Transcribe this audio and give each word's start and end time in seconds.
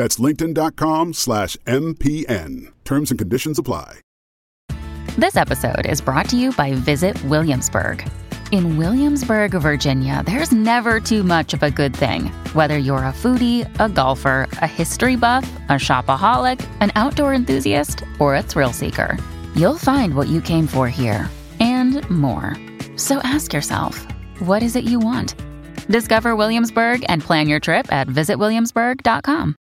That's 0.00 0.16
linkedin.com 0.16 1.12
slash 1.12 1.58
MPN. 1.66 2.72
Terms 2.86 3.10
and 3.10 3.18
conditions 3.18 3.58
apply. 3.58 4.00
This 5.18 5.36
episode 5.36 5.84
is 5.84 6.00
brought 6.00 6.26
to 6.30 6.38
you 6.38 6.52
by 6.52 6.72
Visit 6.72 7.22
Williamsburg. 7.24 8.08
In 8.50 8.78
Williamsburg, 8.78 9.50
Virginia, 9.50 10.22
there's 10.24 10.52
never 10.52 11.00
too 11.00 11.22
much 11.22 11.52
of 11.52 11.62
a 11.62 11.70
good 11.70 11.94
thing. 11.94 12.28
Whether 12.54 12.78
you're 12.78 13.04
a 13.04 13.12
foodie, 13.12 13.68
a 13.78 13.90
golfer, 13.90 14.48
a 14.62 14.66
history 14.66 15.16
buff, 15.16 15.44
a 15.68 15.72
shopaholic, 15.72 16.66
an 16.80 16.92
outdoor 16.94 17.34
enthusiast, 17.34 18.02
or 18.18 18.36
a 18.36 18.42
thrill 18.42 18.72
seeker, 18.72 19.18
you'll 19.54 19.76
find 19.76 20.14
what 20.14 20.28
you 20.28 20.40
came 20.40 20.66
for 20.66 20.88
here 20.88 21.28
and 21.60 22.08
more. 22.08 22.56
So 22.96 23.18
ask 23.18 23.52
yourself, 23.52 24.06
what 24.38 24.62
is 24.62 24.76
it 24.76 24.84
you 24.84 24.98
want? 24.98 25.34
Discover 25.88 26.36
Williamsburg 26.36 27.04
and 27.10 27.20
plan 27.20 27.50
your 27.50 27.60
trip 27.60 27.92
at 27.92 28.08
visitwilliamsburg.com. 28.08 29.56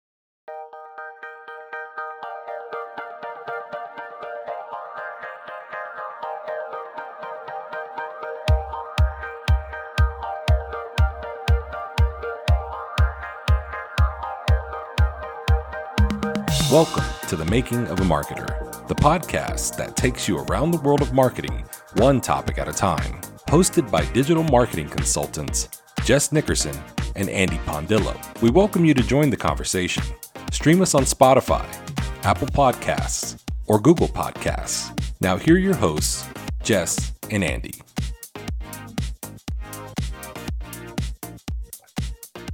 Welcome 16.75 17.05
to 17.29 17.37
The 17.37 17.45
Making 17.45 17.87
of 17.87 18.01
a 18.01 18.03
Marketer, 18.03 18.89
the 18.89 18.97
podcast 18.97 19.77
that 19.77 19.95
takes 19.95 20.27
you 20.27 20.39
around 20.39 20.73
the 20.73 20.81
world 20.81 21.03
of 21.03 21.13
marketing, 21.13 21.65
one 21.99 22.21
topic 22.21 22.59
at 22.59 22.67
a 22.67 22.73
time. 22.73 23.21
Hosted 23.47 23.89
by 23.93 24.05
digital 24.07 24.43
marketing 24.43 24.89
consultants 24.89 25.69
Jess 26.03 26.33
Nickerson 26.33 26.77
and 27.15 27.31
Andy 27.31 27.59
Pondillo. 27.59 28.17
We 28.43 28.51
welcome 28.51 28.85
you 28.85 28.93
to 28.93 29.03
join 29.05 29.31
the 29.31 29.37
conversation. 29.37 30.03
Stream 30.51 30.83
us 30.83 30.97
on 30.97 31.05
Spotify, 31.05 31.65
Apple 32.25 32.49
Podcasts, 32.49 33.41
or 33.69 33.79
Google 33.79 34.09
Podcasts. 34.09 34.91
Now, 35.21 35.37
here 35.37 35.55
are 35.55 35.59
your 35.59 35.77
hosts, 35.77 36.27
Jess 36.65 37.13
and 37.31 37.45
Andy. 37.45 37.84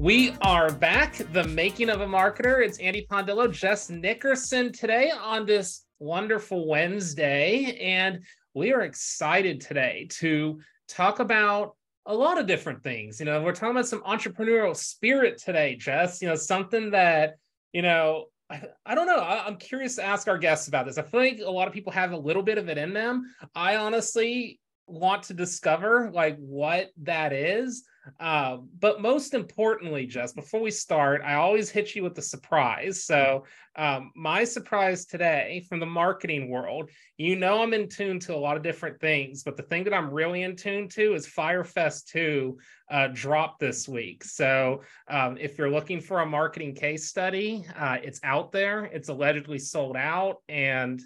We 0.01 0.33
are 0.41 0.73
back, 0.73 1.21
the 1.35 1.45
making 1.45 1.91
of 1.91 2.01
a 2.01 2.07
marketer. 2.07 2.65
It's 2.65 2.79
Andy 2.79 3.07
Pondillo, 3.11 3.53
Jess 3.53 3.91
Nickerson 3.91 4.73
today 4.73 5.11
on 5.11 5.45
this 5.45 5.85
wonderful 5.99 6.67
Wednesday. 6.67 7.77
And 7.79 8.21
we 8.55 8.73
are 8.73 8.81
excited 8.81 9.61
today 9.61 10.09
to 10.13 10.59
talk 10.89 11.19
about 11.19 11.77
a 12.07 12.15
lot 12.15 12.39
of 12.39 12.47
different 12.47 12.83
things. 12.83 13.21
You 13.21 13.27
know, 13.27 13.43
we're 13.43 13.53
talking 13.53 13.73
about 13.73 13.89
some 13.89 14.01
entrepreneurial 14.05 14.75
spirit 14.75 15.37
today, 15.37 15.77
Jess. 15.77 16.23
You 16.23 16.29
know, 16.29 16.35
something 16.35 16.93
that, 16.93 17.35
you 17.75 17.83
know, 17.83 18.25
I, 18.49 18.63
I 18.87 18.95
don't 18.95 19.07
know. 19.07 19.19
I, 19.19 19.45
I'm 19.47 19.59
curious 19.59 19.97
to 19.97 20.03
ask 20.03 20.29
our 20.29 20.39
guests 20.39 20.67
about 20.67 20.87
this. 20.87 20.97
I 20.97 21.03
feel 21.03 21.21
like 21.21 21.41
a 21.45 21.51
lot 21.51 21.69
of 21.69 21.75
people 21.75 21.93
have 21.93 22.13
a 22.13 22.19
little 22.19 22.43
bit 22.43 22.57
of 22.57 22.71
it 22.71 22.79
in 22.79 22.95
them. 22.95 23.35
I 23.55 23.77
honestly 23.77 24.61
want 24.87 25.25
to 25.25 25.35
discover 25.35 26.11
like 26.11 26.39
what 26.39 26.89
that 27.03 27.35
is 27.35 27.85
uh, 28.19 28.59
but 28.79 29.01
most 29.01 29.35
importantly, 29.35 30.07
Jess, 30.07 30.33
before 30.33 30.61
we 30.61 30.71
start, 30.71 31.23
I 31.25 31.35
always 31.35 31.71
hit 31.71 31.95
you 31.95 32.03
with 32.03 32.19
a 32.19 32.23
surprise. 32.23 33.05
So, 33.05 33.45
um, 33.77 34.11
my 34.17 34.45
surprise 34.45 35.07
today 35.07 35.65
from 35.69 35.79
the 35.79 35.87
marketing 35.87 36.51
world, 36.51 36.91
you 37.17 37.37
know, 37.37 37.63
I'm 37.63 37.73
in 37.73 37.89
tune 37.89 38.19
to 38.21 38.35
a 38.35 38.37
lot 38.37 38.57
of 38.57 38.63
different 38.63 39.01
things, 39.01 39.43
but 39.43 39.57
the 39.57 39.63
thing 39.63 39.85
that 39.85 39.95
I'm 39.95 40.11
really 40.11 40.43
in 40.43 40.57
tune 40.57 40.89
to 40.89 41.15
is 41.15 41.27
Fyre 41.27 41.65
Fest 41.65 42.09
2 42.09 42.59
uh, 42.91 43.09
dropped 43.13 43.61
this 43.61 43.89
week. 43.89 44.25
So, 44.25 44.83
um, 45.09 45.37
if 45.39 45.59
you're 45.59 45.71
looking 45.71 46.01
for 46.01 46.21
a 46.21 46.27
marketing 46.27 46.75
case 46.75 47.09
study, 47.09 47.67
uh, 47.79 47.99
it's 48.03 48.21
out 48.25 48.51
there. 48.53 48.85
It's 48.87 49.09
allegedly 49.09 49.59
sold 49.59 49.97
out, 49.97 50.39
and 50.49 51.01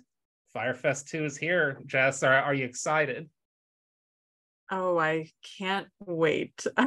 Fyre 0.52 0.74
Fest 0.74 1.08
2 1.08 1.24
is 1.24 1.36
here. 1.36 1.80
Jess, 1.86 2.22
are, 2.22 2.34
are 2.34 2.54
you 2.54 2.64
excited? 2.64 3.28
Oh, 4.70 4.98
I 4.98 5.30
can't 5.58 5.88
wait. 6.00 6.66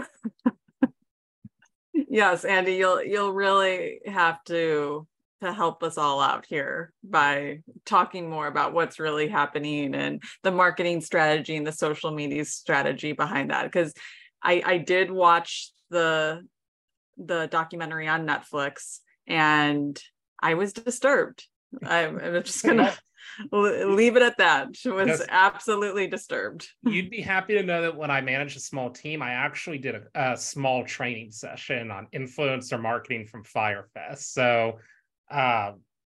yes, 1.93 2.45
Andy, 2.45 2.73
you'll 2.73 3.03
you'll 3.03 3.33
really 3.33 3.99
have 4.05 4.43
to 4.45 5.07
to 5.41 5.53
help 5.53 5.83
us 5.83 5.97
all 5.97 6.19
out 6.19 6.45
here 6.47 6.91
by 7.03 7.59
talking 7.85 8.29
more 8.29 8.47
about 8.47 8.73
what's 8.73 8.99
really 8.99 9.27
happening 9.27 9.93
and 9.93 10.23
the 10.41 10.51
marketing 10.51 11.01
strategy 11.01 11.55
and 11.55 11.67
the 11.67 11.71
social 11.71 12.09
media 12.09 12.43
strategy 12.43 13.11
behind 13.11 13.51
that 13.51 13.63
because 13.63 13.93
I 14.41 14.63
I 14.65 14.77
did 14.79 15.11
watch 15.11 15.71
the 15.89 16.45
the 17.17 17.47
documentary 17.47 18.07
on 18.07 18.27
Netflix 18.27 18.99
and 19.27 19.99
I 20.41 20.53
was 20.53 20.73
disturbed. 20.73 21.45
I'm, 21.83 22.19
I'm 22.19 22.43
just 22.43 22.63
gonna 22.63 22.93
leave 23.51 24.15
it 24.15 24.21
at 24.21 24.37
that. 24.37 24.75
She 24.75 24.89
was 24.89 25.07
That's, 25.07 25.25
absolutely 25.29 26.07
disturbed. 26.07 26.67
You'd 26.83 27.09
be 27.09 27.21
happy 27.21 27.53
to 27.55 27.63
know 27.63 27.81
that 27.81 27.95
when 27.95 28.11
I 28.11 28.21
managed 28.21 28.57
a 28.57 28.61
small 28.61 28.89
team, 28.89 29.21
I 29.21 29.31
actually 29.31 29.77
did 29.77 29.95
a, 29.95 30.33
a 30.33 30.37
small 30.37 30.85
training 30.85 31.31
session 31.31 31.91
on 31.91 32.07
influencer 32.13 32.81
marketing 32.81 33.25
from 33.25 33.43
Fyre 33.43 33.87
Fest. 33.93 34.33
So, 34.33 34.79
uh, 35.29 35.73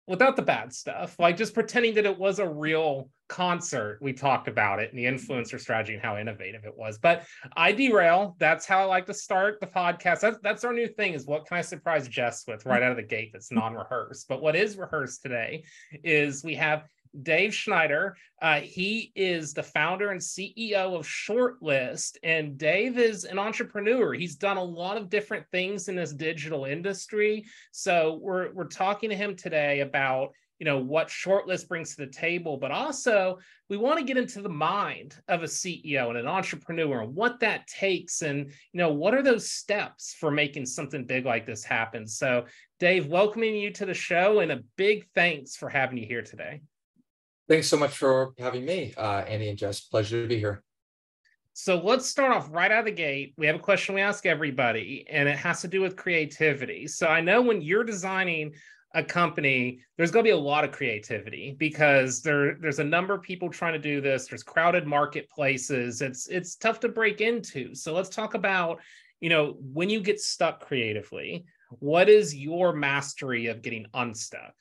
without 0.07 0.35
the 0.35 0.41
bad 0.41 0.73
stuff, 0.73 1.17
like 1.19 1.37
just 1.37 1.53
pretending 1.53 1.95
that 1.95 2.05
it 2.05 2.17
was 2.17 2.39
a 2.39 2.47
real 2.47 3.09
concert, 3.31 3.97
we 4.01 4.11
talked 4.11 4.49
about 4.49 4.79
it 4.79 4.91
and 4.91 4.99
the 4.99 5.05
influencer 5.05 5.59
strategy 5.59 5.93
and 5.93 6.01
how 6.01 6.17
innovative 6.17 6.65
it 6.65 6.77
was. 6.77 6.97
But 6.97 7.23
I 7.55 7.71
derail. 7.71 8.35
That's 8.39 8.65
how 8.65 8.81
I 8.81 8.83
like 8.83 9.05
to 9.05 9.13
start 9.13 9.61
the 9.61 9.67
podcast. 9.67 10.19
That's 10.19 10.37
that's 10.43 10.63
our 10.65 10.73
new 10.73 10.87
thing 10.87 11.13
is 11.13 11.25
what 11.25 11.45
can 11.45 11.57
I 11.57 11.61
surprise 11.61 12.09
Jess 12.09 12.43
with 12.45 12.65
right 12.65 12.83
out 12.83 12.91
of 12.91 12.97
the 12.97 13.03
gate 13.03 13.29
that's 13.31 13.51
non-rehearsed. 13.51 14.27
But 14.27 14.41
what 14.41 14.55
is 14.55 14.77
rehearsed 14.77 15.21
today 15.21 15.63
is 16.03 16.43
we 16.43 16.55
have 16.55 16.83
Dave 17.21 17.53
Schneider. 17.53 18.15
Uh, 18.41 18.61
he 18.61 19.11
is 19.15 19.53
the 19.53 19.63
founder 19.63 20.11
and 20.11 20.21
CEO 20.21 20.95
of 20.97 21.05
Shortlist, 21.05 22.17
and 22.23 22.57
Dave 22.57 22.97
is 22.97 23.25
an 23.25 23.37
entrepreneur. 23.37 24.13
He's 24.13 24.35
done 24.35 24.57
a 24.57 24.63
lot 24.63 24.97
of 24.97 25.09
different 25.09 25.45
things 25.51 25.87
in 25.87 25.95
this 25.95 26.13
digital 26.13 26.65
industry. 26.65 27.45
So 27.71 28.19
we're 28.21 28.51
we're 28.53 28.67
talking 28.67 29.09
to 29.09 29.15
him 29.15 29.35
today 29.35 29.81
about 29.81 30.31
you 30.59 30.65
know 30.65 30.77
what 30.77 31.07
Shortlist 31.07 31.67
brings 31.67 31.95
to 31.95 32.05
the 32.05 32.11
table, 32.11 32.55
but 32.55 32.71
also 32.71 33.39
we 33.67 33.77
want 33.77 33.97
to 33.99 34.05
get 34.05 34.17
into 34.17 34.41
the 34.41 34.49
mind 34.49 35.15
of 35.27 35.41
a 35.41 35.47
CEO 35.47 36.09
and 36.09 36.17
an 36.17 36.27
entrepreneur 36.27 37.01
and 37.01 37.15
what 37.15 37.39
that 37.39 37.67
takes, 37.67 38.21
and 38.21 38.47
you 38.47 38.77
know 38.77 38.93
what 38.93 39.13
are 39.15 39.23
those 39.23 39.51
steps 39.51 40.15
for 40.19 40.31
making 40.31 40.65
something 40.65 41.05
big 41.05 41.25
like 41.25 41.45
this 41.45 41.63
happen. 41.63 42.07
So, 42.07 42.45
Dave, 42.79 43.07
welcoming 43.07 43.55
you 43.55 43.71
to 43.71 43.85
the 43.85 43.93
show, 43.93 44.39
and 44.39 44.51
a 44.51 44.63
big 44.77 45.07
thanks 45.13 45.55
for 45.55 45.67
having 45.67 45.97
you 45.97 46.05
here 46.05 46.21
today. 46.21 46.61
Thanks 47.51 47.67
so 47.67 47.75
much 47.75 47.97
for 47.97 48.33
having 48.39 48.63
me, 48.63 48.93
uh, 48.95 49.25
Andy 49.27 49.49
and 49.49 49.57
Jess. 49.57 49.81
Pleasure 49.81 50.21
to 50.21 50.27
be 50.29 50.39
here. 50.39 50.63
So 51.51 51.81
let's 51.83 52.07
start 52.07 52.31
off 52.31 52.47
right 52.49 52.71
out 52.71 52.79
of 52.79 52.85
the 52.85 52.93
gate. 52.93 53.33
We 53.35 53.45
have 53.45 53.57
a 53.57 53.59
question 53.59 53.93
we 53.93 53.99
ask 53.99 54.25
everybody, 54.25 55.05
and 55.09 55.27
it 55.27 55.35
has 55.35 55.59
to 55.59 55.67
do 55.67 55.81
with 55.81 55.97
creativity. 55.97 56.87
So 56.87 57.07
I 57.07 57.19
know 57.19 57.41
when 57.41 57.61
you're 57.61 57.83
designing 57.83 58.53
a 58.95 59.03
company, 59.03 59.81
there's 59.97 60.11
going 60.11 60.23
to 60.23 60.29
be 60.29 60.33
a 60.33 60.37
lot 60.37 60.63
of 60.63 60.71
creativity 60.71 61.57
because 61.59 62.21
there 62.21 62.55
there's 62.55 62.79
a 62.79 62.85
number 62.85 63.13
of 63.13 63.21
people 63.21 63.49
trying 63.49 63.73
to 63.73 63.79
do 63.79 63.99
this. 63.99 64.27
There's 64.27 64.43
crowded 64.43 64.87
marketplaces. 64.87 66.01
It's 66.01 66.29
it's 66.29 66.55
tough 66.55 66.79
to 66.79 66.87
break 66.87 67.19
into. 67.19 67.75
So 67.75 67.93
let's 67.93 68.07
talk 68.07 68.33
about, 68.33 68.79
you 69.19 69.27
know, 69.27 69.57
when 69.59 69.89
you 69.89 69.99
get 69.99 70.21
stuck 70.21 70.61
creatively, 70.61 71.43
what 71.79 72.07
is 72.07 72.33
your 72.33 72.71
mastery 72.71 73.47
of 73.47 73.61
getting 73.61 73.87
unstuck? 73.93 74.53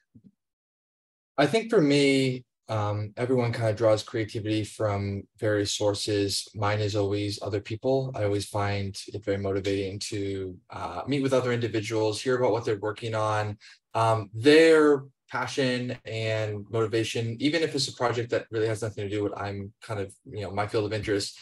I 1.38 1.46
think 1.46 1.70
for 1.70 1.80
me, 1.80 2.44
um, 2.70 3.12
everyone 3.16 3.52
kind 3.52 3.68
of 3.68 3.76
draws 3.76 4.04
creativity 4.04 4.62
from 4.62 5.24
various 5.38 5.74
sources. 5.74 6.48
Mine 6.54 6.78
is 6.78 6.94
always 6.94 7.42
other 7.42 7.60
people. 7.60 8.12
I 8.14 8.22
always 8.24 8.46
find 8.46 8.96
it 9.08 9.24
very 9.24 9.38
motivating 9.38 9.98
to 10.10 10.56
uh, 10.70 11.02
meet 11.08 11.22
with 11.22 11.32
other 11.32 11.52
individuals, 11.52 12.22
hear 12.22 12.38
about 12.38 12.52
what 12.52 12.64
they're 12.64 12.78
working 12.78 13.16
on, 13.16 13.58
um, 13.94 14.30
their 14.32 15.04
passion 15.28 15.96
and 16.04 16.64
motivation, 16.70 17.36
even 17.40 17.62
if 17.62 17.74
it's 17.74 17.88
a 17.88 17.92
project 17.94 18.30
that 18.30 18.46
really 18.52 18.68
has 18.68 18.82
nothing 18.82 19.02
to 19.02 19.10
do 19.10 19.24
with 19.24 19.36
I'm 19.36 19.72
kind 19.82 19.98
of, 19.98 20.14
you 20.24 20.42
know, 20.42 20.52
my 20.52 20.68
field 20.68 20.84
of 20.84 20.92
interest, 20.92 21.38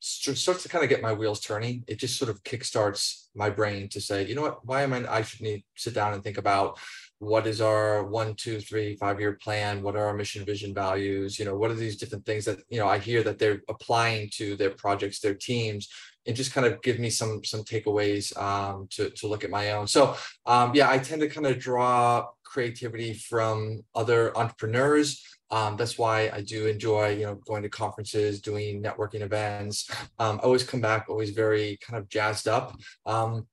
starts 0.00 0.62
to 0.62 0.68
kind 0.68 0.84
of 0.84 0.90
get 0.90 1.00
my 1.00 1.12
wheels 1.12 1.40
turning. 1.40 1.82
It 1.86 1.98
just 1.98 2.18
sort 2.18 2.30
of 2.30 2.42
kickstarts 2.42 3.28
my 3.34 3.48
brain 3.48 3.88
to 3.90 4.00
say, 4.00 4.26
you 4.26 4.34
know 4.34 4.42
what, 4.42 4.66
why 4.66 4.82
am 4.82 4.92
I, 4.92 5.10
I 5.10 5.22
should 5.22 5.40
need 5.40 5.64
sit 5.76 5.94
down 5.94 6.12
and 6.12 6.22
think 6.22 6.36
about 6.36 6.78
what 7.24 7.46
is 7.46 7.60
our 7.60 8.04
one, 8.04 8.34
two, 8.34 8.60
three, 8.60 8.96
five 8.96 9.20
year 9.20 9.34
plan? 9.34 9.82
What 9.82 9.96
are 9.96 10.06
our 10.06 10.14
mission, 10.14 10.44
vision, 10.44 10.74
values? 10.74 11.38
You 11.38 11.44
know, 11.44 11.56
what 11.56 11.70
are 11.70 11.74
these 11.74 11.96
different 11.96 12.24
things 12.24 12.44
that, 12.44 12.58
you 12.68 12.78
know, 12.78 12.88
I 12.88 12.98
hear 12.98 13.22
that 13.22 13.38
they're 13.38 13.62
applying 13.68 14.30
to 14.34 14.56
their 14.56 14.70
projects, 14.70 15.20
their 15.20 15.34
teams, 15.34 15.88
and 16.26 16.36
just 16.36 16.52
kind 16.52 16.66
of 16.66 16.80
give 16.82 16.98
me 16.98 17.10
some 17.10 17.44
some 17.44 17.62
takeaways 17.64 18.36
um, 18.40 18.86
to 18.90 19.10
to 19.10 19.26
look 19.26 19.44
at 19.44 19.50
my 19.50 19.72
own. 19.72 19.86
So 19.86 20.16
um, 20.46 20.72
yeah, 20.74 20.90
I 20.90 20.98
tend 20.98 21.20
to 21.20 21.28
kind 21.28 21.46
of 21.46 21.58
draw 21.58 22.26
creativity 22.42 23.14
from 23.14 23.82
other 23.94 24.36
entrepreneurs. 24.36 25.22
Um, 25.50 25.76
that's 25.76 25.98
why 25.98 26.30
I 26.32 26.40
do 26.40 26.66
enjoy, 26.66 27.16
you 27.16 27.26
know, 27.26 27.34
going 27.34 27.62
to 27.62 27.68
conferences, 27.68 28.40
doing 28.40 28.82
networking 28.82 29.20
events. 29.20 29.90
Um, 30.18 30.40
I 30.42 30.46
always 30.46 30.64
come 30.64 30.80
back 30.80 31.06
always 31.08 31.30
very 31.30 31.78
kind 31.82 31.98
of 31.98 32.08
jazzed 32.08 32.48
up. 32.48 32.76
Um, 33.06 33.46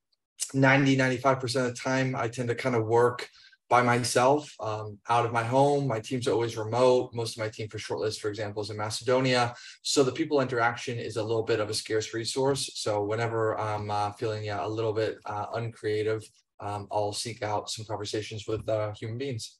90, 0.54 0.96
95% 0.96 1.42
of 1.42 1.50
the 1.64 1.74
time, 1.74 2.16
I 2.16 2.28
tend 2.28 2.48
to 2.48 2.54
kind 2.54 2.74
of 2.74 2.86
work 2.86 3.28
by 3.72 3.80
myself 3.80 4.54
um, 4.60 4.98
out 5.08 5.24
of 5.24 5.32
my 5.32 5.42
home. 5.42 5.88
My 5.88 5.98
teams 5.98 6.28
are 6.28 6.32
always 6.32 6.58
remote. 6.58 7.14
Most 7.14 7.38
of 7.38 7.42
my 7.42 7.48
team 7.48 7.70
for 7.70 7.78
shortlist, 7.78 8.20
for 8.20 8.28
example, 8.28 8.60
is 8.60 8.68
in 8.68 8.76
Macedonia. 8.76 9.54
So 9.80 10.02
the 10.02 10.12
people 10.12 10.42
interaction 10.42 10.98
is 10.98 11.16
a 11.16 11.22
little 11.22 11.42
bit 11.42 11.58
of 11.58 11.70
a 11.70 11.74
scarce 11.74 12.12
resource. 12.12 12.70
So 12.74 13.02
whenever 13.02 13.58
I'm 13.58 13.90
uh, 13.90 14.12
feeling 14.12 14.44
yeah, 14.44 14.62
a 14.62 14.68
little 14.68 14.92
bit 14.92 15.16
uh, 15.24 15.46
uncreative, 15.54 16.22
um, 16.60 16.86
I'll 16.92 17.14
seek 17.14 17.42
out 17.42 17.70
some 17.70 17.86
conversations 17.86 18.46
with 18.46 18.68
uh, 18.68 18.92
human 18.92 19.16
beings. 19.16 19.56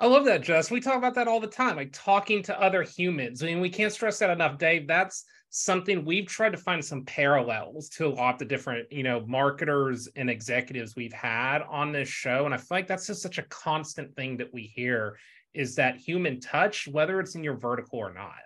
I 0.00 0.06
love 0.08 0.24
that, 0.24 0.42
Jess. 0.42 0.72
We 0.72 0.80
talk 0.80 0.96
about 0.96 1.14
that 1.14 1.28
all 1.28 1.38
the 1.38 1.46
time, 1.46 1.76
like 1.76 1.92
talking 1.92 2.42
to 2.42 2.60
other 2.60 2.82
humans. 2.82 3.40
I 3.40 3.46
mean, 3.46 3.60
we 3.60 3.70
can't 3.70 3.92
stress 3.92 4.18
that 4.18 4.30
enough, 4.30 4.58
Dave. 4.58 4.88
That's 4.88 5.24
something 5.50 6.04
we've 6.04 6.26
tried 6.26 6.52
to 6.52 6.56
find 6.56 6.82
some 6.82 7.04
parallels 7.04 7.88
to 7.88 8.06
a 8.06 8.08
lot 8.08 8.34
of 8.34 8.38
the 8.38 8.44
different 8.44 8.90
you 8.92 9.02
know 9.02 9.24
marketers 9.26 10.08
and 10.14 10.30
executives 10.30 10.94
we've 10.94 11.12
had 11.12 11.62
on 11.68 11.90
this 11.90 12.08
show 12.08 12.44
and 12.44 12.54
i 12.54 12.56
feel 12.56 12.66
like 12.70 12.86
that's 12.86 13.08
just 13.08 13.20
such 13.20 13.38
a 13.38 13.42
constant 13.42 14.14
thing 14.14 14.36
that 14.36 14.52
we 14.54 14.62
hear 14.62 15.18
is 15.52 15.74
that 15.74 15.96
human 15.96 16.38
touch 16.38 16.86
whether 16.86 17.18
it's 17.18 17.34
in 17.34 17.42
your 17.42 17.56
vertical 17.56 17.98
or 17.98 18.14
not. 18.14 18.38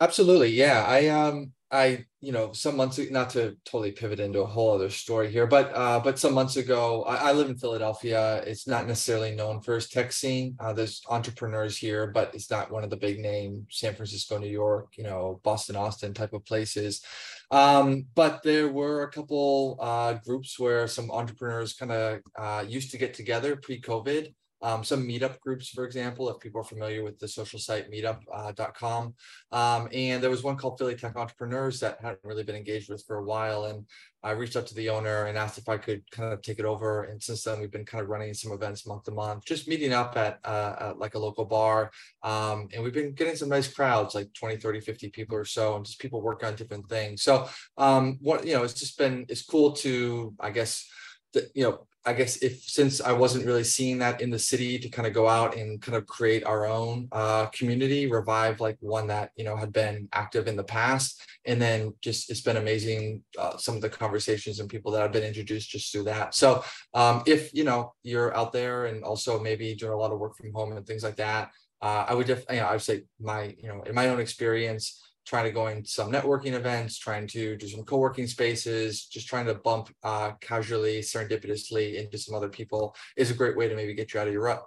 Absolutely 0.00 0.50
yeah 0.50 0.84
i 0.86 1.06
um 1.08 1.52
I, 1.70 2.06
you 2.20 2.32
know, 2.32 2.52
some 2.52 2.76
months 2.76 2.98
not 3.10 3.30
to 3.30 3.56
totally 3.64 3.92
pivot 3.92 4.20
into 4.20 4.40
a 4.40 4.46
whole 4.46 4.74
other 4.74 4.88
story 4.88 5.30
here, 5.30 5.46
but 5.46 5.70
uh, 5.74 6.00
but 6.00 6.18
some 6.18 6.32
months 6.32 6.56
ago, 6.56 7.02
I, 7.02 7.28
I 7.28 7.32
live 7.32 7.50
in 7.50 7.58
Philadelphia. 7.58 8.42
It's 8.46 8.66
not 8.66 8.86
necessarily 8.86 9.34
known 9.34 9.60
for 9.60 9.76
its 9.76 9.88
tech 9.88 10.12
scene. 10.12 10.56
Uh, 10.58 10.72
there's 10.72 11.02
entrepreneurs 11.10 11.76
here, 11.76 12.06
but 12.06 12.34
it's 12.34 12.50
not 12.50 12.70
one 12.70 12.84
of 12.84 12.90
the 12.90 12.96
big 12.96 13.18
name 13.18 13.66
San 13.70 13.94
Francisco, 13.94 14.38
New 14.38 14.48
York, 14.48 14.94
you 14.96 15.04
know, 15.04 15.40
Boston, 15.44 15.76
Austin 15.76 16.14
type 16.14 16.32
of 16.32 16.44
places. 16.46 17.02
Um, 17.50 18.06
but 18.14 18.42
there 18.42 18.68
were 18.68 19.02
a 19.02 19.10
couple 19.10 19.78
uh, 19.80 20.14
groups 20.14 20.58
where 20.58 20.86
some 20.88 21.10
entrepreneurs 21.10 21.74
kind 21.74 21.92
of 21.92 22.20
uh, 22.38 22.64
used 22.66 22.90
to 22.92 22.98
get 22.98 23.14
together 23.14 23.56
pre-COVID 23.56 24.34
um, 24.62 24.82
some 24.84 25.06
meetup 25.06 25.38
groups, 25.40 25.68
for 25.68 25.84
example, 25.84 26.28
if 26.28 26.40
people 26.40 26.60
are 26.60 26.64
familiar 26.64 27.02
with 27.02 27.18
the 27.18 27.28
social 27.28 27.58
site 27.58 27.90
meetup.com. 27.90 29.14
Uh, 29.52 29.56
um, 29.68 29.88
and 29.92 30.22
there 30.22 30.30
was 30.30 30.42
one 30.42 30.56
called 30.56 30.78
Philly 30.78 30.94
Tech 30.94 31.16
Entrepreneurs 31.16 31.80
that 31.80 32.00
hadn't 32.00 32.20
really 32.24 32.42
been 32.42 32.56
engaged 32.56 32.88
with 32.88 33.04
for 33.06 33.18
a 33.18 33.24
while. 33.24 33.66
And 33.66 33.86
I 34.22 34.32
reached 34.32 34.56
out 34.56 34.66
to 34.66 34.74
the 34.74 34.88
owner 34.88 35.26
and 35.26 35.38
asked 35.38 35.58
if 35.58 35.68
I 35.68 35.76
could 35.76 36.08
kind 36.10 36.32
of 36.32 36.42
take 36.42 36.58
it 36.58 36.64
over. 36.64 37.04
And 37.04 37.22
since 37.22 37.44
then, 37.44 37.60
we've 37.60 37.70
been 37.70 37.84
kind 37.84 38.02
of 38.02 38.08
running 38.08 38.34
some 38.34 38.52
events 38.52 38.86
month 38.86 39.04
to 39.04 39.12
month, 39.12 39.44
just 39.44 39.68
meeting 39.68 39.92
up 39.92 40.16
at, 40.16 40.38
uh, 40.44 40.76
at 40.80 40.98
like 40.98 41.14
a 41.14 41.18
local 41.18 41.44
bar. 41.44 41.90
Um, 42.22 42.68
and 42.74 42.82
we've 42.82 42.94
been 42.94 43.12
getting 43.12 43.36
some 43.36 43.48
nice 43.48 43.72
crowds, 43.72 44.14
like 44.14 44.32
20, 44.34 44.56
30, 44.56 44.80
50 44.80 45.10
people 45.10 45.36
or 45.36 45.44
so, 45.44 45.76
and 45.76 45.84
just 45.84 46.00
people 46.00 46.20
work 46.20 46.44
on 46.44 46.56
different 46.56 46.88
things. 46.88 47.22
So, 47.22 47.48
um, 47.76 48.18
what, 48.20 48.46
you 48.46 48.54
know, 48.54 48.64
it's 48.64 48.74
just 48.74 48.98
been, 48.98 49.26
it's 49.28 49.44
cool 49.44 49.72
to, 49.74 50.34
I 50.40 50.50
guess, 50.50 50.88
the, 51.32 51.48
you 51.54 51.62
know, 51.62 51.86
I 52.08 52.14
guess 52.14 52.38
if 52.38 52.62
since 52.62 53.02
I 53.02 53.12
wasn't 53.12 53.44
really 53.44 53.64
seeing 53.64 53.98
that 53.98 54.22
in 54.22 54.30
the 54.30 54.38
city 54.38 54.78
to 54.78 54.88
kind 54.88 55.06
of 55.06 55.12
go 55.12 55.28
out 55.28 55.58
and 55.58 55.80
kind 55.82 55.94
of 55.94 56.06
create 56.06 56.42
our 56.44 56.64
own 56.64 57.06
uh, 57.12 57.46
community, 57.46 58.10
revive 58.10 58.60
like 58.60 58.78
one 58.80 59.08
that 59.08 59.30
you 59.36 59.44
know 59.44 59.56
had 59.56 59.74
been 59.74 60.08
active 60.14 60.48
in 60.48 60.56
the 60.56 60.64
past, 60.64 61.20
and 61.44 61.60
then 61.60 61.92
just 62.00 62.30
it's 62.30 62.40
been 62.40 62.56
amazing 62.56 63.22
uh, 63.38 63.58
some 63.58 63.76
of 63.76 63.82
the 63.82 63.90
conversations 63.90 64.58
and 64.58 64.70
people 64.70 64.90
that 64.92 65.02
I've 65.02 65.12
been 65.12 65.22
introduced 65.22 65.68
just 65.68 65.92
through 65.92 66.04
that. 66.04 66.34
So 66.34 66.64
um, 66.94 67.22
if 67.26 67.52
you 67.52 67.64
know 67.64 67.92
you're 68.02 68.34
out 68.34 68.52
there 68.52 68.86
and 68.86 69.04
also 69.04 69.38
maybe 69.38 69.74
doing 69.74 69.92
a 69.92 69.96
lot 69.96 70.10
of 70.10 70.18
work 70.18 70.34
from 70.34 70.50
home 70.54 70.74
and 70.74 70.86
things 70.86 71.04
like 71.04 71.16
that, 71.16 71.50
uh, 71.82 72.06
I 72.08 72.14
would 72.14 72.26
definitely 72.26 72.56
you 72.56 72.62
know, 72.62 72.68
I 72.68 72.72
would 72.72 72.82
say 72.82 73.02
my 73.20 73.54
you 73.62 73.68
know 73.68 73.82
in 73.82 73.94
my 73.94 74.08
own 74.08 74.18
experience 74.18 75.02
trying 75.28 75.44
to 75.44 75.50
go 75.50 75.66
in 75.66 75.84
some 75.84 76.10
networking 76.10 76.54
events, 76.54 76.98
trying 76.98 77.26
to 77.26 77.56
do 77.56 77.68
some 77.68 77.84
co-working 77.84 78.26
spaces, 78.26 79.04
just 79.04 79.28
trying 79.28 79.44
to 79.46 79.54
bump 79.54 79.90
uh, 80.02 80.32
casually, 80.40 81.00
serendipitously 81.00 82.02
into 82.02 82.16
some 82.16 82.34
other 82.34 82.48
people 82.48 82.96
is 83.16 83.30
a 83.30 83.34
great 83.34 83.56
way 83.56 83.68
to 83.68 83.76
maybe 83.76 83.92
get 83.92 84.14
you 84.14 84.20
out 84.20 84.26
of 84.26 84.32
your 84.32 84.42
rut. 84.42 84.64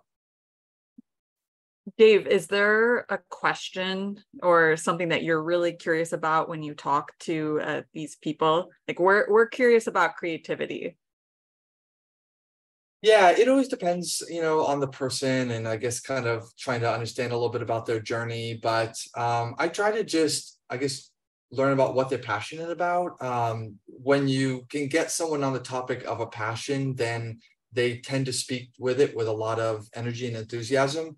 Dave, 1.97 2.27
is 2.27 2.45
there 2.45 3.07
a 3.09 3.17
question 3.29 4.19
or 4.43 4.77
something 4.77 5.09
that 5.09 5.23
you're 5.23 5.41
really 5.41 5.73
curious 5.73 6.13
about 6.13 6.47
when 6.47 6.61
you 6.61 6.75
talk 6.75 7.17
to 7.19 7.59
uh, 7.63 7.81
these 7.91 8.15
people? 8.17 8.69
Like 8.87 8.99
we're 8.99 9.25
we're 9.29 9.47
curious 9.47 9.87
about 9.87 10.15
creativity. 10.15 10.95
Yeah, 13.01 13.31
it 13.31 13.47
always 13.47 13.67
depends, 13.67 14.21
you 14.29 14.41
know, 14.41 14.63
on 14.63 14.79
the 14.79 14.87
person 14.87 15.51
and 15.51 15.67
I 15.67 15.75
guess 15.77 15.99
kind 15.99 16.27
of 16.27 16.55
trying 16.55 16.81
to 16.81 16.91
understand 16.91 17.31
a 17.31 17.35
little 17.35 17.49
bit 17.49 17.63
about 17.63 17.87
their 17.87 17.99
journey. 17.99 18.59
But 18.61 18.95
um, 19.15 19.55
I 19.57 19.69
try 19.69 19.91
to 19.91 20.03
just, 20.03 20.59
I 20.69 20.77
guess, 20.77 21.09
learn 21.51 21.73
about 21.73 21.95
what 21.95 22.09
they're 22.09 22.19
passionate 22.19 22.69
about. 22.69 23.19
Um, 23.21 23.79
when 23.87 24.27
you 24.27 24.67
can 24.69 24.87
get 24.87 25.09
someone 25.09 25.43
on 25.43 25.53
the 25.53 25.59
topic 25.59 26.03
of 26.05 26.19
a 26.19 26.27
passion, 26.27 26.95
then 26.95 27.39
they 27.73 27.97
tend 27.97 28.27
to 28.27 28.33
speak 28.33 28.69
with 28.77 29.01
it 29.01 29.15
with 29.15 29.27
a 29.27 29.31
lot 29.31 29.59
of 29.59 29.87
energy 29.95 30.27
and 30.27 30.37
enthusiasm 30.37 31.17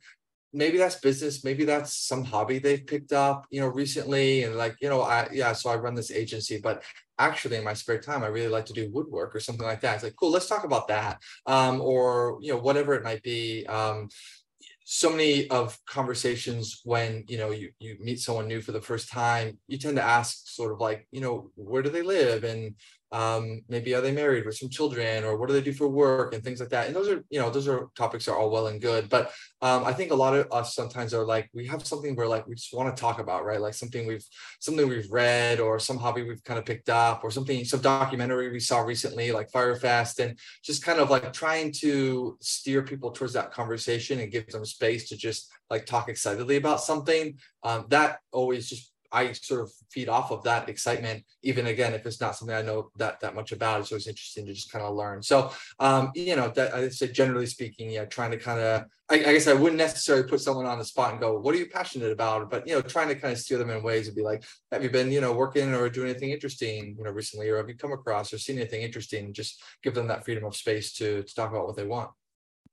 maybe 0.53 0.77
that's 0.77 0.99
business 0.99 1.43
maybe 1.43 1.65
that's 1.65 1.97
some 1.97 2.23
hobby 2.23 2.59
they've 2.59 2.85
picked 2.85 3.11
up 3.11 3.45
you 3.49 3.59
know 3.59 3.67
recently 3.67 4.43
and 4.43 4.55
like 4.55 4.75
you 4.81 4.89
know 4.89 5.01
i 5.01 5.27
yeah 5.31 5.51
so 5.53 5.69
i 5.69 5.75
run 5.75 5.95
this 5.95 6.11
agency 6.11 6.59
but 6.61 6.83
actually 7.19 7.57
in 7.57 7.63
my 7.63 7.73
spare 7.73 7.99
time 7.99 8.23
i 8.23 8.27
really 8.27 8.47
like 8.47 8.65
to 8.65 8.73
do 8.73 8.89
woodwork 8.91 9.35
or 9.35 9.39
something 9.39 9.65
like 9.65 9.81
that. 9.81 9.95
It's 9.95 10.03
like 10.03 10.15
cool 10.15 10.31
let's 10.31 10.47
talk 10.47 10.63
about 10.63 10.87
that. 10.87 11.19
Um, 11.45 11.81
or 11.81 12.37
you 12.41 12.53
know 12.53 12.59
whatever 12.59 12.93
it 12.93 13.03
might 13.03 13.23
be 13.23 13.65
um, 13.67 14.09
so 14.85 15.09
many 15.09 15.49
of 15.49 15.77
conversations 15.85 16.81
when 16.83 17.23
you 17.27 17.37
know 17.37 17.51
you 17.51 17.71
you 17.79 17.97
meet 17.99 18.19
someone 18.19 18.47
new 18.47 18.61
for 18.61 18.71
the 18.73 18.81
first 18.81 19.09
time 19.09 19.57
you 19.67 19.77
tend 19.77 19.95
to 19.95 20.03
ask 20.03 20.47
sort 20.47 20.73
of 20.73 20.79
like 20.79 21.07
you 21.11 21.21
know 21.21 21.51
where 21.55 21.81
do 21.81 21.89
they 21.89 22.01
live? 22.01 22.43
And 22.43 22.75
um, 23.13 23.61
maybe 23.69 23.93
are 23.93 24.01
they 24.01 24.11
married 24.11 24.43
with 24.43 24.57
some 24.57 24.69
children 24.69 25.23
or 25.23 25.37
what 25.37 25.47
do 25.47 25.53
they 25.53 25.61
do 25.61 25.71
for 25.71 25.87
work 25.87 26.33
and 26.33 26.43
things 26.43 26.59
like 26.59 26.69
that. 26.69 26.87
And 26.87 26.95
those 26.95 27.07
are 27.07 27.23
you 27.29 27.39
know 27.39 27.51
those 27.51 27.67
are 27.67 27.89
topics 27.95 28.27
are 28.27 28.35
all 28.35 28.49
well 28.49 28.67
and 28.67 28.81
good. 28.81 29.07
But 29.07 29.31
um, 29.61 29.85
i 29.85 29.93
think 29.93 30.11
a 30.11 30.15
lot 30.15 30.35
of 30.35 30.51
us 30.51 30.75
sometimes 30.75 31.13
are 31.13 31.23
like 31.23 31.47
we 31.53 31.67
have 31.67 31.85
something 31.85 32.15
where 32.15 32.27
like 32.27 32.47
we 32.47 32.55
just 32.55 32.73
want 32.73 32.93
to 32.93 32.99
talk 32.99 33.19
about 33.19 33.45
right? 33.45 33.61
Like 33.61 33.75
something 33.75 34.07
we've 34.07 34.25
something 34.59 34.89
we've 34.89 35.11
read 35.11 35.59
or 35.59 35.77
some 35.77 35.97
hobby 35.97 36.23
we've 36.23 36.43
kind 36.43 36.57
of 36.57 36.65
picked 36.65 36.89
up 36.89 37.23
or 37.23 37.29
something 37.29 37.63
some 37.65 37.81
documentary 37.81 38.51
we 38.51 38.59
saw 38.59 38.79
recently 38.79 39.31
like 39.31 39.51
Fyre 39.51 39.75
Fest 39.75 40.19
and 40.19 40.39
just 40.63 40.83
kind 40.83 40.99
of 40.99 41.11
like 41.11 41.31
trying 41.33 41.71
to 41.83 42.35
steer 42.41 42.81
people 42.81 43.11
towards 43.11 43.33
that 43.33 43.51
conversation 43.51 44.19
and 44.19 44.31
give 44.31 44.47
them 44.47 44.65
space 44.65 45.07
to 45.09 45.15
just 45.15 45.51
like 45.69 45.85
talk 45.85 46.09
excitedly 46.09 46.55
about 46.55 46.81
something. 46.81 47.37
Um, 47.63 47.85
that 47.89 48.19
always 48.31 48.67
just 48.67 48.92
I 49.13 49.31
sort 49.31 49.61
of 49.61 49.71
feed 49.91 50.09
off 50.09 50.31
of 50.31 50.43
that 50.43 50.67
excitement, 50.67 51.23
even 51.43 51.67
again, 51.67 51.93
if 51.93 52.05
it's 52.05 52.19
not 52.19 52.35
something 52.35 52.55
I 52.55 52.63
know 52.63 52.89
that 52.97 53.19
that 53.19 53.35
much 53.35 53.51
about, 53.51 53.81
it's 53.81 53.91
always 53.91 54.07
interesting 54.07 54.47
to 54.47 54.53
just 54.53 54.71
kind 54.71 54.83
of 54.83 54.95
learn. 54.95 55.21
So, 55.21 55.51
um, 55.79 56.11
you 56.15 56.35
know, 56.35 56.49
that 56.49 56.73
I 56.73 56.89
say 56.89 57.09
generally 57.09 57.45
speaking, 57.45 57.91
yeah, 57.91 58.05
trying 58.05 58.31
to 58.31 58.37
kind 58.37 58.59
of, 58.59 58.85
I, 59.09 59.15
I, 59.15 59.33
guess 59.33 59.47
I 59.47 59.53
wouldn't 59.53 59.77
necessarily 59.77 60.27
put 60.27 60.41
someone 60.41 60.65
on 60.65 60.79
the 60.79 60.85
spot 60.85 61.11
and 61.11 61.19
go, 61.19 61.39
what 61.39 61.53
are 61.53 61.59
you 61.59 61.67
passionate 61.67 62.11
about? 62.11 62.49
But, 62.49 62.67
you 62.67 62.73
know, 62.73 62.81
trying 62.81 63.09
to 63.09 63.15
kind 63.15 63.33
of 63.33 63.39
steer 63.39 63.59
them 63.59 63.69
in 63.69 63.83
ways 63.83 64.07
and 64.07 64.15
be 64.15 64.23
like, 64.23 64.43
have 64.71 64.83
you 64.83 64.89
been, 64.89 65.11
you 65.11 65.21
know, 65.21 65.33
working 65.33 65.73
or 65.75 65.89
doing 65.89 66.09
anything 66.09 66.31
interesting, 66.31 66.95
you 66.97 67.03
know, 67.03 67.11
recently, 67.11 67.49
or 67.49 67.57
have 67.57 67.69
you 67.69 67.75
come 67.75 67.91
across 67.91 68.33
or 68.33 68.39
seen 68.39 68.57
anything 68.57 68.81
interesting? 68.81 69.31
Just 69.31 69.61
give 69.83 69.93
them 69.93 70.07
that 70.07 70.25
freedom 70.25 70.45
of 70.45 70.55
space 70.55 70.93
to, 70.93 71.21
to 71.21 71.35
talk 71.35 71.51
about 71.51 71.67
what 71.67 71.75
they 71.75 71.85
want. 71.85 72.09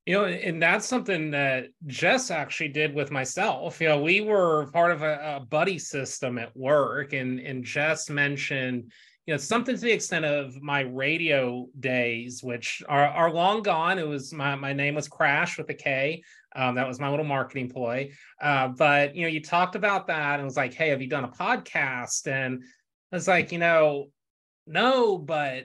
You 0.06 0.14
know, 0.14 0.24
and 0.24 0.62
that's 0.62 0.86
something 0.86 1.30
that 1.32 1.66
Jess 1.86 2.30
actually 2.30 2.68
did 2.68 2.94
with 2.94 3.10
myself. 3.10 3.80
You 3.80 3.88
know, 3.88 4.02
we 4.02 4.22
were 4.22 4.70
part 4.72 4.92
of 4.92 5.02
a, 5.02 5.36
a 5.36 5.46
buddy 5.46 5.78
system 5.78 6.38
at 6.38 6.56
work, 6.56 7.12
and 7.12 7.38
and 7.38 7.62
Jess 7.62 8.08
mentioned, 8.08 8.90
you 9.26 9.34
know, 9.34 9.38
something 9.38 9.74
to 9.74 9.80
the 9.80 9.92
extent 9.92 10.24
of 10.24 10.60
my 10.62 10.80
radio 10.80 11.68
days, 11.78 12.42
which 12.42 12.82
are, 12.88 13.06
are 13.06 13.32
long 13.32 13.62
gone. 13.62 13.98
It 13.98 14.08
was 14.08 14.32
my, 14.32 14.54
my 14.56 14.72
name 14.72 14.94
was 14.94 15.06
Crash 15.06 15.58
with 15.58 15.68
a 15.68 15.74
K. 15.74 16.22
Um, 16.56 16.74
that 16.74 16.88
was 16.88 16.98
my 16.98 17.08
little 17.10 17.24
marketing 17.24 17.68
ploy. 17.68 18.10
Uh, 18.40 18.68
but 18.68 19.14
you 19.14 19.22
know, 19.22 19.28
you 19.28 19.40
talked 19.42 19.76
about 19.76 20.06
that 20.08 20.40
and 20.40 20.44
was 20.44 20.56
like, 20.56 20.74
"Hey, 20.74 20.88
have 20.88 21.02
you 21.02 21.08
done 21.08 21.24
a 21.24 21.28
podcast?" 21.28 22.26
And 22.26 22.62
I 23.12 23.16
was 23.16 23.28
like, 23.28 23.52
you 23.52 23.58
know, 23.58 24.06
no, 24.66 25.18
but 25.18 25.64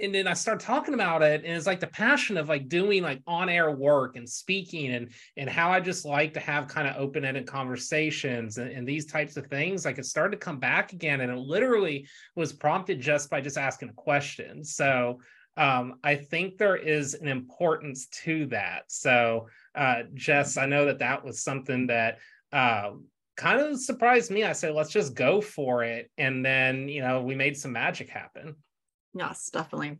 and 0.00 0.14
then 0.14 0.26
I 0.26 0.34
start 0.34 0.60
talking 0.60 0.94
about 0.94 1.22
it, 1.22 1.44
and 1.44 1.54
it's 1.54 1.66
like 1.66 1.80
the 1.80 1.86
passion 1.86 2.36
of 2.36 2.48
like 2.48 2.68
doing 2.68 3.02
like 3.02 3.22
on-air 3.26 3.70
work 3.70 4.16
and 4.16 4.28
speaking, 4.28 4.94
and 4.94 5.10
and 5.36 5.50
how 5.50 5.70
I 5.70 5.80
just 5.80 6.04
like 6.04 6.34
to 6.34 6.40
have 6.40 6.68
kind 6.68 6.88
of 6.88 6.96
open-ended 6.96 7.46
conversations 7.46 8.58
and, 8.58 8.70
and 8.70 8.88
these 8.88 9.06
types 9.06 9.36
of 9.36 9.46
things. 9.46 9.84
Like 9.84 9.98
it 9.98 10.06
started 10.06 10.32
to 10.32 10.44
come 10.44 10.58
back 10.58 10.92
again, 10.92 11.20
and 11.20 11.30
it 11.30 11.38
literally 11.38 12.06
was 12.36 12.52
prompted 12.52 13.00
just 13.00 13.28
by 13.28 13.40
just 13.40 13.58
asking 13.58 13.90
a 13.90 13.94
question. 13.94 14.64
So 14.64 15.20
um, 15.56 15.98
I 16.02 16.16
think 16.16 16.56
there 16.56 16.76
is 16.76 17.14
an 17.14 17.28
importance 17.28 18.06
to 18.24 18.46
that. 18.46 18.84
So 18.88 19.48
uh, 19.74 20.04
Jess, 20.14 20.56
I 20.56 20.66
know 20.66 20.86
that 20.86 21.00
that 21.00 21.24
was 21.24 21.42
something 21.42 21.88
that 21.88 22.18
uh, 22.52 22.92
kind 23.36 23.60
of 23.60 23.78
surprised 23.78 24.30
me. 24.30 24.44
I 24.44 24.52
said, 24.52 24.74
let's 24.74 24.90
just 24.90 25.14
go 25.14 25.40
for 25.40 25.84
it, 25.84 26.10
and 26.16 26.44
then 26.44 26.88
you 26.88 27.02
know 27.02 27.22
we 27.22 27.34
made 27.34 27.56
some 27.56 27.72
magic 27.72 28.08
happen. 28.08 28.56
Yes, 29.14 29.50
definitely. 29.50 29.98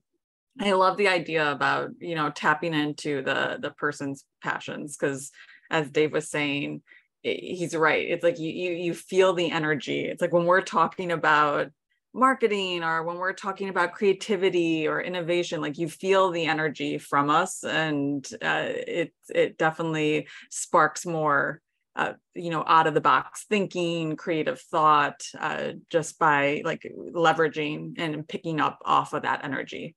I 0.60 0.72
love 0.72 0.96
the 0.98 1.08
idea 1.08 1.50
about, 1.52 1.90
you 2.00 2.14
know, 2.14 2.30
tapping 2.30 2.74
into 2.74 3.22
the 3.22 3.58
the 3.60 3.70
person's 3.72 4.24
passions 4.42 4.96
because 4.96 5.30
as 5.70 5.90
Dave 5.90 6.12
was 6.12 6.30
saying, 6.30 6.82
he's 7.22 7.76
right. 7.76 8.08
It's 8.10 8.24
like 8.24 8.38
you 8.38 8.50
you 8.52 8.72
you 8.72 8.94
feel 8.94 9.34
the 9.34 9.50
energy. 9.50 10.06
It's 10.06 10.22
like 10.22 10.32
when 10.32 10.46
we're 10.46 10.62
talking 10.62 11.12
about 11.12 11.68
marketing 12.14 12.84
or 12.84 13.04
when 13.04 13.16
we're 13.18 13.32
talking 13.34 13.68
about 13.70 13.92
creativity 13.92 14.88
or 14.88 15.00
innovation 15.02 15.60
like 15.60 15.78
you 15.78 15.88
feel 15.88 16.30
the 16.30 16.46
energy 16.46 16.98
from 16.98 17.30
us 17.30 17.64
and 17.64 18.28
uh, 18.42 18.64
it 18.68 19.12
it 19.34 19.58
definitely 19.58 20.26
sparks 20.50 21.06
more 21.06 21.60
uh, 21.96 22.12
you 22.34 22.50
know 22.50 22.64
out 22.66 22.86
of 22.86 22.94
the 22.94 23.00
box 23.00 23.44
thinking 23.48 24.16
creative 24.16 24.60
thought 24.60 25.22
uh, 25.38 25.72
just 25.90 26.18
by 26.18 26.62
like 26.64 26.90
leveraging 27.12 27.94
and 27.98 28.26
picking 28.26 28.60
up 28.60 28.78
off 28.84 29.12
of 29.12 29.22
that 29.22 29.44
energy. 29.44 29.94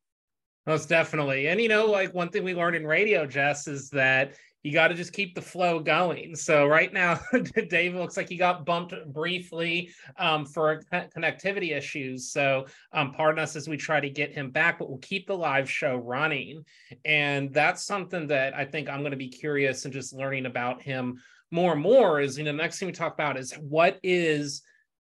Most 0.67 0.89
definitely. 0.89 1.47
And 1.47 1.61
you 1.61 1.69
know 1.69 1.85
like 1.85 2.13
one 2.13 2.29
thing 2.29 2.43
we 2.43 2.55
learned 2.55 2.75
in 2.75 2.85
radio 2.85 3.25
jess 3.25 3.67
is 3.67 3.89
that 3.91 4.35
you 4.63 4.73
got 4.73 4.87
to 4.87 4.95
just 4.95 5.13
keep 5.13 5.35
the 5.35 5.41
flow 5.43 5.79
going. 5.79 6.35
So 6.35 6.65
right 6.65 6.91
now 6.91 7.19
dave 7.69 7.93
looks 7.93 8.17
like 8.17 8.27
he 8.27 8.35
got 8.35 8.65
bumped 8.65 8.95
briefly 9.13 9.91
um, 10.17 10.43
for 10.43 10.81
connectivity 10.91 11.77
issues. 11.77 12.31
So 12.31 12.65
um, 12.91 13.11
pardon 13.11 13.43
us 13.43 13.55
as 13.55 13.69
we 13.69 13.77
try 13.77 13.99
to 13.99 14.09
get 14.09 14.33
him 14.33 14.49
back 14.49 14.79
but 14.79 14.89
we'll 14.89 14.97
keep 14.97 15.27
the 15.27 15.37
live 15.37 15.69
show 15.69 15.97
running. 15.97 16.65
And 17.05 17.53
that's 17.53 17.83
something 17.83 18.25
that 18.27 18.55
i 18.55 18.65
think 18.65 18.89
i'm 18.89 19.01
going 19.01 19.11
to 19.11 19.17
be 19.17 19.29
curious 19.29 19.85
and 19.85 19.93
just 19.93 20.13
learning 20.13 20.47
about 20.47 20.81
him 20.81 21.21
more 21.55 21.71
and 21.73 21.81
more 21.81 22.19
is 22.19 22.37
you 22.37 22.43
know 22.43 22.51
the 22.51 22.57
next 22.57 22.77
thing 22.77 22.87
we 22.87 22.91
talk 22.91 23.13
about 23.13 23.37
is 23.37 23.53
what 23.53 23.99
is 24.03 24.61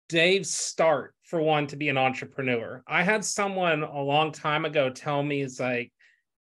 Dave's 0.10 0.52
start 0.52 1.14
for 1.24 1.42
one 1.42 1.68
to 1.68 1.76
be 1.76 1.90
an 1.90 1.98
entrepreneur. 1.98 2.82
I 2.88 3.04
had 3.04 3.26
someone 3.26 3.84
a 3.84 4.02
long 4.02 4.32
time 4.32 4.64
ago 4.64 4.90
tell 4.90 5.22
me 5.22 5.42
is 5.42 5.60
like, 5.60 5.92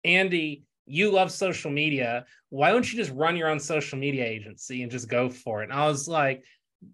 Andy, 0.05 0.65
you 0.85 1.11
love 1.11 1.31
social 1.31 1.71
media. 1.71 2.27
Why 2.51 2.71
don't 2.71 2.91
you 2.91 2.99
just 2.99 3.13
run 3.13 3.37
your 3.37 3.49
own 3.49 3.59
social 3.59 3.99
media 3.99 4.27
agency 4.27 4.83
and 4.83 4.93
just 4.93 5.09
go 5.09 5.31
for 5.31 5.63
it? 5.63 5.71
And 5.71 5.73
I 5.73 5.87
was 5.87 6.07
like, 6.07 6.45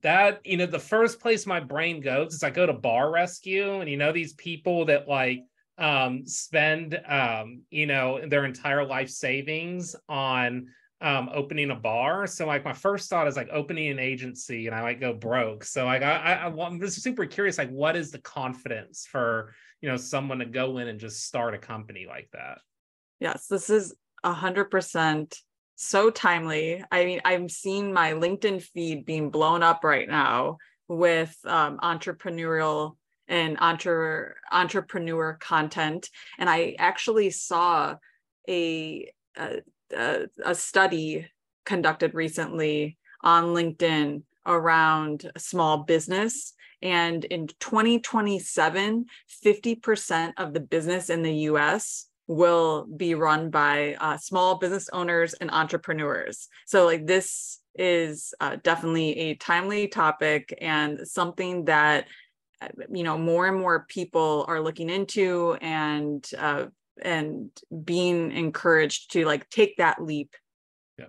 that, 0.03 0.41
you 0.45 0.57
know, 0.57 0.67
the 0.67 0.79
first 0.79 1.19
place 1.19 1.47
my 1.47 1.59
brain 1.59 2.01
goes 2.01 2.35
is 2.35 2.45
I 2.45 2.51
go 2.51 2.67
to 2.67 2.73
bar 2.73 3.11
rescue 3.11 3.81
and 3.81 3.91
you 3.91 3.97
know, 3.97 4.13
these 4.13 4.35
people 4.35 4.85
that 4.85 5.09
like 5.09 5.41
um 5.79 6.25
spend 6.27 7.01
um, 7.09 7.63
you 7.71 7.87
know, 7.87 8.21
their 8.29 8.45
entire 8.45 8.85
life 8.85 9.11
savings 9.11 9.97
on 10.09 10.69
um, 11.01 11.31
opening 11.33 11.71
a 11.71 11.75
bar. 11.75 12.27
So 12.27 12.47
like 12.47 12.65
my 12.65 12.73
first 12.73 13.09
thought 13.09 13.27
is 13.27 13.37
like 13.37 13.49
opening 13.53 13.89
an 13.89 13.99
agency 13.99 14.67
and 14.67 14.75
I 14.75 14.83
might 14.83 15.01
go 15.01 15.13
broke. 15.15 15.65
So 15.65 15.87
like 15.87 16.03
I, 16.03 16.17
I, 16.17 16.47
I'm 16.47 16.81
just 16.81 17.03
super 17.03 17.27
curious, 17.27 17.59
like 17.59 17.71
what 17.71 17.97
is 17.97 18.11
the 18.11 18.19
confidence 18.19 19.07
for, 19.11 19.55
you 19.81 19.89
know, 19.89 19.97
someone 19.97 20.41
to 20.41 20.47
go 20.47 20.79
in 20.79 20.89
and 20.89 21.01
just 21.01 21.25
start 21.25 21.55
a 21.55 21.59
company 21.59 22.07
like 22.07 22.29
that? 22.33 22.59
Yes, 23.19 23.47
this 23.47 23.71
is 23.71 23.95
a 24.23 24.33
hundred 24.33 24.67
percent 24.67 25.39
so 25.77 26.11
timely. 26.11 26.85
I 26.93 27.07
mean, 27.07 27.21
I'm 27.25 27.49
seeing 27.49 27.93
my 27.93 28.13
LinkedIn 28.13 28.63
feed 28.63 29.07
being 29.07 29.31
blown 29.31 29.63
up 29.63 29.83
right 29.83 30.09
now 30.09 30.59
with 30.89 31.35
um, 31.45 31.79
entrepreneurial 31.79 32.97
and 33.29 33.57
entre- 33.61 34.35
entrepreneur 34.53 35.39
content. 35.41 36.11
And 36.39 36.51
I 36.51 36.77
actually 36.79 37.31
saw 37.31 37.95
a, 38.47 39.11
a 39.39 39.61
a, 39.97 40.27
a 40.45 40.55
study 40.55 41.29
conducted 41.65 42.15
recently 42.15 42.99
on 43.23 43.47
LinkedIn 43.47 44.23
around 44.47 45.31
small 45.37 45.79
business. 45.79 46.55
And 46.83 47.25
in 47.27 47.47
2027, 47.47 49.07
50% 49.45 50.33
of 50.39 50.55
the 50.55 50.61
business 50.61 51.11
in 51.11 51.23
the 51.23 51.35
US 51.51 52.07
will 52.27 52.87
be 52.97 53.15
run 53.15 53.51
by 53.51 53.97
uh, 54.01 54.17
small 54.17 54.57
business 54.59 54.89
owners 54.93 55.35
and 55.35 55.51
entrepreneurs. 55.51 56.49
So, 56.65 56.87
like, 56.87 57.07
this 57.07 57.61
is 57.75 58.33
uh, 58.41 58.57
definitely 58.63 59.19
a 59.19 59.35
timely 59.35 59.89
topic 59.89 60.57
and 60.61 61.07
something 61.07 61.65
that 61.65 62.07
uh, 62.63 62.69
you 62.91 63.03
know 63.03 63.17
more 63.17 63.47
and 63.47 63.59
more 63.59 63.87
people 63.89 64.45
are 64.49 64.61
looking 64.61 64.91
into 64.91 65.57
and 65.61 66.29
uh, 66.39 66.67
and 67.03 67.51
being 67.85 68.33
encouraged 68.33 69.13
to 69.13 69.25
like 69.25 69.49
take 69.51 69.77
that 69.77 70.03
leap. 70.03 70.35
Yeah. 70.99 71.07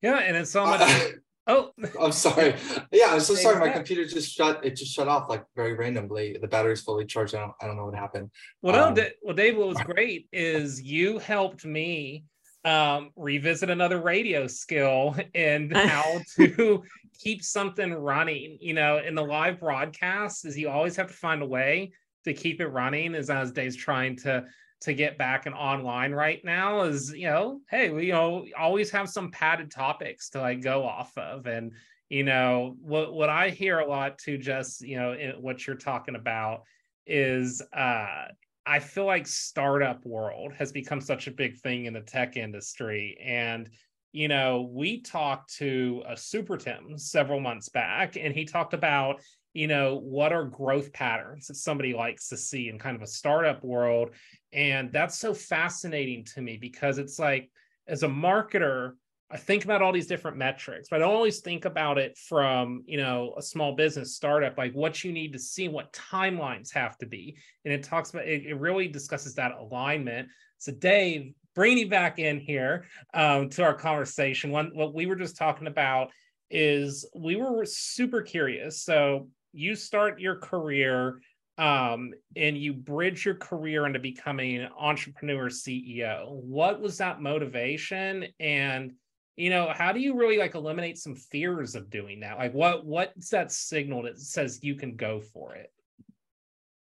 Yeah 0.00 0.18
and 0.18 0.36
it's 0.36 0.50
so 0.50 0.66
much 0.66 0.80
uh, 0.80 1.08
oh. 1.46 1.70
I'm 2.00 2.12
sorry. 2.12 2.54
Yeah 2.92 3.08
i'm 3.10 3.20
so 3.20 3.34
sorry 3.34 3.58
my 3.60 3.70
computer 3.70 4.04
just 4.04 4.32
shut 4.32 4.64
it 4.64 4.76
just 4.76 4.94
shut 4.94 5.08
off 5.08 5.28
like 5.28 5.44
very 5.56 5.74
randomly. 5.74 6.36
The 6.40 6.48
battery's 6.48 6.82
fully 6.82 7.06
charged. 7.06 7.34
I 7.34 7.40
don't, 7.40 7.52
I 7.60 7.66
don't 7.66 7.76
know 7.76 7.86
what 7.86 7.94
happened. 7.94 8.30
Well 8.62 8.94
no 8.94 9.02
um, 9.02 9.08
well 9.22 9.34
dave 9.34 9.56
what 9.56 9.68
was 9.68 9.82
great 9.82 10.28
is 10.32 10.82
you 10.82 11.18
helped 11.18 11.64
me 11.64 12.24
um, 12.64 13.10
revisit 13.16 13.70
another 13.70 14.00
radio 14.00 14.46
skill 14.46 15.16
and 15.34 15.76
how 15.76 16.20
to 16.36 16.82
keep 17.18 17.42
something 17.42 17.92
running. 17.92 18.58
You 18.60 18.74
know 18.74 18.98
in 18.98 19.14
the 19.14 19.24
live 19.24 19.60
broadcast 19.60 20.44
is 20.44 20.58
you 20.58 20.68
always 20.68 20.96
have 20.96 21.08
to 21.08 21.14
find 21.14 21.42
a 21.42 21.46
way 21.46 21.92
to 22.24 22.32
keep 22.32 22.60
it 22.60 22.68
running 22.68 23.14
as 23.14 23.30
as 23.30 23.52
dave's 23.52 23.76
trying 23.76 24.16
to 24.16 24.44
to 24.82 24.92
get 24.92 25.16
back 25.16 25.46
and 25.46 25.54
online 25.54 26.12
right 26.12 26.44
now 26.44 26.82
is 26.82 27.12
you 27.12 27.26
know 27.26 27.60
hey 27.70 27.90
we 27.90 28.06
you 28.06 28.12
know 28.12 28.44
always 28.58 28.90
have 28.90 29.08
some 29.08 29.30
padded 29.30 29.70
topics 29.70 30.28
to 30.30 30.40
like 30.40 30.60
go 30.60 30.84
off 30.84 31.16
of. 31.16 31.46
And 31.46 31.72
you 32.08 32.24
know 32.24 32.76
what 32.80 33.14
what 33.14 33.30
i 33.30 33.48
hear 33.48 33.78
a 33.78 33.88
lot 33.88 34.18
to 34.18 34.36
just 34.36 34.82
you 34.82 34.96
know 34.96 35.16
what 35.40 35.66
you're 35.66 35.76
talking 35.76 36.14
about 36.14 36.62
is 37.06 37.62
uh 37.72 38.26
i 38.66 38.78
feel 38.78 39.06
like 39.06 39.26
startup 39.26 40.04
world 40.04 40.52
has 40.52 40.72
become 40.72 41.00
such 41.00 41.26
a 41.26 41.30
big 41.30 41.56
thing 41.60 41.86
in 41.86 41.94
the 41.94 42.02
tech 42.02 42.36
industry. 42.36 43.16
And 43.24 43.70
you 44.12 44.28
know 44.28 44.68
we 44.70 45.00
talked 45.00 45.54
to 45.56 46.02
a 46.06 46.16
super 46.16 46.58
tim 46.58 46.98
several 46.98 47.40
months 47.40 47.70
back 47.70 48.16
and 48.16 48.34
he 48.34 48.44
talked 48.44 48.74
about 48.74 49.22
you 49.52 49.66
know 49.66 49.96
what 49.96 50.32
are 50.32 50.44
growth 50.44 50.92
patterns 50.92 51.46
that 51.46 51.56
somebody 51.56 51.94
likes 51.94 52.28
to 52.28 52.36
see 52.36 52.68
in 52.68 52.78
kind 52.78 52.96
of 52.96 53.02
a 53.02 53.06
startup 53.06 53.62
world? 53.64 54.10
And 54.52 54.92
that's 54.92 55.18
so 55.18 55.34
fascinating 55.34 56.24
to 56.34 56.42
me 56.42 56.56
because 56.56 56.98
it's 56.98 57.18
like 57.18 57.50
as 57.86 58.02
a 58.02 58.08
marketer 58.08 58.92
i 59.30 59.36
think 59.36 59.64
about 59.64 59.80
all 59.80 59.92
these 59.92 60.06
different 60.06 60.36
metrics 60.36 60.88
but 60.90 60.96
i 60.96 60.98
don't 60.98 61.14
always 61.14 61.40
think 61.40 61.64
about 61.64 61.96
it 61.96 62.16
from 62.18 62.82
you 62.86 62.98
know 62.98 63.34
a 63.38 63.42
small 63.42 63.74
business 63.74 64.14
startup 64.14 64.56
like 64.58 64.72
what 64.74 65.02
you 65.02 65.10
need 65.10 65.32
to 65.32 65.38
see 65.38 65.68
what 65.68 65.92
timelines 65.92 66.72
have 66.72 66.96
to 66.98 67.06
be. 67.06 67.36
And 67.64 67.72
it 67.72 67.82
talks 67.82 68.10
about 68.10 68.26
it, 68.26 68.44
it 68.44 68.54
really 68.54 68.88
discusses 68.88 69.34
that 69.34 69.52
alignment. 69.52 70.28
So 70.58 70.72
dave 70.72 71.32
bring 71.54 71.78
you 71.78 71.88
back 71.88 72.18
in 72.18 72.38
here 72.38 72.86
um, 73.14 73.48
to 73.50 73.62
our 73.62 73.74
conversation. 73.74 74.50
One 74.50 74.70
what 74.74 74.94
we 74.94 75.06
were 75.06 75.16
just 75.16 75.36
talking 75.36 75.66
about 75.66 76.10
is 76.50 77.08
we 77.14 77.36
were 77.36 77.64
super 77.64 78.22
curious. 78.22 78.84
So 78.84 79.28
you 79.52 79.74
start 79.74 80.20
your 80.20 80.36
career 80.36 81.20
um, 81.58 82.12
and 82.36 82.56
you 82.56 82.72
bridge 82.72 83.24
your 83.24 83.34
career 83.34 83.86
into 83.86 83.98
becoming 83.98 84.58
an 84.58 84.70
entrepreneur 84.78 85.48
CEO. 85.48 86.30
What 86.30 86.80
was 86.80 86.98
that 86.98 87.20
motivation? 87.20 88.26
And 88.40 88.92
you 89.36 89.48
know, 89.48 89.72
how 89.74 89.92
do 89.92 90.00
you 90.00 90.14
really 90.14 90.36
like 90.36 90.54
eliminate 90.54 90.98
some 90.98 91.14
fears 91.14 91.74
of 91.74 91.88
doing 91.88 92.20
that? 92.20 92.38
Like 92.38 92.52
what 92.52 92.84
what's 92.84 93.30
that 93.30 93.52
signal 93.52 94.02
that 94.02 94.18
says 94.18 94.60
you 94.62 94.74
can 94.74 94.96
go 94.96 95.20
for 95.20 95.54
it? 95.54 95.72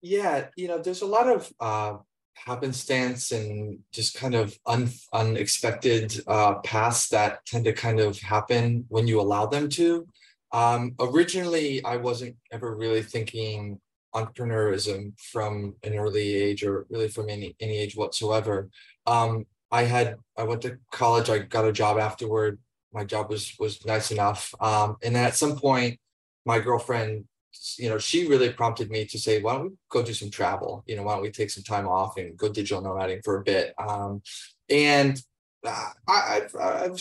Yeah, 0.00 0.46
you 0.56 0.68
know, 0.68 0.78
there's 0.78 1.02
a 1.02 1.06
lot 1.06 1.28
of 1.28 1.52
uh 1.60 1.98
happenstance 2.34 3.30
and 3.30 3.78
just 3.92 4.16
kind 4.16 4.34
of 4.34 4.58
un, 4.66 4.90
unexpected 5.12 6.20
uh, 6.26 6.54
paths 6.60 7.08
that 7.08 7.44
tend 7.46 7.64
to 7.64 7.72
kind 7.72 8.00
of 8.00 8.18
happen 8.20 8.84
when 8.88 9.06
you 9.06 9.20
allow 9.20 9.46
them 9.46 9.68
to. 9.68 10.06
Um, 10.52 10.94
originally, 11.00 11.84
I 11.84 11.96
wasn't 11.96 12.36
ever 12.50 12.74
really 12.74 13.02
thinking 13.02 13.80
entrepreneurism 14.14 15.18
from 15.18 15.74
an 15.82 15.94
early 15.94 16.34
age 16.34 16.62
or 16.62 16.86
really 16.90 17.08
from 17.08 17.30
any, 17.30 17.56
any 17.60 17.78
age 17.78 17.96
whatsoever. 17.96 18.68
Um, 19.06 19.46
I 19.70 19.84
had, 19.84 20.16
I 20.36 20.44
went 20.44 20.62
to 20.62 20.76
college, 20.90 21.30
I 21.30 21.38
got 21.38 21.66
a 21.66 21.72
job 21.72 21.98
afterward 21.98 22.58
my 22.92 23.04
job 23.04 23.30
was 23.30 23.54
was 23.58 23.84
nice 23.86 24.10
enough. 24.10 24.54
Um, 24.60 24.96
and 25.02 25.16
then 25.16 25.24
at 25.24 25.34
some 25.34 25.56
point, 25.56 25.98
my 26.44 26.58
girlfriend, 26.58 27.24
you 27.78 27.88
know, 27.88 27.98
she 27.98 28.28
really 28.28 28.50
prompted 28.50 28.90
me 28.90 29.04
to 29.06 29.18
say, 29.18 29.40
why 29.40 29.54
don't 29.54 29.70
we 29.70 29.70
go 29.88 30.02
do 30.02 30.14
some 30.14 30.30
travel? 30.30 30.84
You 30.86 30.96
know, 30.96 31.02
why 31.02 31.14
don't 31.14 31.22
we 31.22 31.30
take 31.30 31.50
some 31.50 31.64
time 31.64 31.88
off 31.88 32.16
and 32.16 32.36
go 32.36 32.48
digital 32.48 32.82
nomading 32.82 33.24
for 33.24 33.38
a 33.38 33.42
bit? 33.42 33.74
Um, 33.78 34.22
and 34.68 35.20
uh, 35.64 35.90
I, 36.08 36.40
I've, 36.42 36.56
I've 36.56 37.00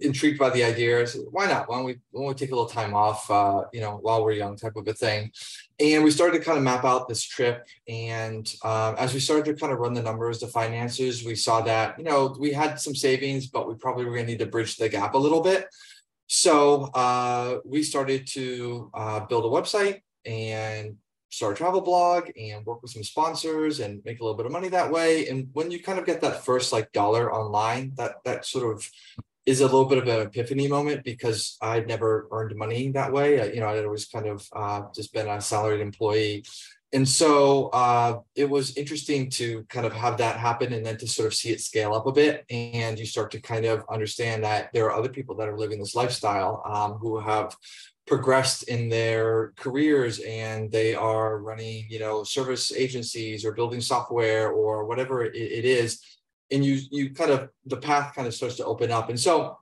intrigued 0.00 0.38
by 0.38 0.50
the 0.50 0.64
idea. 0.64 1.06
So 1.06 1.20
why 1.30 1.46
not? 1.46 1.68
Why 1.68 1.76
don't 1.76 1.84
we, 1.84 1.92
why 2.10 2.22
don't 2.22 2.28
we 2.28 2.34
take 2.34 2.50
a 2.50 2.54
little 2.54 2.68
time 2.68 2.94
off, 2.94 3.30
uh, 3.30 3.64
you 3.72 3.80
know, 3.80 3.98
while 4.02 4.24
we're 4.24 4.32
young 4.32 4.56
type 4.56 4.76
of 4.76 4.86
a 4.88 4.94
thing. 4.94 5.30
And 5.78 6.04
we 6.04 6.10
started 6.10 6.38
to 6.38 6.44
kind 6.44 6.58
of 6.58 6.64
map 6.64 6.84
out 6.84 7.08
this 7.08 7.22
trip. 7.22 7.66
And 7.88 8.52
um, 8.64 8.96
as 8.98 9.14
we 9.14 9.20
started 9.20 9.44
to 9.46 9.54
kind 9.54 9.72
of 9.72 9.78
run 9.78 9.94
the 9.94 10.02
numbers, 10.02 10.40
the 10.40 10.48
finances, 10.48 11.24
we 11.24 11.34
saw 11.34 11.60
that, 11.62 11.98
you 11.98 12.04
know, 12.04 12.36
we 12.38 12.52
had 12.52 12.80
some 12.80 12.94
savings, 12.94 13.46
but 13.46 13.68
we 13.68 13.74
probably 13.74 14.04
were 14.04 14.14
going 14.14 14.26
to 14.26 14.32
need 14.32 14.38
to 14.38 14.46
bridge 14.46 14.76
the 14.76 14.88
gap 14.88 15.14
a 15.14 15.18
little 15.18 15.40
bit. 15.40 15.66
So 16.26 16.84
uh, 16.94 17.58
we 17.64 17.82
started 17.82 18.26
to 18.28 18.90
uh, 18.94 19.20
build 19.20 19.44
a 19.44 19.48
website 19.48 20.02
and 20.24 20.96
start 21.34 21.54
a 21.54 21.56
travel 21.56 21.80
blog 21.80 22.30
and 22.40 22.64
work 22.64 22.80
with 22.80 22.92
some 22.92 23.02
sponsors 23.02 23.80
and 23.80 24.00
make 24.04 24.20
a 24.20 24.22
little 24.22 24.36
bit 24.36 24.46
of 24.46 24.52
money 24.52 24.68
that 24.68 24.90
way. 24.90 25.28
And 25.28 25.48
when 25.52 25.70
you 25.70 25.82
kind 25.82 25.98
of 25.98 26.06
get 26.06 26.20
that 26.20 26.44
first 26.44 26.72
like 26.72 26.92
dollar 26.92 27.34
online, 27.34 27.92
that 27.96 28.22
that 28.24 28.46
sort 28.46 28.72
of 28.72 28.88
is 29.46 29.60
a 29.60 29.64
little 29.64 29.84
bit 29.84 29.98
of 29.98 30.08
an 30.08 30.26
epiphany 30.26 30.68
moment 30.68 31.04
because 31.04 31.58
I'd 31.60 31.86
never 31.86 32.28
earned 32.30 32.56
money 32.56 32.90
that 32.92 33.12
way. 33.12 33.52
You 33.54 33.60
know, 33.60 33.68
I'd 33.68 33.84
always 33.84 34.06
kind 34.06 34.26
of 34.26 34.48
uh, 34.54 34.82
just 34.94 35.12
been 35.12 35.28
a 35.28 35.40
salaried 35.40 35.80
employee. 35.80 36.44
And 36.94 37.08
so 37.08 37.70
uh, 37.70 38.20
it 38.36 38.48
was 38.48 38.76
interesting 38.76 39.28
to 39.30 39.64
kind 39.64 39.84
of 39.84 39.92
have 39.92 40.16
that 40.18 40.36
happen 40.38 40.72
and 40.72 40.86
then 40.86 40.96
to 40.98 41.08
sort 41.08 41.26
of 41.26 41.34
see 41.34 41.50
it 41.50 41.60
scale 41.60 41.92
up 41.92 42.06
a 42.06 42.12
bit. 42.12 42.44
And 42.50 42.98
you 42.98 43.04
start 43.04 43.32
to 43.32 43.40
kind 43.40 43.64
of 43.66 43.84
understand 43.90 44.44
that 44.44 44.70
there 44.72 44.86
are 44.86 44.96
other 44.96 45.08
people 45.08 45.34
that 45.36 45.48
are 45.48 45.58
living 45.58 45.80
this 45.80 45.96
lifestyle 45.96 46.62
um, 46.64 46.92
who 46.92 47.18
have 47.18 47.56
progressed 48.06 48.64
in 48.64 48.88
their 48.88 49.52
careers 49.56 50.20
and 50.20 50.70
they 50.70 50.94
are 50.94 51.38
running, 51.38 51.86
you 51.88 51.98
know, 51.98 52.22
service 52.22 52.70
agencies 52.72 53.44
or 53.44 53.52
building 53.52 53.80
software 53.80 54.50
or 54.50 54.84
whatever 54.84 55.24
it, 55.24 55.34
it 55.34 55.64
is 55.64 56.00
and 56.50 56.64
you 56.64 56.80
you 56.90 57.10
kind 57.10 57.30
of 57.30 57.50
the 57.66 57.76
path 57.76 58.14
kind 58.14 58.26
of 58.26 58.34
starts 58.34 58.56
to 58.56 58.64
open 58.64 58.90
up. 58.90 59.08
And 59.08 59.18
so 59.18 59.58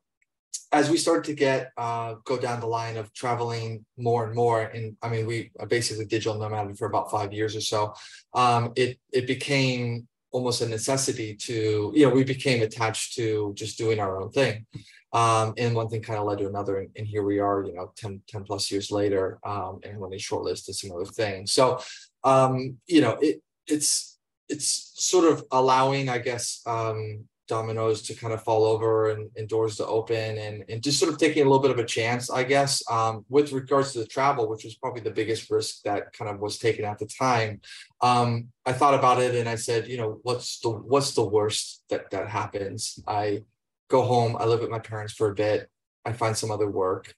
as 0.70 0.90
we 0.90 0.96
started 0.96 1.24
to 1.24 1.34
get 1.34 1.70
uh, 1.76 2.14
go 2.24 2.38
down 2.38 2.60
the 2.60 2.66
line 2.66 2.96
of 2.96 3.12
traveling 3.12 3.84
more 3.96 4.26
and 4.26 4.34
more 4.34 4.62
and 4.62 4.96
i 5.02 5.08
mean 5.08 5.26
we 5.26 5.50
basically 5.68 6.04
digital 6.04 6.38
nomad 6.38 6.76
for 6.76 6.86
about 6.86 7.10
five 7.10 7.32
years 7.32 7.54
or 7.56 7.60
so 7.60 7.94
um, 8.34 8.72
it 8.76 8.98
it 9.12 9.26
became 9.26 10.06
almost 10.32 10.62
a 10.62 10.68
necessity 10.68 11.34
to 11.34 11.92
you 11.94 12.06
know 12.06 12.12
we 12.12 12.24
became 12.24 12.62
attached 12.62 13.14
to 13.14 13.52
just 13.54 13.78
doing 13.78 14.00
our 14.00 14.20
own 14.20 14.30
thing. 14.30 14.66
Um, 15.12 15.52
and 15.58 15.76
one 15.76 15.90
thing 15.90 16.00
kind 16.00 16.18
of 16.18 16.24
led 16.24 16.38
to 16.38 16.48
another 16.48 16.78
and, 16.78 16.88
and, 16.96 17.06
here 17.06 17.22
we 17.22 17.38
are 17.38 17.62
you 17.64 17.74
know 17.74 17.92
10, 17.98 18.22
10 18.28 18.44
plus 18.44 18.70
years 18.70 18.90
later 18.90 19.38
um, 19.44 19.80
and 19.82 19.98
when 19.98 20.10
they 20.10 20.16
shortlisted 20.16 20.72
some 20.74 20.90
other 20.90 21.04
things. 21.04 21.52
So 21.52 21.80
um, 22.24 22.78
you 22.86 23.02
know 23.02 23.18
it 23.20 23.42
it's 23.66 24.11
it's 24.52 24.92
sort 24.94 25.30
of 25.30 25.44
allowing, 25.50 26.08
I 26.08 26.18
guess, 26.18 26.62
um, 26.66 27.24
dominoes 27.48 28.02
to 28.02 28.14
kind 28.14 28.32
of 28.32 28.42
fall 28.42 28.64
over 28.64 29.10
and, 29.10 29.30
and, 29.36 29.48
doors 29.48 29.76
to 29.76 29.86
open 29.86 30.38
and, 30.38 30.64
and 30.68 30.82
just 30.82 30.98
sort 30.98 31.12
of 31.12 31.18
taking 31.18 31.42
a 31.42 31.44
little 31.44 31.60
bit 31.60 31.70
of 31.70 31.78
a 31.78 31.84
chance, 31.84 32.30
I 32.30 32.44
guess, 32.44 32.82
um, 32.90 33.24
with 33.28 33.52
regards 33.52 33.92
to 33.92 33.98
the 33.98 34.06
travel, 34.06 34.48
which 34.48 34.64
was 34.64 34.76
probably 34.76 35.02
the 35.02 35.10
biggest 35.10 35.50
risk 35.50 35.82
that 35.82 36.12
kind 36.12 36.30
of 36.30 36.40
was 36.40 36.58
taken 36.58 36.84
at 36.84 36.98
the 36.98 37.06
time. 37.06 37.60
Um, 38.00 38.48
I 38.64 38.72
thought 38.72 38.94
about 38.94 39.20
it 39.20 39.34
and 39.34 39.48
I 39.48 39.56
said, 39.56 39.88
you 39.88 39.96
know, 39.96 40.20
what's 40.22 40.60
the 40.60 40.70
what's 40.70 41.12
the 41.14 41.24
worst 41.24 41.84
that 41.90 42.10
that 42.12 42.28
happens? 42.28 42.98
I 43.06 43.42
go 43.88 44.02
home, 44.02 44.36
I 44.38 44.46
live 44.46 44.60
with 44.60 44.70
my 44.70 44.78
parents 44.78 45.12
for 45.12 45.28
a 45.30 45.34
bit, 45.34 45.68
I 46.04 46.12
find 46.12 46.36
some 46.36 46.50
other 46.50 46.70
work, 46.70 47.14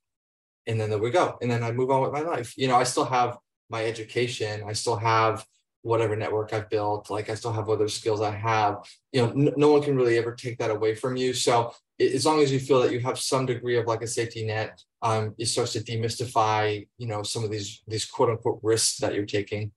and 0.67 0.81
then 0.81 0.91
there 0.91 0.99
we 0.99 1.11
go. 1.11 1.37
And 1.43 1.51
then 1.51 1.63
I 1.63 1.71
move 1.71 1.91
on 1.91 2.03
with 2.03 2.13
my 2.13 2.23
life. 2.23 2.55
You 2.57 2.67
know, 2.69 2.77
I 2.77 2.85
still 2.85 3.05
have 3.05 3.39
my 3.71 3.85
education, 3.85 4.65
I 4.67 4.73
still 4.73 4.97
have 4.97 5.45
whatever 5.85 6.17
network 6.17 6.53
I've 6.55 6.71
built. 6.71 7.11
Like 7.11 7.29
I 7.29 7.35
still 7.35 7.53
have 7.53 7.69
other 7.69 7.89
skills 7.89 8.23
I 8.23 8.31
have. 8.31 8.79
You 9.13 9.23
know, 9.23 9.31
n- 9.31 9.55
no 9.57 9.71
one 9.71 9.83
can 9.83 9.97
really 9.97 10.17
ever 10.17 10.35
take 10.35 10.59
that 10.59 10.71
away 10.71 10.95
from 10.95 11.17
you. 11.17 11.35
So 11.35 11.75
as 12.01 12.25
long 12.25 12.41
as 12.41 12.51
you 12.51 12.59
feel 12.59 12.81
that 12.81 12.91
you 12.91 13.01
have 13.01 13.19
some 13.19 13.45
degree 13.45 13.77
of 13.77 13.87
like 13.87 14.01
a 14.01 14.07
safety 14.07 14.47
net, 14.47 14.83
um, 15.03 15.35
it 15.39 15.47
starts 15.47 15.75
to 15.75 15.81
demystify, 15.81 16.89
you 16.97 17.07
know, 17.07 17.23
some 17.23 17.45
of 17.45 17.51
these 17.51 17.83
these 17.87 18.07
quote 18.07 18.31
unquote 18.31 18.61
risks 18.63 18.97
that 18.99 19.15
you're 19.15 19.27
taking. 19.27 19.73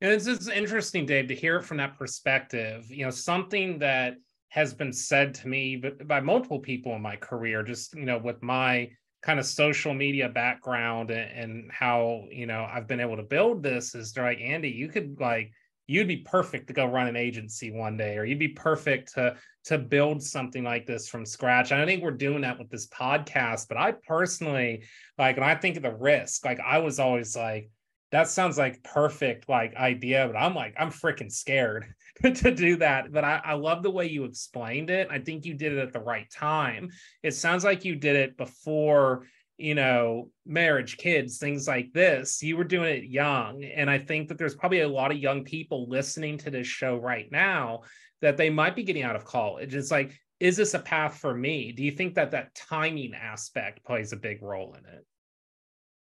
And 0.00 0.10
it's 0.10 0.24
just 0.24 0.50
interesting, 0.50 1.06
Dave, 1.06 1.28
to 1.28 1.34
hear 1.36 1.58
it 1.58 1.62
from 1.62 1.76
that 1.76 1.96
perspective. 1.96 2.90
You 2.90 3.04
know, 3.04 3.10
something 3.10 3.78
that 3.78 4.16
has 4.48 4.74
been 4.74 4.92
said 4.92 5.34
to 5.34 5.48
me 5.48 5.76
but 5.76 6.06
by 6.08 6.20
multiple 6.20 6.58
people 6.58 6.96
in 6.96 7.00
my 7.00 7.14
career, 7.14 7.62
just 7.62 7.94
you 7.94 8.04
know, 8.06 8.18
with 8.18 8.42
my 8.42 8.90
kind 9.22 9.38
of 9.38 9.46
social 9.46 9.94
media 9.94 10.28
background 10.28 11.10
and, 11.10 11.30
and, 11.30 11.72
how 11.72 12.24
you 12.30 12.46
know 12.46 12.66
I've 12.68 12.88
been 12.88 13.00
able 13.00 13.16
to 13.16 13.22
build 13.22 13.62
this 13.62 13.94
is 13.94 14.12
they're 14.12 14.24
like 14.24 14.40
Andy, 14.40 14.70
you 14.70 14.88
could 14.88 15.20
like 15.20 15.52
you'd 15.86 16.08
be 16.08 16.18
perfect 16.18 16.68
to 16.68 16.72
go 16.72 16.86
run 16.86 17.06
an 17.06 17.16
agency 17.16 17.70
one 17.70 17.96
day, 17.96 18.16
or 18.16 18.24
you'd 18.24 18.38
be 18.38 18.48
perfect 18.48 19.14
to 19.14 19.36
to 19.64 19.78
build 19.78 20.22
something 20.22 20.64
like 20.64 20.86
this 20.86 21.08
from 21.08 21.24
scratch. 21.24 21.70
And 21.70 21.80
I 21.80 21.86
think 21.86 22.02
we're 22.02 22.10
doing 22.10 22.40
that 22.40 22.58
with 22.58 22.68
this 22.70 22.88
podcast. 22.88 23.68
But 23.68 23.76
I 23.76 23.92
personally 23.92 24.84
like 25.18 25.36
when 25.36 25.48
I 25.48 25.54
think 25.54 25.76
of 25.76 25.82
the 25.82 25.94
risk, 25.94 26.44
like 26.44 26.60
I 26.60 26.78
was 26.78 26.98
always 26.98 27.36
like, 27.36 27.70
that 28.12 28.28
sounds 28.28 28.58
like 28.58 28.82
perfect 28.84 29.48
like 29.48 29.74
idea, 29.74 30.28
but 30.30 30.38
I'm 30.38 30.54
like, 30.54 30.74
I'm 30.78 30.90
freaking 30.90 31.32
scared 31.32 31.86
to 32.22 32.54
do 32.54 32.76
that. 32.76 33.10
But 33.10 33.24
I, 33.24 33.40
I 33.42 33.54
love 33.54 33.82
the 33.82 33.90
way 33.90 34.06
you 34.06 34.24
explained 34.24 34.90
it. 34.90 35.08
I 35.10 35.18
think 35.18 35.46
you 35.46 35.54
did 35.54 35.72
it 35.72 35.78
at 35.78 35.94
the 35.94 36.00
right 36.00 36.30
time. 36.30 36.90
It 37.22 37.32
sounds 37.32 37.64
like 37.64 37.86
you 37.86 37.96
did 37.96 38.16
it 38.16 38.36
before, 38.36 39.26
you 39.56 39.74
know, 39.74 40.30
marriage, 40.44 40.98
kids, 40.98 41.38
things 41.38 41.66
like 41.66 41.90
this. 41.94 42.42
You 42.42 42.58
were 42.58 42.64
doing 42.64 42.94
it 42.94 43.04
young. 43.04 43.64
And 43.64 43.88
I 43.88 43.98
think 43.98 44.28
that 44.28 44.36
there's 44.36 44.54
probably 44.54 44.82
a 44.82 44.88
lot 44.88 45.10
of 45.10 45.16
young 45.16 45.42
people 45.42 45.88
listening 45.88 46.36
to 46.38 46.50
this 46.50 46.66
show 46.66 46.96
right 46.96 47.32
now 47.32 47.80
that 48.20 48.36
they 48.36 48.50
might 48.50 48.76
be 48.76 48.82
getting 48.82 49.04
out 49.04 49.16
of 49.16 49.24
college. 49.24 49.74
It's 49.74 49.90
like, 49.90 50.12
is 50.38 50.56
this 50.58 50.74
a 50.74 50.80
path 50.80 51.18
for 51.18 51.34
me? 51.34 51.72
Do 51.72 51.82
you 51.82 51.92
think 51.92 52.16
that 52.16 52.32
that 52.32 52.54
timing 52.54 53.14
aspect 53.14 53.84
plays 53.86 54.12
a 54.12 54.16
big 54.16 54.42
role 54.42 54.74
in 54.74 54.84
it? 54.84 55.06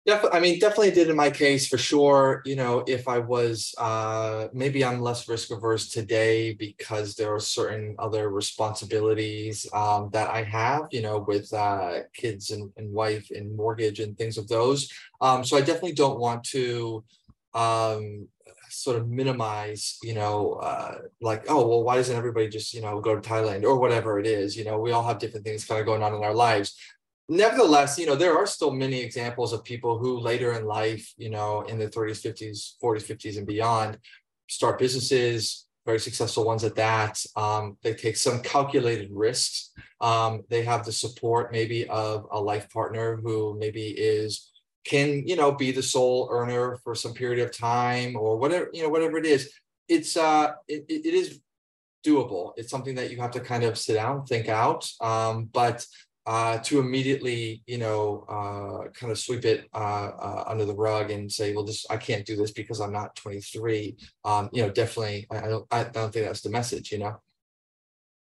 Definitely, 0.05 0.37
I 0.37 0.41
mean, 0.41 0.59
definitely 0.59 0.91
did 0.91 1.09
in 1.09 1.15
my 1.15 1.31
case 1.31 1.67
for 1.67 1.79
sure. 1.79 2.43
You 2.45 2.55
know, 2.55 2.83
if 2.87 3.07
I 3.07 3.17
was, 3.17 3.73
uh, 3.79 4.49
maybe 4.53 4.85
I'm 4.85 5.01
less 5.01 5.27
risk 5.27 5.49
averse 5.49 5.89
today 5.89 6.53
because 6.53 7.15
there 7.15 7.33
are 7.33 7.39
certain 7.39 7.95
other 7.97 8.29
responsibilities 8.29 9.65
um, 9.73 10.11
that 10.13 10.29
I 10.29 10.43
have, 10.43 10.83
you 10.91 11.01
know, 11.01 11.25
with 11.27 11.51
uh, 11.51 12.01
kids 12.13 12.51
and, 12.51 12.71
and 12.77 12.93
wife 12.93 13.31
and 13.31 13.55
mortgage 13.57 13.99
and 13.99 14.15
things 14.15 14.37
of 14.37 14.47
those. 14.47 14.91
Um, 15.21 15.43
so 15.43 15.57
I 15.57 15.61
definitely 15.61 15.93
don't 15.93 16.19
want 16.19 16.43
to 16.49 17.03
um, 17.55 18.27
sort 18.69 18.97
of 18.97 19.07
minimize, 19.09 19.97
you 20.03 20.13
know, 20.13 20.53
uh, 20.61 20.97
like, 21.21 21.45
oh, 21.49 21.67
well, 21.67 21.83
why 21.83 21.95
doesn't 21.95 22.15
everybody 22.15 22.47
just, 22.47 22.73
you 22.73 22.81
know, 22.81 22.99
go 22.99 23.15
to 23.15 23.27
Thailand 23.27 23.63
or 23.63 23.79
whatever 23.79 24.19
it 24.19 24.27
is? 24.27 24.55
You 24.55 24.65
know, 24.65 24.79
we 24.79 24.91
all 24.91 25.03
have 25.07 25.17
different 25.17 25.45
things 25.45 25.65
kind 25.65 25.79
of 25.79 25.87
going 25.87 26.03
on 26.03 26.13
in 26.13 26.23
our 26.23 26.33
lives 26.33 26.75
nevertheless, 27.29 27.97
you 27.97 28.05
know, 28.05 28.15
there 28.15 28.37
are 28.37 28.45
still 28.45 28.71
many 28.71 29.01
examples 29.01 29.53
of 29.53 29.63
people 29.63 29.97
who 29.97 30.19
later 30.19 30.53
in 30.53 30.65
life, 30.65 31.13
you 31.17 31.29
know, 31.29 31.61
in 31.61 31.77
the 31.77 31.87
30s, 31.87 32.21
50s, 32.21 32.73
40s, 32.83 33.03
50s, 33.03 33.37
and 33.37 33.47
beyond, 33.47 33.97
start 34.47 34.79
businesses, 34.79 35.67
very 35.85 35.99
successful 35.99 36.45
ones 36.45 36.63
at 36.63 36.75
that. 36.75 37.23
Um, 37.35 37.77
they 37.83 37.93
take 37.93 38.17
some 38.17 38.41
calculated 38.41 39.09
risks. 39.11 39.71
Um, 40.01 40.43
they 40.49 40.63
have 40.63 40.85
the 40.85 40.91
support 40.91 41.51
maybe 41.51 41.87
of 41.87 42.27
a 42.31 42.39
life 42.39 42.69
partner 42.71 43.17
who 43.17 43.57
maybe 43.59 43.87
is 43.87 44.51
can 44.85 45.27
you 45.27 45.35
know 45.35 45.51
be 45.51 45.71
the 45.71 45.83
sole 45.83 46.29
earner 46.31 46.77
for 46.83 46.95
some 46.95 47.13
period 47.13 47.43
of 47.43 47.55
time 47.55 48.15
or 48.15 48.37
whatever 48.37 48.69
you 48.71 48.83
know 48.83 48.89
whatever 48.89 49.17
it 49.17 49.25
is 49.25 49.51
it's 49.87 50.15
uh 50.15 50.51
it, 50.67 50.85
it 50.87 51.13
is 51.13 51.39
doable 52.05 52.53
it's 52.55 52.69
something 52.69 52.93
that 52.93 53.09
you 53.09 53.17
have 53.17 53.31
to 53.31 53.39
kind 53.39 53.63
of 53.63 53.77
sit 53.77 53.95
down 53.95 54.23
think 54.25 54.47
out 54.47 54.87
um, 55.01 55.49
but 55.51 55.85
uh, 56.25 56.57
to 56.59 56.79
immediately, 56.79 57.61
you 57.67 57.77
know, 57.77 58.25
uh, 58.27 58.89
kind 58.91 59.11
of 59.11 59.19
sweep 59.19 59.45
it 59.45 59.67
uh, 59.73 59.77
uh, 60.19 60.43
under 60.47 60.65
the 60.65 60.73
rug 60.73 61.11
and 61.11 61.31
say, 61.31 61.53
well, 61.53 61.63
this 61.63 61.85
I 61.89 61.97
can't 61.97 62.25
do 62.25 62.35
this 62.35 62.51
because 62.51 62.81
I'm 62.81 62.91
not 62.91 63.15
23. 63.15 63.95
Um, 64.23 64.49
you 64.51 64.63
know, 64.63 64.69
definitely, 64.71 65.27
I, 65.29 65.37
I, 65.37 65.47
don't, 65.47 65.65
I 65.71 65.83
don't 65.83 66.11
think 66.11 66.25
that's 66.25 66.41
the 66.41 66.49
message. 66.49 66.91
You 66.91 66.99
know. 66.99 67.21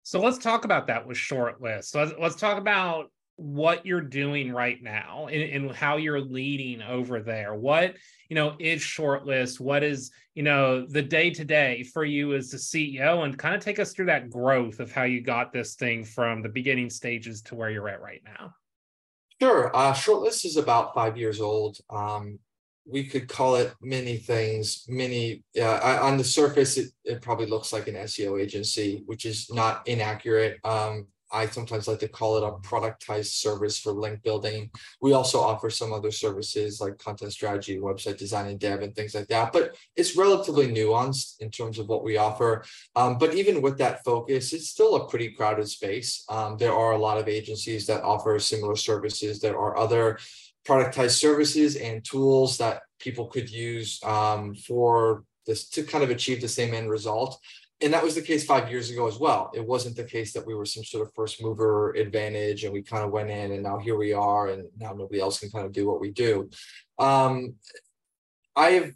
So 0.03 0.21
let's 0.21 0.39
talk 0.39 0.65
about 0.65 0.87
that 0.89 1.07
with 1.07 1.17
shortlist. 1.17 1.85
So 1.85 2.01
let's, 2.01 2.15
let's 2.21 2.37
talk 2.37 2.59
about 2.59 3.11
what 3.37 3.85
you're 3.85 4.01
doing 4.01 4.53
right 4.53 4.81
now 4.83 5.29
and, 5.31 5.43
and, 5.43 5.75
how 5.75 5.97
you're 5.97 6.21
leading 6.21 6.83
over 6.83 7.21
there. 7.21 7.55
What 7.55 7.97
you 8.29 8.37
know 8.37 8.55
is 8.59 8.81
shortlist? 8.81 9.59
What 9.59 9.83
is 9.83 10.13
you 10.35 10.43
know 10.43 10.87
the 10.87 11.03
day 11.03 11.31
to 11.31 11.45
day 11.45 11.83
for 11.83 12.05
you 12.05 12.35
as 12.35 12.51
the 12.51 12.57
ceo 12.57 13.25
and 13.25 13.39
kind 13.39 13.55
of 13.55 13.63
take 13.63 13.79
us 13.79 13.93
through 13.93 14.07
that 14.07 14.31
growth 14.31 14.79
of 14.81 14.93
how 14.93 15.03
you 15.03 15.21
got 15.21 15.53
this 15.53 15.75
thing 15.75 16.05
from 16.05 16.43
the 16.43 16.49
beginning 16.49 16.91
stages 16.91 17.43
to 17.43 17.55
where 17.55 17.71
you're 17.71 17.89
at 17.89 18.01
right 18.01 18.23
now. 18.25 18.55
Sure. 19.41 19.75
Uh, 19.75 19.93
shortlist 19.93 20.45
is 20.45 20.57
about 20.57 20.95
five 20.95 21.17
years 21.17 21.41
old. 21.41 21.79
Um, 21.91 22.39
we 22.87 23.05
could 23.05 23.29
call 23.29 23.57
it 23.57 23.75
many 23.81 24.19
things 24.19 24.85
many 24.89 25.43
uh, 25.59 25.99
on 26.03 26.19
the 26.19 26.25
surface 26.25 26.77
it, 26.77 26.91
it 27.05 27.23
probably 27.23 27.47
looks 27.47 27.73
like 27.73 27.89
an 27.89 27.95
seo 27.95 28.39
agency 28.39 29.03
which 29.07 29.25
is 29.25 29.51
not 29.51 29.89
inaccurate. 29.89 30.59
Um, 30.65 31.07
I 31.35 31.47
sometimes 31.47 31.89
like 31.89 31.99
to 31.99 32.09
call 32.09 32.37
it 32.37 32.45
a 32.45 32.53
productized 32.67 33.33
service 33.33 33.79
for 33.79 33.93
link 33.93 34.23
building. 34.23 34.71
We 35.01 35.13
also 35.13 35.41
offer 35.41 35.69
some 35.69 35.93
other 35.93 36.13
services 36.13 36.81
like 36.81 36.99
content 36.99 37.33
strategy, 37.33 37.79
website 37.79 38.19
design 38.19 38.47
and 38.47 38.61
dev, 38.61 38.83
and 38.83 38.95
things 38.95 39.15
like 39.15 39.27
that. 39.29 39.53
But 39.53 39.77
it's 39.97 40.17
relatively 40.17 40.69
nuanced 40.69 41.41
in 41.41 41.51
terms 41.51 41.79
of 41.79 41.89
what 41.89 42.05
we 42.05 42.17
offer. 42.17 42.65
Um, 42.95 43.19
but 43.19 43.35
even 43.35 43.61
with 43.61 43.79
that 43.79 44.05
focus, 44.05 44.53
it's 44.53 44.71
still 44.71 44.95
a 44.95 45.09
pretty 45.09 45.33
crowded 45.33 45.69
space. 45.69 46.25
Um, 46.29 46.57
there 46.57 46.73
are 46.73 46.93
a 46.93 46.99
lot 46.99 47.19
of 47.19 47.29
agencies 47.29 47.87
that 47.89 48.05
offer 48.05 48.39
similar 48.39 48.77
services. 48.77 49.41
There 49.41 49.59
are 49.59 49.77
other 49.77 50.19
productized 50.65 51.19
services 51.19 51.77
and 51.77 52.05
tools 52.05 52.59
that 52.59 52.83
people 52.99 53.27
could 53.27 53.51
use 53.51 54.01
um, 54.05 54.55
for 54.55 55.25
this 55.47 55.69
to 55.69 55.83
kind 55.83 56.03
of 56.03 56.11
achieve 56.11 56.41
the 56.41 56.49
same 56.49 56.73
end 56.73 56.89
result 56.89 57.39
and 57.81 57.93
that 57.93 58.03
was 58.03 58.15
the 58.15 58.23
case 58.23 58.45
five 58.45 58.71
years 58.71 58.91
ago 58.91 59.07
as 59.07 59.19
well. 59.19 59.51
It 59.55 59.67
wasn't 59.67 59.97
the 59.97 60.05
case 60.05 60.33
that 60.33 60.47
we 60.47 60.55
were 60.55 60.65
some 60.65 60.85
sort 60.85 61.07
of 61.07 61.13
first 61.15 61.43
mover 61.43 61.93
advantage 61.93 62.65
and 62.65 62.73
we 62.73 62.83
kind 62.83 63.05
of 63.05 63.11
went 63.11 63.31
in 63.31 63.53
and 63.53 63.63
now 63.63 63.79
here 63.79 63.97
we 63.97 64.13
are 64.13 64.49
and 64.49 64.69
now 64.79 64.93
nobody 64.93 65.21
else 65.21 65.41
can 65.41 65.51
kind 65.51 65.67
of 65.67 65.73
do 65.73 65.87
what 65.87 66.01
we 66.01 66.11
do. 66.11 66.49
Um, 66.99 67.55
I 68.57 68.71
have 68.71 68.93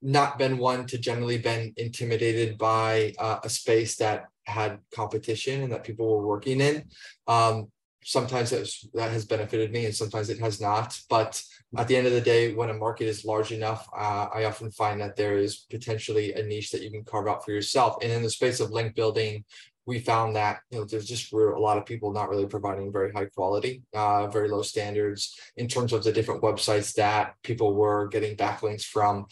not 0.00 0.38
been 0.38 0.58
one 0.58 0.86
to 0.86 0.98
generally 0.98 1.38
been 1.38 1.72
intimidated 1.76 2.56
by 2.58 3.14
uh, 3.18 3.40
a 3.42 3.48
space 3.48 3.96
that 3.96 4.26
had 4.44 4.78
competition 4.94 5.62
and 5.62 5.72
that 5.72 5.84
people 5.84 6.08
were 6.08 6.26
working 6.26 6.60
in. 6.60 6.84
Um, 7.26 7.68
sometimes 8.06 8.50
that 8.94 9.10
has 9.10 9.24
benefited 9.24 9.72
me 9.72 9.84
and 9.84 9.94
sometimes 9.94 10.30
it 10.30 10.38
has 10.38 10.60
not. 10.60 10.98
But 11.10 11.42
at 11.76 11.88
the 11.88 11.96
end 11.96 12.06
of 12.06 12.12
the 12.12 12.20
day, 12.20 12.54
when 12.54 12.70
a 12.70 12.74
market 12.74 13.06
is 13.08 13.24
large 13.24 13.50
enough, 13.50 13.88
uh, 13.92 14.28
I 14.32 14.44
often 14.44 14.70
find 14.70 15.00
that 15.00 15.16
there 15.16 15.36
is 15.36 15.66
potentially 15.68 16.32
a 16.34 16.42
niche 16.44 16.70
that 16.70 16.82
you 16.82 16.90
can 16.92 17.04
carve 17.04 17.26
out 17.26 17.44
for 17.44 17.50
yourself. 17.50 17.96
And 18.02 18.12
in 18.12 18.22
the 18.22 18.30
space 18.30 18.60
of 18.60 18.70
link 18.70 18.94
building, 18.94 19.44
we 19.86 20.00
found 20.00 20.34
that 20.34 20.58
you 20.70 20.78
know 20.78 20.84
there's 20.84 21.06
just 21.06 21.32
a 21.32 21.36
lot 21.36 21.78
of 21.78 21.86
people 21.86 22.12
not 22.12 22.28
really 22.28 22.46
providing 22.46 22.92
very 22.92 23.12
high 23.12 23.26
quality, 23.26 23.82
uh, 23.94 24.26
very 24.26 24.48
low 24.48 24.62
standards 24.62 25.38
in 25.56 25.68
terms 25.68 25.92
of 25.92 26.02
the 26.02 26.12
different 26.12 26.42
websites 26.42 26.94
that 26.94 27.34
people 27.42 27.74
were 27.74 28.08
getting 28.08 28.36
backlinks 28.36 28.84
from. 28.84 29.26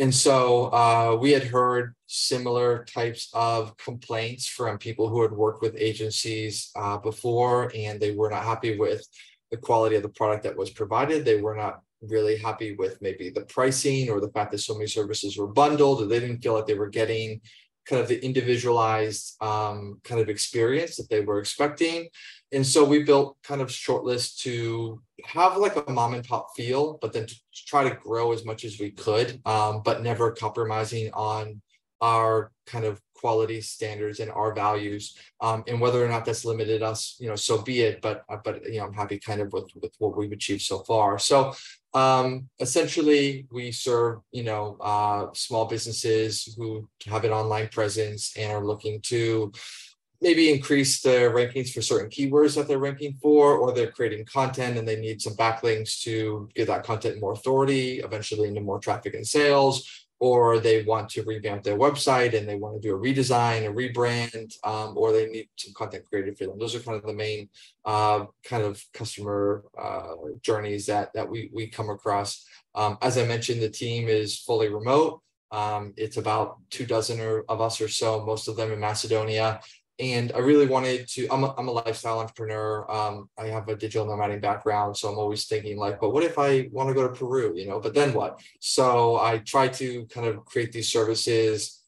And 0.00 0.14
so 0.14 0.72
uh, 0.72 1.18
we 1.20 1.30
had 1.30 1.44
heard 1.44 1.94
similar 2.06 2.86
types 2.86 3.28
of 3.34 3.76
complaints 3.76 4.46
from 4.46 4.78
people 4.78 5.10
who 5.10 5.20
had 5.20 5.30
worked 5.30 5.60
with 5.60 5.76
agencies 5.76 6.70
uh, 6.74 6.96
before, 6.96 7.70
and 7.74 8.00
they 8.00 8.12
were 8.12 8.30
not 8.30 8.44
happy 8.44 8.78
with 8.78 9.06
the 9.50 9.58
quality 9.58 9.96
of 9.96 10.02
the 10.02 10.08
product 10.08 10.44
that 10.44 10.56
was 10.56 10.70
provided. 10.70 11.26
They 11.26 11.42
were 11.42 11.54
not 11.54 11.82
really 12.00 12.38
happy 12.38 12.74
with 12.76 12.96
maybe 13.02 13.28
the 13.28 13.42
pricing 13.42 14.08
or 14.08 14.22
the 14.22 14.30
fact 14.30 14.52
that 14.52 14.60
so 14.60 14.72
many 14.72 14.86
services 14.86 15.36
were 15.36 15.48
bundled, 15.48 16.00
or 16.00 16.06
they 16.06 16.18
didn't 16.18 16.40
feel 16.42 16.54
like 16.54 16.66
they 16.66 16.72
were 16.72 16.88
getting 16.88 17.42
kind 17.90 18.00
of 18.00 18.08
the 18.08 18.24
individualized 18.24 19.36
um, 19.42 20.00
kind 20.04 20.20
of 20.20 20.28
experience 20.28 20.96
that 20.96 21.10
they 21.10 21.20
were 21.20 21.40
expecting. 21.40 22.08
And 22.52 22.64
so 22.64 22.84
we 22.84 23.02
built 23.02 23.36
kind 23.42 23.60
of 23.60 23.68
shortlist 23.68 24.38
to 24.42 25.02
have 25.24 25.56
like 25.56 25.74
a 25.76 25.90
mom 25.90 26.14
and 26.14 26.24
pop 26.24 26.50
feel, 26.56 26.98
but 27.02 27.12
then 27.12 27.26
to 27.26 27.34
try 27.52 27.88
to 27.88 27.96
grow 27.96 28.32
as 28.32 28.44
much 28.44 28.64
as 28.64 28.78
we 28.78 28.92
could, 28.92 29.40
um, 29.44 29.82
but 29.84 30.02
never 30.02 30.30
compromising 30.30 31.10
on 31.12 31.60
our 32.00 32.52
kind 32.66 32.84
of 32.84 33.00
quality 33.14 33.60
standards 33.60 34.20
and 34.20 34.30
our 34.30 34.54
values 34.54 35.16
um, 35.42 35.62
and 35.66 35.80
whether 35.80 36.02
or 36.02 36.08
not 36.08 36.24
that's 36.24 36.46
limited 36.46 36.82
us 36.82 37.16
you 37.20 37.28
know 37.28 37.36
so 37.36 37.60
be 37.60 37.82
it 37.82 38.00
but 38.00 38.24
uh, 38.30 38.38
but 38.42 38.64
you 38.64 38.78
know 38.78 38.86
i'm 38.86 38.94
happy 38.94 39.18
kind 39.18 39.42
of 39.42 39.52
with 39.52 39.68
with 39.82 39.92
what 39.98 40.16
we've 40.16 40.32
achieved 40.32 40.62
so 40.62 40.78
far 40.78 41.18
so 41.18 41.52
um, 41.94 42.48
essentially 42.60 43.46
we 43.50 43.72
serve 43.72 44.20
you 44.32 44.44
know 44.44 44.76
uh, 44.80 45.26
small 45.34 45.66
businesses 45.66 46.54
who 46.56 46.88
have 47.06 47.24
an 47.24 47.32
online 47.32 47.68
presence 47.68 48.32
and 48.36 48.52
are 48.52 48.64
looking 48.64 49.00
to 49.02 49.52
maybe 50.22 50.52
increase 50.52 51.00
their 51.00 51.30
rankings 51.30 51.72
for 51.72 51.80
certain 51.80 52.10
keywords 52.10 52.54
that 52.54 52.68
they're 52.68 52.78
ranking 52.78 53.18
for, 53.22 53.56
or 53.56 53.72
they're 53.72 53.90
creating 53.90 54.24
content 54.26 54.76
and 54.76 54.86
they 54.86 55.00
need 55.00 55.20
some 55.22 55.34
backlinks 55.34 56.02
to 56.02 56.48
give 56.54 56.66
that 56.66 56.84
content 56.84 57.20
more 57.20 57.32
authority, 57.32 58.00
eventually 58.00 58.48
into 58.48 58.60
more 58.60 58.78
traffic 58.78 59.14
and 59.14 59.26
sales, 59.26 60.06
or 60.20 60.58
they 60.58 60.84
want 60.84 61.08
to 61.08 61.22
revamp 61.22 61.62
their 61.62 61.78
website 61.78 62.36
and 62.36 62.46
they 62.46 62.54
want 62.54 62.80
to 62.80 62.88
do 62.88 62.94
a 62.94 62.98
redesign, 62.98 63.66
a 63.66 63.72
rebrand, 63.72 64.54
um, 64.64 64.96
or 64.96 65.12
they 65.12 65.26
need 65.26 65.48
some 65.56 65.72
content 65.74 66.04
created 66.08 66.36
for 66.36 66.44
them. 66.44 66.58
Those 66.58 66.74
are 66.74 66.80
kind 66.80 66.98
of 66.98 67.04
the 67.04 67.14
main 67.14 67.48
uh, 67.86 68.26
kind 68.44 68.62
of 68.62 68.84
customer 68.92 69.64
uh, 69.80 70.12
journeys 70.42 70.86
that 70.86 71.12
that 71.14 71.28
we 71.28 71.50
we 71.52 71.68
come 71.68 71.88
across. 71.88 72.44
Um, 72.74 72.98
as 73.00 73.16
I 73.16 73.24
mentioned, 73.24 73.62
the 73.62 73.70
team 73.70 74.08
is 74.08 74.38
fully 74.38 74.68
remote. 74.68 75.22
Um, 75.52 75.94
it's 75.96 76.16
about 76.16 76.58
two 76.70 76.86
dozen 76.86 77.18
or, 77.20 77.44
of 77.48 77.60
us 77.60 77.80
or 77.80 77.88
so, 77.88 78.24
most 78.24 78.46
of 78.46 78.56
them 78.56 78.70
in 78.70 78.78
Macedonia 78.78 79.60
and 80.00 80.32
I 80.34 80.38
really 80.38 80.66
wanted 80.66 81.06
to. 81.08 81.28
I'm 81.28 81.44
a, 81.44 81.54
I'm 81.58 81.68
a 81.68 81.72
lifestyle 81.72 82.20
entrepreneur. 82.20 82.90
Um, 82.90 83.28
I 83.38 83.46
have 83.46 83.68
a 83.68 83.76
digital 83.76 84.06
nomading 84.06 84.40
background, 84.40 84.96
so 84.96 85.08
I'm 85.08 85.18
always 85.18 85.44
thinking 85.44 85.76
like, 85.78 86.00
but 86.00 86.10
what 86.10 86.24
if 86.24 86.38
I 86.38 86.68
want 86.72 86.88
to 86.88 86.94
go 86.94 87.06
to 87.06 87.14
Peru? 87.14 87.52
You 87.54 87.68
know, 87.68 87.80
but 87.80 87.94
then 87.94 88.14
what? 88.14 88.40
So 88.60 89.16
I 89.16 89.38
try 89.38 89.68
to 89.68 90.06
kind 90.06 90.26
of 90.26 90.44
create 90.46 90.72
these 90.72 90.90
services 90.90 91.82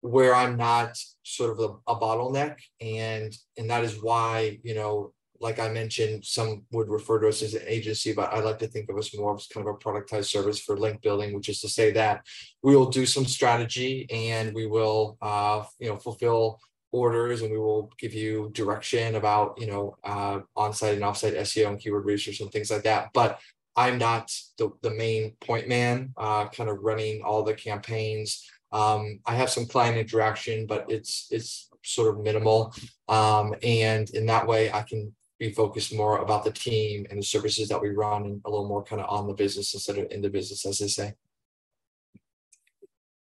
where 0.00 0.34
I'm 0.34 0.56
not 0.56 0.96
sort 1.24 1.50
of 1.50 1.58
a, 1.58 1.92
a 1.92 1.96
bottleneck, 1.96 2.58
and 2.80 3.36
and 3.58 3.68
that 3.68 3.82
is 3.82 4.00
why 4.00 4.60
you 4.62 4.76
know, 4.76 5.12
like 5.40 5.58
I 5.58 5.68
mentioned, 5.68 6.24
some 6.24 6.62
would 6.70 6.88
refer 6.88 7.18
to 7.18 7.28
us 7.28 7.42
as 7.42 7.54
an 7.54 7.62
agency, 7.66 8.12
but 8.12 8.32
I 8.32 8.38
like 8.38 8.60
to 8.60 8.68
think 8.68 8.88
of 8.88 8.96
us 8.96 9.16
more 9.16 9.34
as 9.34 9.48
kind 9.48 9.66
of 9.66 9.74
a 9.74 9.78
productized 9.78 10.26
service 10.26 10.60
for 10.60 10.76
link 10.76 11.02
building, 11.02 11.34
which 11.34 11.48
is 11.48 11.60
to 11.62 11.68
say 11.68 11.90
that 11.92 12.24
we 12.62 12.76
will 12.76 12.90
do 12.90 13.06
some 13.06 13.26
strategy 13.26 14.06
and 14.08 14.54
we 14.54 14.66
will, 14.66 15.18
uh, 15.20 15.64
you 15.80 15.88
know, 15.88 15.96
fulfill 15.96 16.60
orders 16.92 17.42
and 17.42 17.50
we 17.50 17.58
will 17.58 17.90
give 17.98 18.14
you 18.14 18.50
direction 18.52 19.16
about 19.16 19.60
you 19.60 19.66
know 19.66 19.96
uh, 20.04 20.40
on-site 20.56 20.94
and 20.94 21.04
off-site 21.04 21.34
SEO 21.34 21.68
and 21.68 21.80
keyword 21.80 22.04
research 22.04 22.40
and 22.40 22.50
things 22.50 22.70
like 22.70 22.84
that. 22.84 23.10
But 23.12 23.40
I'm 23.76 23.98
not 23.98 24.32
the, 24.56 24.70
the 24.82 24.90
main 24.90 25.32
point 25.40 25.68
man, 25.68 26.14
uh, 26.16 26.48
kind 26.48 26.70
of 26.70 26.78
running 26.80 27.22
all 27.22 27.42
the 27.42 27.54
campaigns. 27.54 28.48
Um, 28.72 29.20
I 29.26 29.34
have 29.34 29.50
some 29.50 29.66
client 29.66 29.98
interaction, 29.98 30.66
but 30.66 30.86
it's 30.88 31.28
it's 31.30 31.68
sort 31.84 32.14
of 32.14 32.22
minimal. 32.22 32.74
Um, 33.08 33.54
and 33.62 34.08
in 34.10 34.26
that 34.26 34.46
way, 34.46 34.72
I 34.72 34.82
can 34.82 35.14
be 35.38 35.52
focused 35.52 35.94
more 35.94 36.18
about 36.18 36.44
the 36.44 36.50
team 36.50 37.06
and 37.10 37.18
the 37.18 37.24
services 37.24 37.68
that 37.68 37.80
we 37.80 37.90
run 37.90 38.24
and 38.24 38.40
a 38.44 38.50
little 38.50 38.68
more 38.68 38.82
kind 38.82 39.02
of 39.02 39.10
on 39.10 39.26
the 39.26 39.34
business 39.34 39.74
instead 39.74 39.98
of 39.98 40.10
in 40.10 40.22
the 40.22 40.30
business, 40.30 40.64
as 40.64 40.78
they 40.78 40.88
say. 40.88 41.14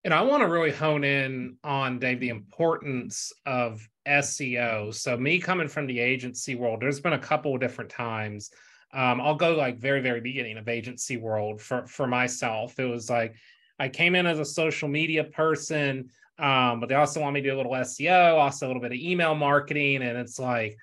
And 0.05 0.13
I 0.13 0.21
want 0.21 0.41
to 0.41 0.47
really 0.47 0.71
hone 0.71 1.03
in 1.03 1.57
on 1.63 1.99
Dave 1.99 2.19
the 2.19 2.29
importance 2.29 3.33
of 3.45 3.85
SEO. 4.07 4.93
So 4.93 5.17
me 5.17 5.39
coming 5.39 5.67
from 5.67 5.87
the 5.87 5.99
agency 5.99 6.55
world, 6.55 6.81
there's 6.81 7.01
been 7.01 7.13
a 7.13 7.19
couple 7.19 7.53
of 7.53 7.59
different 7.59 7.89
times. 7.89 8.49
Um, 8.93 9.19
I'll 9.19 9.35
go 9.35 9.55
like 9.55 9.77
very, 9.77 10.01
very 10.01 10.21
beginning 10.21 10.57
of 10.57 10.67
agency 10.67 11.17
world 11.17 11.61
for 11.61 11.85
for 11.85 12.07
myself. 12.07 12.79
It 12.79 12.85
was 12.85 13.09
like 13.09 13.35
I 13.77 13.89
came 13.89 14.15
in 14.15 14.25
as 14.25 14.39
a 14.39 14.45
social 14.45 14.87
media 14.87 15.25
person, 15.25 16.09
um, 16.39 16.79
but 16.79 16.89
they 16.89 16.95
also 16.95 17.21
want 17.21 17.33
me 17.33 17.41
to 17.41 17.49
do 17.49 17.55
a 17.55 17.57
little 17.57 17.73
SEO, 17.73 18.35
also 18.35 18.65
a 18.65 18.67
little 18.67 18.81
bit 18.81 18.93
of 18.93 18.97
email 18.97 19.35
marketing, 19.35 20.01
and 20.01 20.17
it's 20.17 20.39
like 20.39 20.77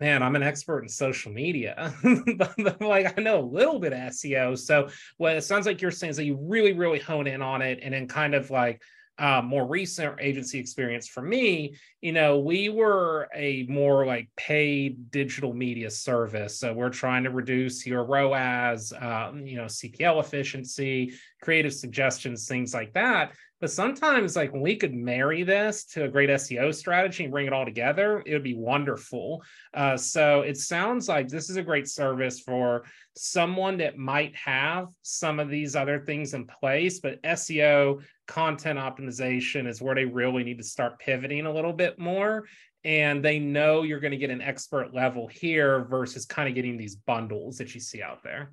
man, 0.00 0.22
I'm 0.22 0.36
an 0.36 0.42
expert 0.42 0.82
in 0.82 0.88
social 0.88 1.32
media. 1.32 1.94
like 2.80 3.18
I 3.18 3.22
know 3.22 3.40
a 3.40 3.46
little 3.46 3.78
bit 3.78 3.92
of 3.92 3.98
SEO. 3.98 4.58
So 4.58 4.88
what 5.16 5.36
it 5.36 5.42
sounds 5.42 5.66
like 5.66 5.80
you're 5.80 5.90
saying 5.90 6.12
is 6.12 6.16
that 6.16 6.24
you 6.24 6.38
really, 6.40 6.72
really 6.72 6.98
hone 6.98 7.26
in 7.26 7.42
on 7.42 7.62
it 7.62 7.80
and 7.82 7.94
then 7.94 8.06
kind 8.06 8.34
of 8.34 8.50
like 8.50 8.82
uh, 9.18 9.40
more 9.42 9.66
recent 9.66 10.14
agency 10.20 10.58
experience 10.58 11.08
for 11.08 11.22
me, 11.22 11.74
you 12.02 12.12
know, 12.12 12.38
we 12.38 12.68
were 12.68 13.28
a 13.34 13.64
more 13.68 14.04
like 14.04 14.28
paid 14.36 15.10
digital 15.10 15.54
media 15.54 15.90
service. 15.90 16.60
So 16.60 16.74
we're 16.74 16.90
trying 16.90 17.24
to 17.24 17.30
reduce 17.30 17.86
your 17.86 18.04
ROAS, 18.04 18.92
um, 18.92 19.46
you 19.46 19.56
know, 19.56 19.64
CPL 19.64 20.20
efficiency, 20.20 21.14
creative 21.40 21.72
suggestions, 21.72 22.46
things 22.46 22.74
like 22.74 22.92
that. 22.92 23.32
But 23.60 23.70
sometimes, 23.70 24.36
like 24.36 24.52
when 24.52 24.60
we 24.60 24.76
could 24.76 24.92
marry 24.92 25.42
this 25.42 25.84
to 25.86 26.04
a 26.04 26.08
great 26.08 26.28
SEO 26.28 26.74
strategy 26.74 27.24
and 27.24 27.32
bring 27.32 27.46
it 27.46 27.54
all 27.54 27.64
together, 27.64 28.22
it 28.26 28.34
would 28.34 28.42
be 28.42 28.54
wonderful. 28.54 29.42
Uh, 29.72 29.96
so 29.96 30.42
it 30.42 30.58
sounds 30.58 31.08
like 31.08 31.28
this 31.28 31.48
is 31.48 31.56
a 31.56 31.62
great 31.62 31.88
service 31.88 32.38
for 32.38 32.84
someone 33.16 33.78
that 33.78 33.96
might 33.96 34.36
have 34.36 34.88
some 35.00 35.40
of 35.40 35.48
these 35.48 35.74
other 35.74 36.00
things 36.00 36.34
in 36.34 36.46
place, 36.46 37.00
but 37.00 37.22
SEO 37.22 38.02
content 38.26 38.78
optimization 38.78 39.66
is 39.66 39.80
where 39.80 39.94
they 39.94 40.04
really 40.04 40.44
need 40.44 40.58
to 40.58 40.64
start 40.64 40.98
pivoting 40.98 41.46
a 41.46 41.52
little 41.52 41.72
bit 41.72 41.98
more. 41.98 42.44
And 42.84 43.24
they 43.24 43.38
know 43.38 43.82
you're 43.82 44.00
going 44.00 44.12
to 44.12 44.18
get 44.18 44.30
an 44.30 44.42
expert 44.42 44.94
level 44.94 45.26
here 45.26 45.86
versus 45.86 46.26
kind 46.26 46.48
of 46.48 46.54
getting 46.54 46.76
these 46.76 46.94
bundles 46.94 47.56
that 47.56 47.74
you 47.74 47.80
see 47.80 48.02
out 48.02 48.22
there. 48.22 48.52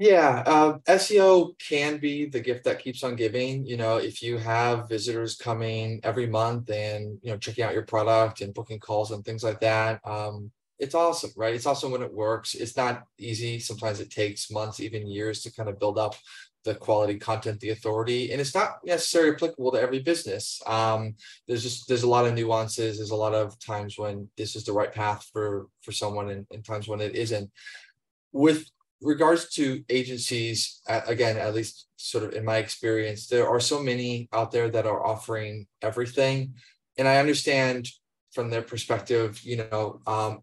Yeah, 0.00 0.44
uh, 0.46 0.78
SEO 0.86 1.58
can 1.58 1.98
be 1.98 2.26
the 2.26 2.38
gift 2.38 2.64
that 2.64 2.78
keeps 2.78 3.02
on 3.02 3.16
giving. 3.16 3.66
You 3.66 3.76
know, 3.76 3.96
if 3.96 4.22
you 4.22 4.38
have 4.38 4.88
visitors 4.88 5.34
coming 5.36 5.98
every 6.04 6.26
month 6.28 6.70
and 6.70 7.18
you 7.20 7.32
know 7.32 7.36
checking 7.38 7.64
out 7.64 7.74
your 7.74 7.82
product 7.84 8.40
and 8.40 8.54
booking 8.54 8.78
calls 8.78 9.10
and 9.10 9.24
things 9.24 9.42
like 9.42 9.58
that, 9.60 10.00
um, 10.06 10.52
it's 10.78 10.94
awesome, 10.94 11.32
right? 11.36 11.52
It's 11.54 11.66
awesome 11.66 11.90
when 11.90 12.02
it 12.02 12.12
works. 12.14 12.54
It's 12.54 12.76
not 12.76 13.02
easy. 13.18 13.58
Sometimes 13.58 13.98
it 13.98 14.10
takes 14.12 14.52
months, 14.52 14.78
even 14.78 15.08
years, 15.08 15.42
to 15.42 15.52
kind 15.52 15.68
of 15.68 15.80
build 15.80 15.98
up 15.98 16.14
the 16.64 16.74
quality 16.76 17.16
content 17.18 17.60
the 17.60 17.70
authority 17.70 18.32
and 18.32 18.40
it's 18.40 18.54
not 18.54 18.78
necessarily 18.84 19.32
applicable 19.32 19.70
to 19.70 19.80
every 19.80 20.00
business 20.00 20.60
um, 20.66 21.14
there's 21.46 21.62
just 21.62 21.86
there's 21.86 22.02
a 22.02 22.08
lot 22.08 22.26
of 22.26 22.34
nuances 22.34 22.98
there's 22.98 23.12
a 23.12 23.16
lot 23.16 23.32
of 23.32 23.58
times 23.60 23.96
when 23.96 24.28
this 24.36 24.56
is 24.56 24.64
the 24.64 24.72
right 24.72 24.92
path 24.92 25.24
for 25.32 25.68
for 25.82 25.92
someone 25.92 26.28
and, 26.30 26.46
and 26.50 26.64
times 26.64 26.88
when 26.88 27.00
it 27.00 27.14
isn't 27.14 27.48
with 28.32 28.68
regards 29.00 29.48
to 29.50 29.84
agencies 29.88 30.80
again 31.06 31.36
at 31.36 31.54
least 31.54 31.88
sort 31.96 32.24
of 32.24 32.32
in 32.32 32.44
my 32.44 32.56
experience 32.56 33.28
there 33.28 33.48
are 33.48 33.60
so 33.60 33.80
many 33.80 34.28
out 34.32 34.50
there 34.50 34.68
that 34.68 34.86
are 34.86 35.06
offering 35.06 35.66
everything. 35.82 36.54
And 36.96 37.06
i 37.06 37.18
understand 37.18 37.88
from 38.32 38.50
their 38.50 38.62
perspective 38.62 39.40
you 39.42 39.56
know 39.58 40.00
um, 40.06 40.42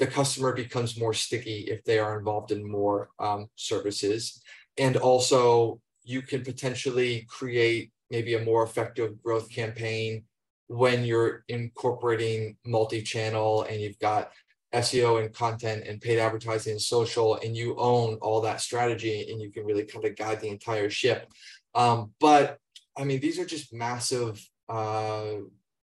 the 0.00 0.06
customer 0.06 0.52
becomes 0.54 0.98
more 0.98 1.12
sticky 1.12 1.68
if 1.68 1.84
they 1.84 1.98
are 1.98 2.18
involved 2.18 2.50
in 2.52 2.68
more 2.68 3.10
um, 3.18 3.48
services. 3.54 4.42
And 4.78 4.96
also 4.96 5.78
you 6.02 6.22
can 6.22 6.42
potentially 6.42 7.26
create 7.28 7.92
maybe 8.10 8.34
a 8.34 8.42
more 8.42 8.62
effective 8.62 9.22
growth 9.22 9.50
campaign 9.50 10.24
when 10.68 11.04
you're 11.04 11.44
incorporating 11.48 12.56
multi-channel 12.64 13.64
and 13.64 13.78
you've 13.78 13.98
got 13.98 14.32
SEO 14.74 15.20
and 15.20 15.34
content 15.34 15.86
and 15.86 16.00
paid 16.00 16.18
advertising 16.18 16.72
and 16.72 16.80
social, 16.80 17.36
and 17.36 17.56
you 17.56 17.76
own 17.76 18.14
all 18.22 18.40
that 18.40 18.60
strategy 18.60 19.28
and 19.30 19.40
you 19.40 19.50
can 19.50 19.64
really 19.64 19.84
kind 19.84 20.04
of 20.04 20.16
guide 20.16 20.40
the 20.40 20.48
entire 20.48 20.90
ship. 20.90 21.30
Um, 21.74 22.12
but 22.20 22.58
I 22.96 23.04
mean, 23.04 23.20
these 23.20 23.38
are 23.38 23.44
just 23.44 23.72
massive 23.72 24.44
uh, 24.68 25.32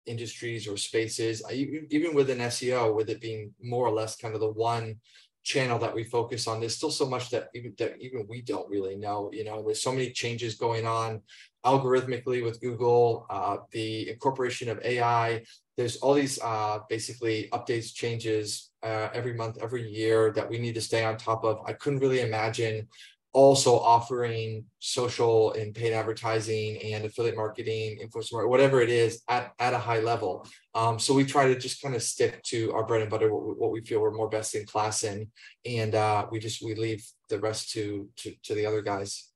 industries 0.05 0.67
or 0.67 0.77
spaces, 0.77 1.43
even 1.51 2.13
within 2.15 2.39
SEO, 2.39 2.95
with 2.95 3.09
it 3.09 3.21
being 3.21 3.53
more 3.61 3.87
or 3.87 3.91
less 3.91 4.15
kind 4.15 4.33
of 4.33 4.41
the 4.41 4.51
one 4.51 4.99
channel 5.43 5.79
that 5.79 5.95
we 5.95 6.03
focus 6.03 6.47
on 6.47 6.59
there's 6.59 6.75
still 6.75 6.91
so 6.91 7.07
much 7.07 7.29
that 7.29 7.47
even 7.55 7.73
that 7.77 7.95
even 7.99 8.25
we 8.27 8.41
don't 8.41 8.69
really 8.69 8.95
know 8.95 9.29
you 9.33 9.43
know? 9.43 9.63
There's 9.63 9.81
so 9.81 9.91
many 9.91 10.11
changes 10.11 10.55
going 10.55 10.85
on 10.85 11.21
algorithmically 11.65 12.43
with 12.43 12.61
google 12.61 13.25
uh, 13.29 13.57
the 13.71 14.09
incorporation 14.09 14.69
of 14.69 14.79
ai 14.83 15.41
there's 15.77 15.97
all 15.97 16.13
these 16.13 16.39
uh, 16.43 16.79
basically 16.89 17.47
updates 17.53 17.93
changes 17.93 18.68
uh, 18.83 19.09
every 19.13 19.33
month 19.33 19.57
every 19.61 19.89
year 19.89 20.31
that 20.31 20.49
we 20.49 20.57
need 20.57 20.75
to 20.75 20.81
stay 20.81 21.03
on 21.03 21.17
top 21.17 21.43
of 21.43 21.59
i 21.65 21.73
couldn't 21.73 21.99
really 21.99 22.21
imagine 22.21 22.87
also 23.31 23.77
offering 23.77 24.65
social 24.79 25.53
and 25.53 25.75
paid 25.75 25.93
advertising 25.93 26.77
and 26.81 27.05
affiliate 27.05 27.35
marketing, 27.35 27.99
influencer 27.99 28.33
marketing, 28.33 28.49
whatever 28.49 28.81
it 28.81 28.89
is 28.89 29.21
at, 29.27 29.53
at 29.59 29.73
a 29.73 29.77
high 29.77 29.99
level. 29.99 30.47
Um, 30.73 30.97
so 30.97 31.13
we 31.13 31.25
try 31.25 31.47
to 31.47 31.57
just 31.57 31.81
kind 31.81 31.95
of 31.95 32.01
stick 32.01 32.41
to 32.43 32.73
our 32.73 32.85
bread 32.85 33.01
and 33.01 33.09
butter, 33.09 33.31
what 33.31 33.45
we, 33.45 33.53
what 33.53 33.71
we 33.71 33.81
feel 33.81 34.01
we're 34.01 34.11
more 34.11 34.29
best 34.29 34.55
in 34.55 34.65
class 34.65 35.03
in. 35.03 35.29
And 35.63 35.93
uh, 35.93 36.25
we 36.31 36.39
just, 36.39 36.63
we 36.63 36.73
leave 36.73 37.05
the 37.29 37.39
rest 37.39 37.71
to, 37.73 38.09
to, 38.17 38.33
to 38.43 38.55
the 38.55 38.65
other 38.65 38.81
guys. 38.81 39.29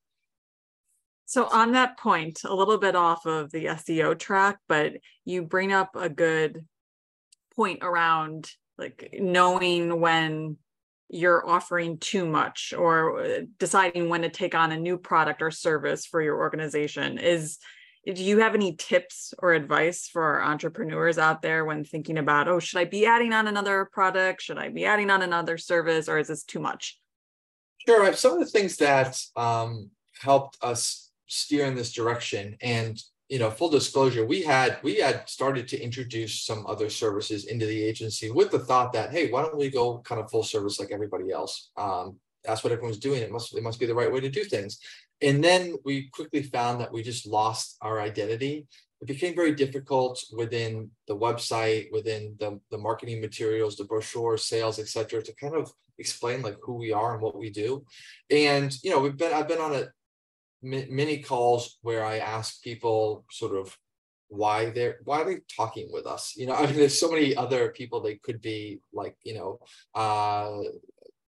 So 1.25 1.45
on 1.45 1.71
that 1.73 1.97
point, 1.97 2.41
a 2.43 2.53
little 2.53 2.77
bit 2.77 2.95
off 2.95 3.25
of 3.25 3.51
the 3.51 3.65
SEO 3.65 4.17
track, 4.17 4.57
but 4.67 4.93
you 5.23 5.43
bring 5.43 5.71
up 5.71 5.95
a 5.95 6.09
good 6.09 6.65
point 7.55 7.79
around 7.83 8.51
like 8.77 9.15
knowing 9.19 9.99
when 9.99 10.57
you're 11.09 11.47
offering 11.47 11.97
too 11.99 12.25
much 12.25 12.73
or 12.75 13.23
uh, 13.23 13.39
deciding 13.59 14.09
when 14.09 14.23
to 14.23 14.29
take 14.29 14.55
on 14.55 14.71
a 14.71 14.77
new 14.77 14.97
product 14.97 15.41
or 15.41 15.51
service 15.51 16.05
for 16.05 16.21
your 16.21 16.37
organization 16.37 17.19
is 17.19 17.59
do 18.05 18.21
you 18.21 18.39
have 18.39 18.53
any 18.53 18.75
tips 18.75 19.33
or 19.39 19.53
advice 19.53 20.09
for 20.11 20.43
entrepreneurs 20.43 21.17
out 21.17 21.41
there 21.41 21.63
when 21.63 21.85
thinking 21.85 22.17
about 22.17 22.47
oh 22.47 22.59
should 22.59 22.79
i 22.79 22.85
be 22.85 23.05
adding 23.05 23.31
on 23.31 23.47
another 23.47 23.87
product? 23.93 24.41
Should 24.41 24.57
i 24.57 24.69
be 24.69 24.85
adding 24.85 25.09
on 25.09 25.21
another 25.21 25.57
service 25.57 26.09
or 26.09 26.17
is 26.17 26.27
this 26.27 26.43
too 26.43 26.59
much? 26.59 26.99
Sure 27.87 28.13
some 28.13 28.33
of 28.33 28.39
the 28.39 28.45
things 28.45 28.77
that 28.77 29.19
um, 29.35 29.91
helped 30.19 30.57
us 30.61 31.11
steer 31.27 31.65
in 31.65 31.75
this 31.75 31.93
direction 31.93 32.57
and 32.61 32.99
you 33.29 33.39
know, 33.39 33.49
full 33.49 33.69
disclosure, 33.69 34.25
we 34.25 34.41
had 34.41 34.77
we 34.83 34.95
had 34.95 35.27
started 35.27 35.67
to 35.69 35.81
introduce 35.81 36.41
some 36.45 36.65
other 36.67 36.89
services 36.89 37.45
into 37.45 37.65
the 37.65 37.83
agency 37.83 38.29
with 38.29 38.51
the 38.51 38.59
thought 38.59 38.93
that, 38.93 39.11
hey, 39.11 39.31
why 39.31 39.41
don't 39.41 39.57
we 39.57 39.69
go 39.69 39.99
kind 39.99 40.21
of 40.21 40.29
full 40.29 40.43
service 40.43 40.79
like 40.79 40.91
everybody 40.91 41.31
else? 41.31 41.71
Um, 41.77 42.17
that's 42.43 42.63
what 42.63 42.73
everyone's 42.73 42.99
doing. 42.99 43.21
It 43.21 43.31
must 43.31 43.55
it 43.55 43.63
must 43.63 43.79
be 43.79 43.85
the 43.85 43.95
right 43.95 44.11
way 44.11 44.19
to 44.19 44.29
do 44.29 44.43
things. 44.43 44.79
And 45.21 45.43
then 45.43 45.75
we 45.85 46.09
quickly 46.09 46.43
found 46.43 46.81
that 46.81 46.91
we 46.91 47.01
just 47.01 47.25
lost 47.25 47.77
our 47.81 48.01
identity. 48.01 48.67
It 49.01 49.07
became 49.07 49.35
very 49.35 49.55
difficult 49.55 50.21
within 50.35 50.91
the 51.07 51.15
website, 51.15 51.91
within 51.91 52.35
the, 52.39 52.59
the 52.71 52.77
marketing 52.77 53.21
materials, 53.21 53.75
the 53.75 53.85
brochure, 53.85 54.37
sales, 54.37 54.79
etc., 54.79 55.21
to 55.23 55.35
kind 55.35 55.55
of 55.55 55.71
explain 55.97 56.41
like 56.41 56.57
who 56.61 56.75
we 56.75 56.91
are 56.91 57.13
and 57.13 57.21
what 57.21 57.37
we 57.37 57.49
do. 57.49 57.85
And 58.29 58.75
you 58.83 58.91
know, 58.91 58.99
we've 58.99 59.17
been 59.17 59.33
I've 59.33 59.47
been 59.47 59.59
on 59.59 59.75
a 59.75 59.87
many 60.63 61.19
calls 61.19 61.77
where 61.81 62.05
I 62.05 62.17
ask 62.19 62.63
people 62.63 63.25
sort 63.29 63.55
of 63.55 63.77
why 64.33 64.71
they're 64.71 64.97
why 65.03 65.21
are 65.21 65.25
they 65.25 65.39
talking 65.55 65.89
with 65.91 66.05
us? 66.05 66.33
You 66.35 66.47
know 66.47 66.53
i 66.61 66.65
mean 66.65 66.75
there's 66.75 66.99
so 66.99 67.11
many 67.11 67.35
other 67.35 67.69
people 67.69 68.01
they 68.01 68.15
could 68.15 68.41
be 68.41 68.79
like 68.93 69.15
you 69.23 69.35
know 69.35 69.59
uh 69.95 70.59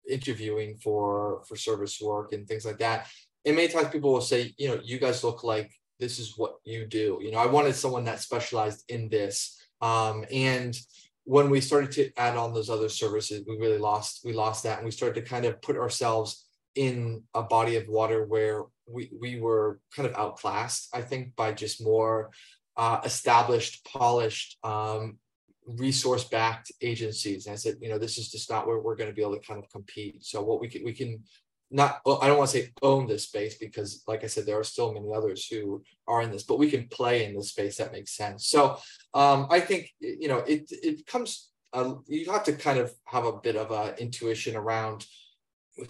interviewing 0.10 0.78
for 0.78 1.44
for 1.48 1.56
service 1.56 2.00
work 2.02 2.34
and 2.34 2.48
things 2.48 2.66
like 2.66 2.80
that. 2.80 3.08
And 3.46 3.56
many 3.56 3.70
times 3.70 3.90
people 3.90 4.12
will 4.12 4.22
say 4.22 4.54
you 4.58 4.68
know 4.68 4.80
you 4.84 5.00
guys 5.00 5.24
look 5.24 5.44
like 5.44 5.72
this 6.00 6.20
is 6.20 6.38
what 6.38 6.56
you 6.64 6.86
do. 6.86 7.20
You 7.22 7.32
know 7.32 7.40
i 7.40 7.46
wanted 7.46 7.76
someone 7.76 8.06
that 8.06 8.20
specialized 8.20 8.84
in 8.90 9.10
this. 9.10 9.58
Um 9.82 10.26
and 10.32 10.78
when 11.26 11.50
we 11.52 11.62
started 11.62 11.92
to 11.92 12.12
add 12.18 12.36
on 12.36 12.54
those 12.54 12.72
other 12.72 12.90
services 12.90 13.44
we 13.48 13.58
really 13.58 13.78
lost 13.78 14.22
we 14.26 14.34
lost 14.34 14.64
that. 14.64 14.78
And 14.78 14.86
we 14.86 14.92
started 14.92 15.16
to 15.22 15.30
kind 15.30 15.46
of 15.46 15.62
put 15.62 15.78
ourselves 15.78 16.46
in 16.76 17.24
a 17.34 17.44
body 17.44 17.76
of 17.76 17.88
water 17.88 18.26
where 18.26 18.64
we, 18.90 19.10
we 19.20 19.40
were 19.40 19.80
kind 19.96 20.08
of 20.08 20.16
outclassed, 20.16 20.90
I 20.94 21.02
think, 21.02 21.36
by 21.36 21.52
just 21.52 21.84
more 21.84 22.32
uh, 22.78 23.02
established, 23.04 23.86
polished, 23.86 24.58
um, 24.64 25.18
resource 25.66 26.24
backed 26.24 26.72
agencies. 26.82 27.46
And 27.46 27.54
I 27.54 27.56
said, 27.58 27.76
you 27.82 27.90
know, 27.90 28.00
this 28.00 28.18
is 28.18 28.32
just 28.32 28.50
not 28.50 28.66
where 28.68 28.80
we're 28.80 28.96
going 28.96 29.10
to 29.10 29.16
be 29.16 29.22
able 29.22 29.36
to 29.36 29.48
kind 29.48 29.64
of 29.64 29.70
compete. 29.70 30.24
So 30.24 30.42
what 30.42 30.60
we 30.60 30.68
can, 30.68 30.84
we 30.84 30.94
can 30.94 31.24
not, 31.70 32.00
I 32.06 32.28
don't 32.28 32.38
want 32.38 32.50
to 32.50 32.58
say 32.58 32.72
own 32.82 33.06
this 33.06 33.26
space 33.26 33.56
because 33.60 34.04
like 34.08 34.24
I 34.24 34.28
said, 34.28 34.46
there 34.46 34.60
are 34.60 34.64
still 34.64 34.94
many 34.94 35.14
others 35.14 35.46
who 35.46 35.84
are 36.08 36.24
in 36.24 36.32
this, 36.32 36.44
but 36.44 36.58
we 36.58 36.72
can 36.72 36.88
play 36.88 37.26
in 37.26 37.36
this 37.36 37.50
space 37.50 37.78
that 37.78 37.92
makes 37.92 38.16
sense. 38.16 38.48
So 38.48 38.80
um, 39.14 39.48
I 39.52 39.60
think, 39.60 39.92
you 40.00 40.28
know, 40.28 40.40
it, 40.40 40.64
it 40.72 41.06
comes, 41.06 41.52
uh, 41.74 41.94
you 42.08 42.32
have 42.32 42.46
to 42.46 42.54
kind 42.54 42.80
of 42.80 42.92
have 43.06 43.26
a 43.26 43.34
bit 43.34 43.56
of 43.56 43.70
a 43.70 43.96
intuition 44.02 44.56
around 44.56 45.06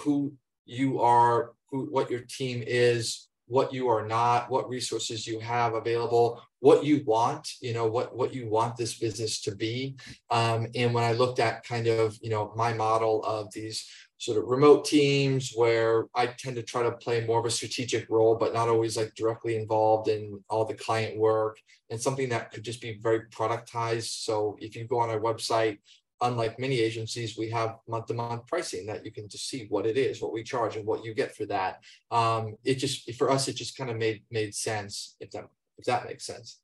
who 0.01 0.33
you 0.65 0.99
are, 0.99 1.53
who, 1.71 1.85
what 1.85 2.09
your 2.09 2.21
team 2.21 2.63
is, 2.65 3.27
what 3.47 3.73
you 3.73 3.87
are 3.89 4.07
not, 4.07 4.49
what 4.49 4.69
resources 4.69 5.25
you 5.25 5.39
have 5.39 5.73
available, 5.73 6.41
what 6.59 6.85
you 6.85 7.03
want, 7.05 7.47
you 7.61 7.73
know, 7.73 7.87
what 7.87 8.15
what 8.15 8.33
you 8.33 8.47
want 8.47 8.77
this 8.77 8.99
business 8.99 9.41
to 9.41 9.55
be. 9.55 9.95
Um, 10.29 10.67
and 10.75 10.93
when 10.93 11.03
I 11.03 11.13
looked 11.13 11.39
at 11.39 11.63
kind 11.63 11.87
of, 11.87 12.17
you 12.21 12.29
know, 12.29 12.53
my 12.55 12.73
model 12.73 13.23
of 13.23 13.51
these 13.51 13.89
sort 14.17 14.37
of 14.37 14.45
remote 14.45 14.83
teams 14.83 15.53
where 15.55 16.05
I 16.13 16.27
tend 16.27 16.57
to 16.57 16.63
try 16.63 16.83
to 16.83 16.91
play 16.91 17.25
more 17.25 17.39
of 17.39 17.45
a 17.45 17.49
strategic 17.49 18.09
role, 18.09 18.35
but 18.35 18.53
not 18.53 18.67
always 18.67 18.97
like 18.97 19.15
directly 19.15 19.55
involved 19.55 20.09
in 20.09 20.43
all 20.49 20.65
the 20.65 20.73
client 20.73 21.17
work 21.17 21.57
and 21.89 21.99
something 21.99 22.29
that 22.29 22.51
could 22.51 22.63
just 22.63 22.81
be 22.81 22.99
very 23.01 23.21
productized. 23.29 24.23
So 24.23 24.57
if 24.59 24.75
you 24.75 24.85
go 24.85 24.99
on 24.99 25.09
our 25.09 25.21
website, 25.21 25.79
unlike 26.21 26.59
many 26.59 26.79
agencies, 26.79 27.37
we 27.37 27.49
have 27.49 27.77
month-to-month 27.87 28.45
pricing 28.47 28.85
that 28.87 29.05
you 29.05 29.11
can 29.11 29.29
just 29.29 29.47
see 29.47 29.67
what 29.69 29.85
it 29.85 29.97
is, 29.97 30.21
what 30.21 30.33
we 30.33 30.43
charge, 30.43 30.75
and 30.75 30.85
what 30.85 31.03
you 31.03 31.13
get 31.13 31.35
for 31.35 31.45
that. 31.45 31.81
Um, 32.11 32.55
it 32.63 32.75
just 32.75 33.13
for 33.15 33.29
us, 33.29 33.47
it 33.47 33.55
just 33.55 33.77
kind 33.77 33.89
of 33.89 33.97
made 33.97 34.23
made 34.31 34.53
sense 34.53 35.15
if 35.19 35.31
that 35.31 35.45
if 35.77 35.85
that 35.85 36.05
makes 36.05 36.25
sense. 36.25 36.59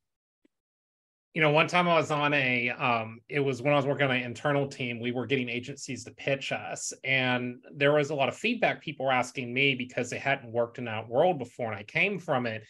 You 1.34 1.42
know, 1.42 1.52
one 1.52 1.68
time 1.68 1.90
I 1.90 1.96
was 1.96 2.12
on 2.12 2.34
a, 2.34 2.70
um, 2.70 3.20
it 3.28 3.42
was 3.42 3.62
when 3.62 3.74
I 3.74 3.76
was 3.76 3.86
working 3.86 4.08
on 4.08 4.16
an 4.16 4.24
internal 4.24 4.68
team, 4.68 5.02
we 5.02 5.12
were 5.12 5.26
getting 5.26 5.50
agencies 5.50 6.06
to 6.06 6.12
pitch 6.12 6.54
us. 6.54 6.94
And 7.04 7.58
there 7.76 7.92
was 7.92 8.10
a 8.10 8.16
lot 8.16 8.30
of 8.30 8.38
feedback 8.38 8.82
people 8.82 9.06
were 9.06 9.12
asking 9.12 9.54
me 9.54 9.76
because 9.76 10.10
they 10.10 10.18
hadn't 10.18 10.54
worked 10.54 10.78
in 10.78 10.86
that 10.86 11.10
world 11.10 11.38
before 11.38 11.68
and 11.68 11.76
I 11.76 11.84
came 11.84 12.20
from 12.20 12.46
it. 12.46 12.64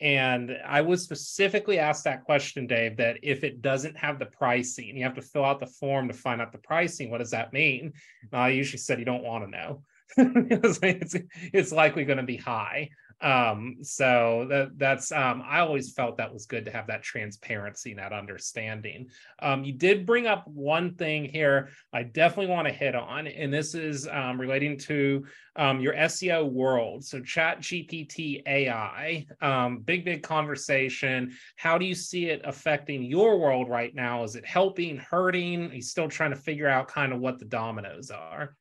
And 0.00 0.56
I 0.64 0.80
was 0.80 1.02
specifically 1.02 1.78
asked 1.78 2.04
that 2.04 2.24
question, 2.24 2.66
Dave, 2.66 2.96
that 2.98 3.18
if 3.22 3.42
it 3.42 3.60
doesn't 3.60 3.96
have 3.96 4.18
the 4.18 4.26
pricing, 4.26 4.96
you 4.96 5.02
have 5.02 5.14
to 5.14 5.22
fill 5.22 5.44
out 5.44 5.58
the 5.58 5.66
form 5.66 6.08
to 6.08 6.14
find 6.14 6.40
out 6.40 6.52
the 6.52 6.58
pricing. 6.58 7.10
What 7.10 7.18
does 7.18 7.32
that 7.32 7.52
mean? 7.52 7.92
And 8.22 8.40
I 8.40 8.50
usually 8.50 8.78
said 8.78 8.98
you 8.98 9.04
don't 9.04 9.24
want 9.24 9.44
to 9.44 9.50
know. 9.50 9.82
it's, 10.16 11.16
it's 11.52 11.72
likely 11.72 12.04
going 12.04 12.18
to 12.18 12.22
be 12.22 12.36
high. 12.36 12.90
Um, 13.20 13.78
so 13.82 14.46
that 14.48 14.78
that's 14.78 15.10
um, 15.10 15.42
I 15.44 15.60
always 15.60 15.92
felt 15.92 16.18
that 16.18 16.32
was 16.32 16.46
good 16.46 16.64
to 16.66 16.70
have 16.70 16.86
that 16.86 17.02
transparency 17.02 17.90
and 17.90 17.98
that 17.98 18.12
understanding. 18.12 19.08
Um, 19.40 19.64
you 19.64 19.72
did 19.72 20.06
bring 20.06 20.26
up 20.26 20.46
one 20.46 20.94
thing 20.94 21.24
here 21.24 21.70
I 21.92 22.04
definitely 22.04 22.52
want 22.52 22.68
to 22.68 22.74
hit 22.74 22.94
on, 22.94 23.26
and 23.26 23.52
this 23.52 23.74
is 23.74 24.06
um, 24.06 24.40
relating 24.40 24.78
to 24.80 25.24
um, 25.56 25.80
your 25.80 25.94
SEO 25.94 26.50
world. 26.50 27.04
So 27.04 27.20
Chat 27.20 27.60
GPT 27.60 28.42
AI, 28.46 29.26
um, 29.40 29.80
big 29.80 30.04
big 30.04 30.22
conversation. 30.22 31.32
How 31.56 31.76
do 31.76 31.86
you 31.86 31.94
see 31.94 32.26
it 32.26 32.42
affecting 32.44 33.02
your 33.02 33.38
world 33.38 33.68
right 33.68 33.94
now? 33.94 34.22
Is 34.22 34.36
it 34.36 34.46
helping, 34.46 34.96
hurting? 34.96 35.70
He's 35.70 35.90
still 35.90 36.08
trying 36.08 36.30
to 36.30 36.36
figure 36.36 36.68
out 36.68 36.88
kind 36.88 37.12
of 37.12 37.18
what 37.18 37.38
the 37.38 37.46
dominoes 37.46 38.10
are. 38.10 38.54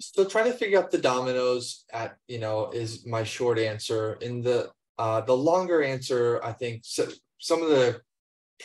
So 0.00 0.24
trying 0.24 0.50
to 0.52 0.58
figure 0.58 0.78
out 0.78 0.90
the 0.90 0.98
dominoes 0.98 1.84
at 1.92 2.16
you 2.28 2.38
know 2.38 2.70
is 2.70 3.06
my 3.06 3.24
short 3.24 3.58
answer. 3.58 4.14
In 4.20 4.42
the 4.42 4.70
uh, 4.98 5.20
the 5.22 5.36
longer 5.36 5.82
answer, 5.82 6.40
I 6.42 6.52
think 6.52 6.82
so, 6.84 7.08
some 7.38 7.62
of 7.62 7.68
the 7.68 8.00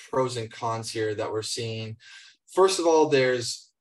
pros 0.09 0.37
and 0.37 0.51
cons 0.51 0.91
here 0.91 1.15
that 1.15 1.31
we're 1.31 1.41
seeing. 1.41 1.97
First 2.53 2.79
of 2.79 2.85
all, 2.85 3.07
there's 3.07 3.71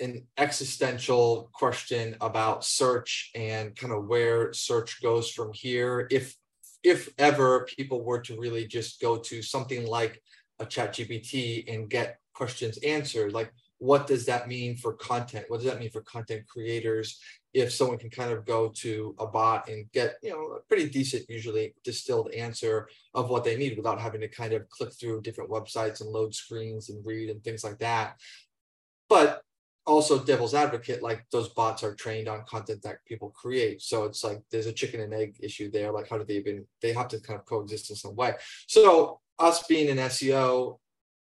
an 0.00 0.26
existential 0.36 1.50
question 1.52 2.16
about 2.20 2.64
search 2.64 3.30
and 3.34 3.74
kind 3.74 3.92
of 3.92 4.06
where 4.06 4.52
search 4.52 5.02
goes 5.02 5.30
from 5.30 5.52
here. 5.52 6.06
If 6.10 6.36
if 6.84 7.08
ever 7.18 7.66
people 7.76 8.04
were 8.04 8.20
to 8.20 8.38
really 8.38 8.66
just 8.66 9.00
go 9.00 9.18
to 9.18 9.42
something 9.42 9.86
like 9.86 10.22
a 10.60 10.66
chat 10.66 10.94
GPT 10.94 11.72
and 11.72 11.90
get 11.90 12.18
questions 12.34 12.78
answered, 12.78 13.32
like 13.32 13.52
what 13.78 14.06
does 14.06 14.26
that 14.26 14.48
mean 14.48 14.76
for 14.76 14.92
content? 14.94 15.46
What 15.48 15.58
does 15.58 15.70
that 15.70 15.78
mean 15.78 15.90
for 15.90 16.02
content 16.02 16.46
creators? 16.46 17.20
If 17.54 17.72
someone 17.72 17.98
can 17.98 18.10
kind 18.10 18.32
of 18.32 18.44
go 18.44 18.68
to 18.76 19.14
a 19.18 19.26
bot 19.26 19.68
and 19.68 19.90
get, 19.92 20.16
you 20.22 20.30
know, 20.30 20.56
a 20.56 20.60
pretty 20.68 20.88
decent, 20.90 21.28
usually 21.28 21.74
distilled 21.84 22.30
answer 22.32 22.88
of 23.14 23.30
what 23.30 23.44
they 23.44 23.56
need 23.56 23.76
without 23.76 24.00
having 24.00 24.20
to 24.20 24.28
kind 24.28 24.52
of 24.52 24.68
click 24.68 24.92
through 24.92 25.22
different 25.22 25.50
websites 25.50 26.00
and 26.00 26.10
load 26.10 26.34
screens 26.34 26.90
and 26.90 27.04
read 27.06 27.30
and 27.30 27.42
things 27.42 27.64
like 27.64 27.78
that. 27.78 28.16
But 29.08 29.42
also 29.86 30.22
devil's 30.22 30.54
advocate, 30.54 31.02
like 31.02 31.24
those 31.32 31.48
bots 31.50 31.82
are 31.82 31.94
trained 31.94 32.28
on 32.28 32.44
content 32.46 32.82
that 32.82 33.04
people 33.06 33.30
create. 33.30 33.80
So 33.80 34.04
it's 34.04 34.22
like 34.22 34.42
there's 34.50 34.66
a 34.66 34.72
chicken 34.72 35.00
and 35.00 35.14
egg 35.14 35.36
issue 35.40 35.70
there. 35.70 35.90
Like 35.90 36.08
how 36.08 36.18
do 36.18 36.24
they 36.24 36.34
even 36.34 36.66
they 36.82 36.92
have 36.92 37.08
to 37.08 37.20
kind 37.20 37.38
of 37.38 37.46
coexist 37.46 37.90
in 37.90 37.96
some 37.96 38.14
way. 38.14 38.34
So 38.66 39.20
us 39.38 39.66
being 39.66 39.88
an 39.88 39.96
SEO, 40.08 40.78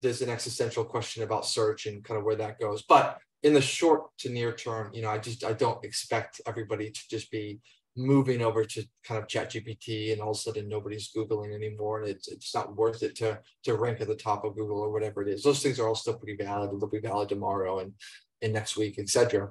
there's 0.05 0.21
an 0.21 0.29
existential 0.29 0.85
question 0.85 1.23
about 1.23 1.45
search 1.45 1.87
and 1.87 2.03
kind 2.03 2.17
of 2.17 2.23
where 2.23 2.35
that 2.35 2.59
goes. 2.59 2.83
But 2.83 3.17
in 3.43 3.53
the 3.53 3.61
short 3.61 4.15
to 4.19 4.29
near 4.29 4.53
term, 4.53 4.91
you 4.93 5.01
know, 5.01 5.09
I 5.09 5.17
just 5.17 5.43
I 5.43 5.53
don't 5.53 5.83
expect 5.83 6.41
everybody 6.47 6.91
to 6.91 7.01
just 7.09 7.31
be 7.31 7.59
moving 7.97 8.41
over 8.41 8.65
to 8.65 8.83
kind 9.05 9.21
of 9.21 9.25
chat 9.25 9.49
gpt 9.51 10.11
and 10.11 10.21
all 10.21 10.31
of 10.31 10.35
a 10.35 10.39
sudden 10.39 10.67
nobody's 10.67 11.13
googling 11.15 11.55
anymore 11.55 12.01
and 12.01 12.09
it's, 12.09 12.27
it's 12.27 12.53
not 12.53 12.75
worth 12.75 13.01
it 13.03 13.15
to 13.15 13.39
to 13.63 13.75
rank 13.75 14.01
at 14.01 14.07
the 14.07 14.15
top 14.15 14.43
of 14.43 14.53
google 14.53 14.79
or 14.81 14.91
whatever 14.91 15.21
it 15.21 15.29
is 15.29 15.41
those 15.43 15.63
things 15.63 15.79
are 15.79 15.87
all 15.87 15.95
still 15.95 16.17
pretty 16.17 16.35
valid 16.35 16.69
they'll 16.71 16.89
be 16.89 16.99
valid 16.99 17.29
tomorrow 17.29 17.79
and 17.79 17.93
and 18.41 18.51
next 18.51 18.75
week 18.75 18.99
etc 18.99 19.49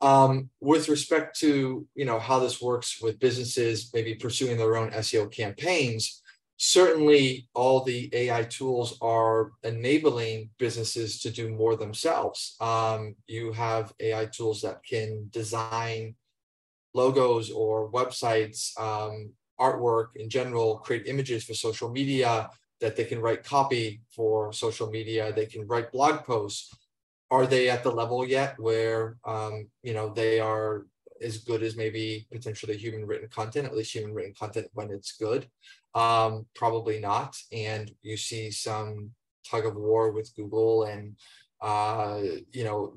um, 0.00 0.50
with 0.60 0.88
respect 0.88 1.38
to 1.38 1.86
you 1.94 2.04
know 2.04 2.18
how 2.18 2.40
this 2.40 2.60
works 2.60 3.00
with 3.00 3.20
businesses 3.20 3.90
maybe 3.94 4.16
pursuing 4.16 4.56
their 4.56 4.76
own 4.76 4.90
seo 4.90 5.30
campaigns 5.30 6.20
certainly 6.66 7.48
all 7.54 7.82
the 7.82 8.08
ai 8.14 8.42
tools 8.44 8.96
are 9.02 9.52
enabling 9.64 10.48
businesses 10.58 11.20
to 11.20 11.30
do 11.30 11.48
more 11.50 11.76
themselves 11.76 12.56
um, 12.60 13.14
you 13.26 13.52
have 13.52 13.92
ai 14.00 14.24
tools 14.26 14.62
that 14.62 14.80
can 14.84 15.28
design 15.30 16.14
logos 16.94 17.50
or 17.50 17.90
websites, 17.90 18.78
um, 18.80 19.32
artwork 19.60 20.16
in 20.16 20.30
general, 20.30 20.78
create 20.78 21.06
images 21.06 21.44
for 21.44 21.54
social 21.54 21.90
media, 21.90 22.50
that 22.80 22.96
they 22.96 23.04
can 23.04 23.20
write 23.20 23.44
copy 23.44 24.00
for 24.14 24.52
social 24.52 24.90
media, 24.90 25.32
they 25.32 25.46
can 25.46 25.66
write 25.66 25.92
blog 25.92 26.24
posts. 26.24 26.74
Are 27.30 27.46
they 27.46 27.68
at 27.68 27.82
the 27.82 27.90
level 27.90 28.26
yet 28.26 28.54
where 28.58 29.16
um, 29.24 29.68
you 29.82 29.92
know 29.92 30.12
they 30.12 30.40
are 30.40 30.86
as 31.24 31.38
good 31.38 31.62
as 31.62 31.76
maybe 31.76 32.26
potentially 32.30 32.76
human 32.76 33.06
written 33.06 33.28
content, 33.28 33.66
at 33.66 33.74
least 33.74 33.94
human 33.94 34.14
written 34.14 34.34
content 34.34 34.68
when 34.74 34.90
it's 34.90 35.12
good? 35.12 35.48
Um, 35.94 36.46
probably 36.54 37.00
not. 37.00 37.36
And 37.52 37.90
you 38.02 38.16
see 38.16 38.50
some 38.50 39.10
tug 39.48 39.66
of 39.66 39.76
war 39.76 40.12
with 40.12 40.34
Google 40.36 40.84
and 40.84 41.16
uh, 41.60 42.20
you 42.52 42.64
know 42.64 42.94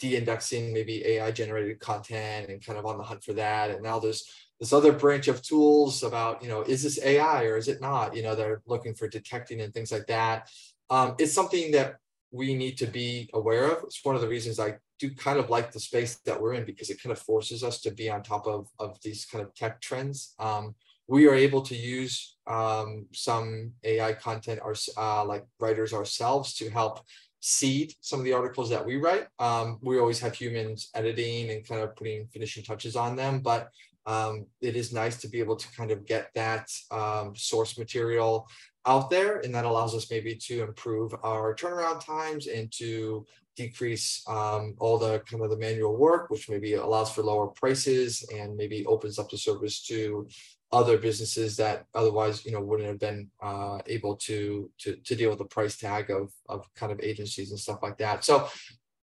de-indexing 0.00 0.72
maybe 0.72 1.06
AI 1.06 1.30
generated 1.30 1.78
content 1.78 2.48
and 2.48 2.64
kind 2.64 2.78
of 2.78 2.86
on 2.86 2.96
the 2.96 3.04
hunt 3.04 3.22
for 3.22 3.34
that. 3.34 3.70
And 3.70 3.82
now 3.82 3.98
there's 3.98 4.24
this 4.58 4.72
other 4.72 4.92
branch 4.92 5.28
of 5.28 5.42
tools 5.42 6.02
about, 6.02 6.42
you 6.42 6.48
know, 6.48 6.62
is 6.62 6.82
this 6.82 6.98
AI 7.02 7.44
or 7.44 7.56
is 7.58 7.68
it 7.68 7.80
not? 7.80 8.16
You 8.16 8.22
know, 8.22 8.34
they're 8.34 8.62
looking 8.66 8.94
for 8.94 9.08
detecting 9.08 9.60
and 9.60 9.72
things 9.72 9.92
like 9.92 10.06
that. 10.06 10.48
Um, 10.88 11.14
it's 11.18 11.34
something 11.34 11.70
that 11.72 11.96
we 12.30 12.54
need 12.54 12.78
to 12.78 12.86
be 12.86 13.28
aware 13.34 13.70
of. 13.70 13.84
It's 13.84 14.04
one 14.04 14.14
of 14.14 14.20
the 14.20 14.28
reasons 14.28 14.60
I 14.60 14.76
do 14.98 15.10
kind 15.14 15.38
of 15.38 15.50
like 15.50 15.72
the 15.72 15.80
space 15.80 16.20
that 16.26 16.40
we're 16.40 16.54
in 16.54 16.64
because 16.64 16.90
it 16.90 17.02
kind 17.02 17.12
of 17.12 17.18
forces 17.18 17.64
us 17.64 17.80
to 17.80 17.90
be 17.90 18.10
on 18.10 18.22
top 18.22 18.46
of, 18.46 18.68
of 18.78 18.98
these 19.02 19.24
kind 19.24 19.42
of 19.44 19.54
tech 19.54 19.80
trends. 19.80 20.34
Um, 20.38 20.74
we 21.08 21.26
are 21.26 21.34
able 21.34 21.62
to 21.62 21.74
use 21.74 22.36
um, 22.46 23.06
some 23.12 23.72
AI 23.82 24.12
content, 24.12 24.60
our, 24.62 24.74
uh, 24.96 25.24
like 25.24 25.44
writers 25.58 25.92
ourselves 25.92 26.54
to 26.54 26.70
help 26.70 27.00
seed 27.40 27.94
some 28.00 28.20
of 28.20 28.24
the 28.24 28.32
articles 28.32 28.70
that 28.70 28.84
we 28.84 28.96
write. 28.96 29.26
Um, 29.38 29.78
we 29.82 29.98
always 29.98 30.20
have 30.20 30.34
humans 30.34 30.90
editing 30.94 31.50
and 31.50 31.66
kind 31.66 31.80
of 31.80 31.96
putting 31.96 32.28
finishing 32.28 32.62
touches 32.62 32.94
on 32.94 33.16
them, 33.16 33.40
but 33.40 33.70
um, 34.06 34.46
it 34.60 34.76
is 34.76 34.92
nice 34.92 35.16
to 35.18 35.28
be 35.28 35.40
able 35.40 35.56
to 35.56 35.72
kind 35.72 35.90
of 35.90 36.06
get 36.06 36.30
that 36.34 36.68
um, 36.90 37.34
source 37.34 37.78
material 37.78 38.46
out 38.86 39.10
there, 39.10 39.40
and 39.40 39.54
that 39.54 39.64
allows 39.64 39.94
us 39.94 40.10
maybe 40.10 40.34
to 40.34 40.62
improve 40.62 41.14
our 41.22 41.54
turnaround 41.54 42.04
times 42.04 42.46
and 42.46 42.72
to 42.72 43.26
decrease 43.56 44.22
um, 44.26 44.74
all 44.78 44.98
the 44.98 45.20
kind 45.20 45.42
of 45.42 45.50
the 45.50 45.56
manual 45.56 45.96
work, 45.96 46.30
which 46.30 46.48
maybe 46.48 46.74
allows 46.74 47.12
for 47.12 47.22
lower 47.22 47.48
prices 47.48 48.26
and 48.34 48.56
maybe 48.56 48.86
opens 48.86 49.18
up 49.18 49.28
the 49.28 49.36
service 49.38 49.82
to 49.82 50.26
other 50.72 50.96
businesses 50.96 51.56
that 51.56 51.84
otherwise 51.94 52.46
you 52.46 52.52
know 52.52 52.60
wouldn't 52.60 52.88
have 52.88 52.98
been 52.98 53.28
uh, 53.42 53.78
able 53.86 54.16
to, 54.16 54.70
to 54.78 54.96
to 54.96 55.14
deal 55.16 55.30
with 55.30 55.38
the 55.38 55.44
price 55.44 55.76
tag 55.76 56.10
of 56.10 56.32
of 56.48 56.66
kind 56.74 56.92
of 56.92 57.00
agencies 57.00 57.50
and 57.50 57.58
stuff 57.58 57.80
like 57.82 57.98
that. 57.98 58.24
So 58.24 58.48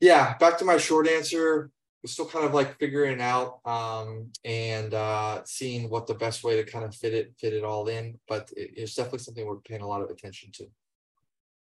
yeah 0.00 0.37
back 0.38 0.56
to 0.59 0.64
my 0.64 0.78
short 0.78 1.06
answer 1.06 1.70
we're 2.02 2.08
still 2.08 2.26
kind 2.26 2.46
of 2.46 2.54
like 2.54 2.78
figuring 2.78 3.20
out 3.20 3.60
um, 3.66 4.30
and 4.44 4.94
uh, 4.94 5.42
seeing 5.44 5.90
what 5.90 6.06
the 6.06 6.14
best 6.14 6.42
way 6.42 6.56
to 6.56 6.70
kind 6.70 6.84
of 6.84 6.94
fit 6.94 7.14
it 7.14 7.34
fit 7.38 7.52
it 7.52 7.64
all 7.64 7.88
in 7.88 8.18
but 8.28 8.50
it, 8.56 8.70
it's 8.76 8.94
definitely 8.94 9.18
something 9.18 9.46
we're 9.46 9.56
paying 9.56 9.82
a 9.82 9.86
lot 9.86 10.02
of 10.02 10.10
attention 10.10 10.50
to 10.52 10.66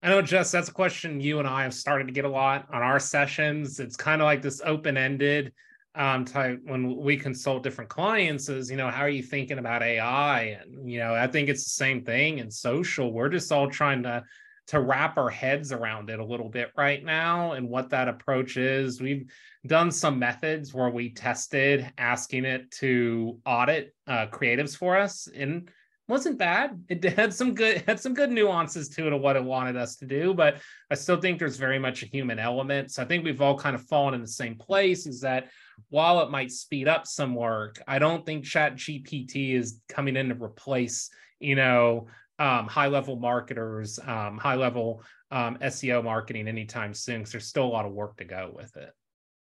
I 0.03 0.11
know, 0.11 0.23
Jess, 0.23 0.53
that's 0.53 0.69
a 0.69 0.73
question 0.73 1.21
you 1.21 1.39
and 1.39 1.49
I 1.49 1.63
have 1.63 1.75
started 1.75 2.07
to 2.07 2.13
get 2.13 2.25
a 2.25 2.29
lot 2.29 2.69
on 2.73 2.83
our 2.83 3.01
sessions. 3.01 3.81
It's 3.81 3.97
kind 3.97 4.21
of 4.21 4.27
like 4.27 4.41
this 4.41 4.61
open 4.65 4.97
ended 4.97 5.53
um, 5.97 6.25
type 6.25 6.61
when 6.65 6.97
we 6.97 7.17
consult 7.17 7.63
different 7.63 7.89
clients 7.91 8.49
is, 8.49 8.71
you 8.71 8.77
know, 8.77 8.91
how 8.91 9.01
are 9.01 9.09
you 9.09 9.23
thinking 9.23 9.59
about 9.59 9.83
AI? 9.83 10.59
And, 10.61 10.89
you 10.89 10.99
know, 10.99 11.15
I 11.15 11.27
think 11.27 11.49
it's 11.49 11.65
the 11.65 11.71
same 11.71 12.05
thing 12.05 12.39
in 12.39 12.51
social. 12.51 13.13
We're 13.13 13.31
just 13.31 13.51
all 13.51 13.71
trying 13.71 14.03
to 14.03 14.23
to 14.69 14.81
wrap 14.81 15.17
our 15.17 15.31
heads 15.31 15.73
around 15.73 16.11
it 16.11 16.19
a 16.19 16.25
little 16.25 16.49
bit 16.49 16.73
right 16.77 17.05
now 17.05 17.53
and 17.53 17.69
what 17.69 17.91
that 17.91 18.09
approach 18.09 18.57
is. 18.57 19.01
We've 19.01 19.31
done 19.67 19.91
some 19.91 20.19
methods 20.19 20.75
where 20.75 20.91
we 20.91 21.11
tested 21.11 21.91
asking 21.99 22.45
it 22.45 22.71
to 22.73 23.39
audit 23.47 23.95
uh, 24.07 24.27
creatives 24.27 24.77
for 24.77 24.97
us 24.97 25.29
and 25.35 25.71
wasn't 26.09 26.39
bad. 26.39 26.83
It 26.89 27.03
had 27.17 27.35
some 27.35 27.55
good 27.55 27.83
had 27.87 28.01
some 28.01 28.15
good 28.15 28.31
nuances 28.31 28.89
to 28.91 29.07
it 29.07 29.13
of 29.13 29.21
what 29.21 29.37
it 29.37 29.45
wanted 29.45 29.77
us 29.77 29.97
to 29.97 30.07
do, 30.07 30.35
but 30.35 30.57
I 30.91 30.95
still 30.95 31.21
think 31.21 31.39
there's 31.39 31.57
very 31.57 31.79
much 31.79 32.03
a 32.03 32.07
human 32.07 32.39
element. 32.39 32.91
So 32.91 33.03
I 33.03 33.07
think 33.07 33.25
we've 33.25 33.41
all 33.41 33.59
kind 33.59 33.75
of 33.75 33.83
fallen 33.83 34.15
in 34.15 34.21
the 34.21 34.29
same 34.29 34.57
place 34.57 35.07
is 35.07 35.21
that 35.21 35.49
while 35.91 36.21
it 36.21 36.31
might 36.31 36.51
speed 36.51 36.89
up 36.89 37.07
some 37.07 37.35
work, 37.35 37.81
I 37.87 37.99
don't 37.99 38.25
think 38.25 38.45
Chat 38.45 38.77
GPT 38.77 39.55
is 39.55 39.81
coming 39.89 40.17
in 40.17 40.29
to 40.31 40.35
replace, 40.43 41.11
you 41.39 41.55
know, 41.55 42.07
um, 42.39 42.67
high 42.67 42.89
level 42.89 43.17
marketers, 43.17 43.99
um, 44.07 44.39
high 44.39 44.55
level 44.55 45.03
um, 45.31 45.59
SEO 45.63 46.05
marketing 46.05 46.49
anytime 46.49 46.95
soon. 46.95 47.21
Because 47.21 47.33
there's 47.33 47.47
still 47.47 47.65
a 47.65 47.69
lot 47.69 47.87
of 47.87 47.93
work 47.93 48.17
to 48.19 48.25
go 48.25 48.53
with 48.55 48.77
it. 48.77 48.91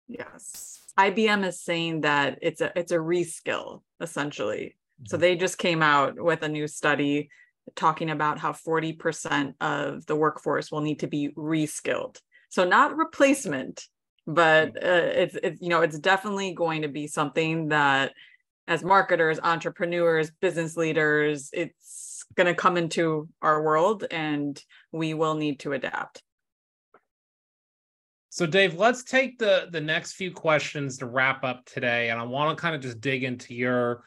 Yes, 0.07 0.81
IBM 0.97 1.45
is 1.45 1.61
saying 1.61 2.01
that 2.01 2.39
it's 2.41 2.61
a 2.61 2.71
it's 2.75 2.91
a 2.91 2.97
reskill 2.97 3.81
essentially. 3.99 4.75
Mm-hmm. 5.01 5.05
So 5.07 5.17
they 5.17 5.35
just 5.35 5.57
came 5.57 5.81
out 5.81 6.21
with 6.21 6.43
a 6.43 6.49
new 6.49 6.67
study 6.67 7.29
talking 7.75 8.09
about 8.09 8.39
how 8.39 8.51
40% 8.51 9.53
of 9.61 10.05
the 10.05 10.15
workforce 10.15 10.71
will 10.71 10.81
need 10.81 10.99
to 10.99 11.07
be 11.07 11.29
reskilled. 11.37 12.17
So 12.49 12.65
not 12.65 12.97
replacement, 12.97 13.87
but 14.27 14.75
uh, 14.83 15.11
it's 15.13 15.37
it's 15.41 15.61
you 15.61 15.69
know 15.69 15.81
it's 15.81 15.97
definitely 15.97 16.53
going 16.53 16.81
to 16.81 16.87
be 16.87 17.07
something 17.07 17.69
that 17.69 18.13
as 18.67 18.83
marketers 18.83 19.39
entrepreneurs 19.41 20.31
business 20.39 20.77
leaders 20.77 21.49
it's 21.53 21.75
going 22.35 22.47
to 22.47 22.55
come 22.55 22.77
into 22.77 23.27
our 23.41 23.61
world 23.63 24.05
and 24.09 24.61
we 24.91 25.13
will 25.13 25.35
need 25.35 25.59
to 25.59 25.73
adapt. 25.73 26.23
So 28.29 28.45
dave 28.45 28.75
let's 28.75 29.03
take 29.03 29.39
the 29.39 29.67
the 29.71 29.81
next 29.81 30.13
few 30.13 30.31
questions 30.31 30.97
to 30.99 31.05
wrap 31.05 31.43
up 31.43 31.65
today 31.65 32.11
and 32.11 32.19
i 32.19 32.23
want 32.23 32.57
to 32.57 32.61
kind 32.61 32.73
of 32.73 32.81
just 32.81 33.01
dig 33.01 33.25
into 33.25 33.53
your 33.53 34.05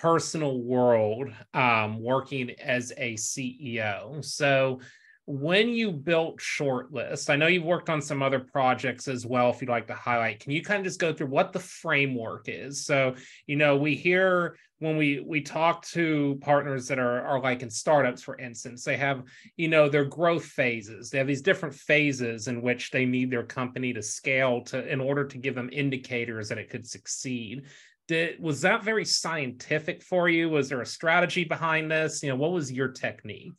personal 0.00 0.62
world 0.62 1.28
um, 1.52 2.02
working 2.02 2.52
as 2.58 2.92
a 2.96 3.14
ceo 3.14 4.24
so 4.24 4.80
when 5.26 5.70
you 5.70 5.90
built 5.90 6.38
shortlist 6.38 7.28
i 7.28 7.34
know 7.34 7.48
you've 7.48 7.64
worked 7.64 7.90
on 7.90 8.00
some 8.00 8.22
other 8.22 8.38
projects 8.38 9.08
as 9.08 9.26
well 9.26 9.50
if 9.50 9.60
you'd 9.60 9.68
like 9.68 9.88
to 9.88 9.94
highlight. 9.94 10.40
Can 10.40 10.52
you 10.52 10.62
kind 10.62 10.78
of 10.78 10.84
just 10.84 11.00
go 11.00 11.12
through 11.12 11.28
what 11.28 11.52
the 11.52 11.58
framework 11.58 12.44
is? 12.48 12.84
So 12.84 13.14
you 13.46 13.56
know 13.56 13.76
we 13.76 13.94
hear 13.94 14.56
when 14.78 14.96
we 14.96 15.20
we 15.20 15.40
talk 15.40 15.84
to 15.86 16.38
partners 16.42 16.86
that 16.88 16.98
are 16.98 17.22
are 17.22 17.40
like 17.40 17.62
in 17.62 17.70
startups 17.70 18.22
for 18.22 18.38
instance 18.38 18.84
they 18.84 18.96
have 18.96 19.24
you 19.56 19.68
know 19.68 19.88
their 19.88 20.04
growth 20.04 20.44
phases. 20.44 21.10
They 21.10 21.18
have 21.18 21.26
these 21.26 21.42
different 21.42 21.74
phases 21.74 22.48
in 22.48 22.62
which 22.62 22.90
they 22.90 23.04
need 23.04 23.30
their 23.30 23.44
company 23.44 23.92
to 23.92 24.02
scale 24.02 24.62
to 24.64 24.86
in 24.86 25.00
order 25.00 25.24
to 25.26 25.38
give 25.38 25.54
them 25.54 25.70
indicators 25.72 26.48
that 26.48 26.58
it 26.58 26.70
could 26.70 26.86
succeed. 26.86 27.64
Did 28.06 28.40
was 28.40 28.60
that 28.60 28.84
very 28.84 29.04
scientific 29.04 30.02
for 30.02 30.28
you? 30.28 30.50
Was 30.50 30.68
there 30.68 30.82
a 30.82 30.86
strategy 30.86 31.44
behind 31.44 31.90
this? 31.90 32.22
You 32.22 32.30
know 32.30 32.36
what 32.36 32.52
was 32.52 32.70
your 32.70 32.88
technique 32.88 33.54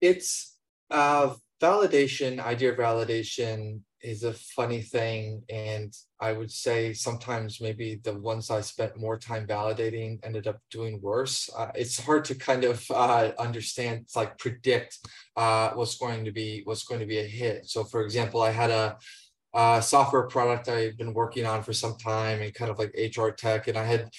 it's 0.00 0.56
uh, 0.90 1.34
validation, 1.60 2.40
idea 2.40 2.72
of 2.72 2.78
validation 2.78 3.80
is 4.02 4.24
a 4.24 4.32
funny 4.32 4.80
thing. 4.80 5.42
And 5.50 5.94
I 6.20 6.32
would 6.32 6.50
say 6.50 6.92
sometimes 6.92 7.60
maybe 7.60 8.00
the 8.02 8.14
ones 8.18 8.50
I 8.50 8.62
spent 8.62 8.96
more 8.96 9.18
time 9.18 9.46
validating 9.46 10.18
ended 10.22 10.46
up 10.46 10.58
doing 10.70 11.00
worse. 11.02 11.50
Uh, 11.56 11.70
it's 11.74 12.00
hard 12.00 12.24
to 12.26 12.34
kind 12.34 12.64
of 12.64 12.82
uh, 12.90 13.32
understand, 13.38 14.06
like 14.16 14.38
predict 14.38 14.98
uh, 15.36 15.70
what's 15.70 15.96
going 15.96 16.24
to 16.24 16.32
be 16.32 16.62
what's 16.64 16.84
going 16.84 17.00
to 17.00 17.06
be 17.06 17.18
a 17.18 17.24
hit. 17.24 17.66
So, 17.68 17.84
for 17.84 18.02
example, 18.02 18.40
I 18.42 18.50
had 18.50 18.70
a, 18.70 18.96
a 19.54 19.82
software 19.82 20.26
product 20.28 20.68
I've 20.68 20.96
been 20.96 21.12
working 21.12 21.44
on 21.44 21.62
for 21.62 21.72
some 21.72 21.96
time 21.98 22.40
and 22.40 22.54
kind 22.54 22.70
of 22.70 22.78
like 22.78 22.96
HR 22.96 23.30
tech, 23.30 23.68
and 23.68 23.76
I 23.76 23.84
had 23.84 24.10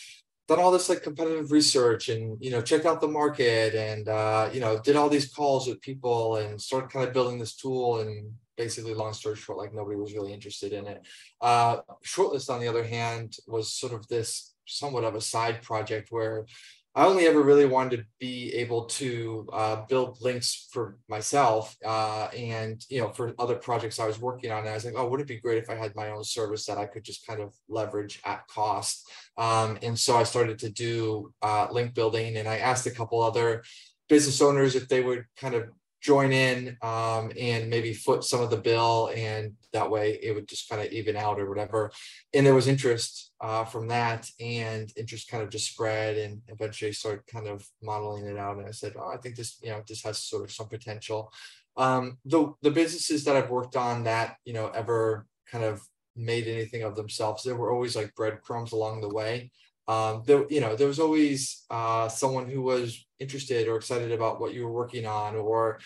done 0.51 0.59
all 0.59 0.71
this 0.71 0.89
like 0.89 1.01
competitive 1.01 1.49
research 1.51 2.09
and 2.09 2.37
you 2.41 2.51
know 2.51 2.61
checked 2.61 2.85
out 2.85 2.99
the 2.99 3.07
market 3.07 3.73
and 3.73 4.09
uh, 4.09 4.49
you 4.51 4.59
know 4.59 4.77
did 4.79 4.97
all 4.97 5.07
these 5.07 5.31
calls 5.33 5.65
with 5.65 5.79
people 5.81 6.35
and 6.35 6.59
started 6.59 6.89
kind 6.89 7.07
of 7.07 7.13
building 7.13 7.39
this 7.39 7.55
tool 7.55 8.01
and 8.01 8.29
basically 8.57 8.93
long 8.93 9.13
story 9.13 9.37
short 9.37 9.57
like 9.57 9.73
nobody 9.73 9.95
was 9.95 10.13
really 10.13 10.33
interested 10.33 10.73
in 10.73 10.87
it. 10.87 11.07
Uh, 11.39 11.77
shortlist 12.05 12.49
on 12.49 12.59
the 12.59 12.67
other 12.67 12.83
hand 12.83 13.37
was 13.47 13.71
sort 13.71 13.93
of 13.93 14.05
this 14.09 14.53
somewhat 14.67 15.05
of 15.05 15.15
a 15.15 15.21
side 15.21 15.61
project 15.61 16.11
where 16.11 16.45
I 16.93 17.05
only 17.05 17.25
ever 17.25 17.41
really 17.41 17.65
wanted 17.65 17.97
to 17.97 18.05
be 18.19 18.53
able 18.53 18.85
to 18.85 19.47
uh, 19.53 19.85
build 19.87 20.17
links 20.21 20.67
for 20.71 20.97
myself 21.07 21.77
uh, 21.85 22.27
and 22.35 22.83
you 22.89 22.99
know 22.99 23.09
for 23.13 23.33
other 23.39 23.55
projects 23.55 23.97
I 23.97 24.07
was 24.07 24.19
working 24.19 24.51
on. 24.51 24.59
And 24.59 24.69
I 24.69 24.73
was 24.73 24.83
like, 24.83 24.95
oh, 24.97 25.07
would 25.07 25.21
it 25.21 25.27
be 25.27 25.39
great 25.39 25.63
if 25.63 25.69
I 25.69 25.75
had 25.75 25.95
my 25.95 26.09
own 26.09 26.25
service 26.25 26.65
that 26.65 26.77
I 26.77 26.85
could 26.85 27.05
just 27.05 27.25
kind 27.25 27.39
of 27.39 27.53
leverage 27.69 28.19
at 28.25 28.45
cost? 28.47 29.09
Um, 29.37 29.79
and 29.81 29.97
so 29.97 30.17
I 30.17 30.23
started 30.23 30.59
to 30.59 30.69
do 30.69 31.33
uh, 31.41 31.67
link 31.71 31.93
building, 31.93 32.35
and 32.35 32.47
I 32.47 32.57
asked 32.57 32.85
a 32.87 32.91
couple 32.91 33.23
other 33.23 33.63
business 34.09 34.41
owners 34.41 34.75
if 34.75 34.89
they 34.89 35.01
would 35.01 35.23
kind 35.37 35.55
of 35.55 35.69
join 36.01 36.31
in 36.31 36.77
um, 36.81 37.31
and 37.39 37.69
maybe 37.69 37.93
foot 37.93 38.23
some 38.23 38.41
of 38.41 38.49
the 38.49 38.57
bill 38.57 39.11
and 39.15 39.53
that 39.71 39.89
way 39.89 40.19
it 40.21 40.33
would 40.33 40.47
just 40.47 40.67
kind 40.67 40.81
of 40.81 40.91
even 40.91 41.15
out 41.15 41.39
or 41.39 41.47
whatever. 41.47 41.91
And 42.33 42.45
there 42.45 42.55
was 42.55 42.67
interest 42.67 43.31
uh, 43.39 43.65
from 43.65 43.87
that 43.89 44.27
and 44.39 44.91
interest 44.97 45.29
kind 45.29 45.43
of 45.43 45.49
just 45.49 45.71
spread 45.71 46.17
and 46.17 46.41
eventually 46.47 46.91
started 46.91 47.25
kind 47.27 47.47
of 47.47 47.65
modeling 47.81 48.25
it 48.25 48.37
out 48.37 48.57
and 48.57 48.67
i 48.67 48.71
said 48.71 48.93
oh 48.99 49.11
i 49.11 49.17
think 49.17 49.35
this 49.35 49.57
you 49.63 49.69
know 49.69 49.81
this 49.87 50.03
has 50.03 50.17
sort 50.17 50.43
of 50.43 50.51
some 50.51 50.67
potential. 50.67 51.31
Um, 51.77 52.17
the 52.25 52.53
the 52.61 52.71
businesses 52.71 53.23
that 53.23 53.35
i've 53.35 53.49
worked 53.49 53.75
on 53.75 54.03
that 54.03 54.35
you 54.43 54.53
know 54.53 54.67
ever 54.67 55.25
kind 55.49 55.63
of 55.63 55.81
made 56.15 56.47
anything 56.47 56.83
of 56.83 56.95
themselves 56.95 57.43
there 57.43 57.55
were 57.55 57.71
always 57.71 57.95
like 57.95 58.13
breadcrumbs 58.15 58.73
along 58.73 59.01
the 59.01 59.09
way. 59.09 59.51
Um, 59.87 60.23
there, 60.25 60.45
you 60.49 60.61
know, 60.61 60.75
there 60.75 60.87
was 60.87 60.99
always 60.99 61.65
uh, 61.69 62.07
someone 62.07 62.47
who 62.47 62.61
was 62.61 63.05
interested 63.21 63.67
or 63.67 63.75
excited 63.77 64.11
about 64.11 64.41
what 64.41 64.53
you 64.53 64.65
were 64.65 64.71
working 64.71 65.05
on, 65.05 65.35
or 65.35 65.79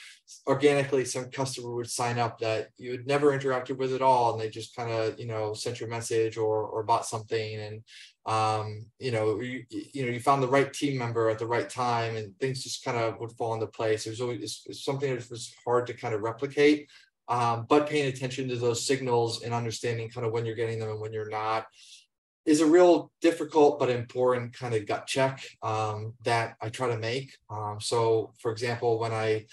organically 0.47 1.05
some 1.05 1.29
customer 1.29 1.75
would 1.75 1.89
sign 1.89 2.17
up 2.17 2.39
that 2.39 2.69
you 2.77 2.91
had 2.91 3.05
never 3.05 3.37
interacted 3.37 3.77
with 3.77 3.93
at 3.93 4.01
all, 4.01 4.33
and 4.33 4.41
they 4.41 4.49
just 4.49 4.75
kind 4.75 4.91
of, 4.91 5.19
you 5.19 5.27
know, 5.27 5.53
sent 5.53 5.79
you 5.79 5.87
a 5.87 5.89
message 5.89 6.37
or 6.37 6.63
or 6.63 6.83
bought 6.83 7.05
something, 7.05 7.55
and 7.59 7.83
um, 8.25 8.85
you 8.99 9.11
know, 9.11 9.39
you, 9.39 9.63
you 9.69 10.05
know, 10.05 10.11
you 10.11 10.19
found 10.19 10.41
the 10.41 10.47
right 10.47 10.73
team 10.73 10.97
member 10.97 11.29
at 11.29 11.37
the 11.37 11.47
right 11.47 11.69
time, 11.69 12.15
and 12.15 12.37
things 12.39 12.63
just 12.63 12.83
kind 12.83 12.97
of 12.97 13.19
would 13.19 13.33
fall 13.33 13.53
into 13.53 13.67
place. 13.67 14.05
It 14.05 14.11
was 14.11 14.21
always 14.21 14.41
it's, 14.41 14.63
it's 14.65 14.85
something 14.85 15.13
that 15.13 15.29
was 15.29 15.53
hard 15.65 15.85
to 15.87 15.93
kind 15.93 16.15
of 16.15 16.21
replicate. 16.21 16.87
Um, 17.27 17.65
but 17.67 17.89
paying 17.89 18.07
attention 18.07 18.47
to 18.49 18.55
those 18.55 18.85
signals 18.85 19.41
and 19.41 19.53
understanding 19.53 20.09
kind 20.09 20.27
of 20.27 20.31
when 20.31 20.45
you're 20.45 20.55
getting 20.55 20.79
them 20.79 20.89
and 20.89 21.01
when 21.01 21.11
you're 21.11 21.29
not 21.29 21.65
is 22.45 22.61
a 22.61 22.65
real 22.65 23.11
difficult 23.21 23.79
but 23.79 23.89
important 23.89 24.53
kind 24.53 24.75
of 24.75 24.85
gut 24.85 25.07
check 25.07 25.43
um, 25.63 26.13
that 26.23 26.55
I 26.61 26.69
try 26.69 26.87
to 26.89 26.97
make. 26.97 27.35
Um, 27.49 27.77
so, 27.79 28.33
for 28.39 28.51
example, 28.51 28.99
when 28.99 29.11
I 29.11 29.45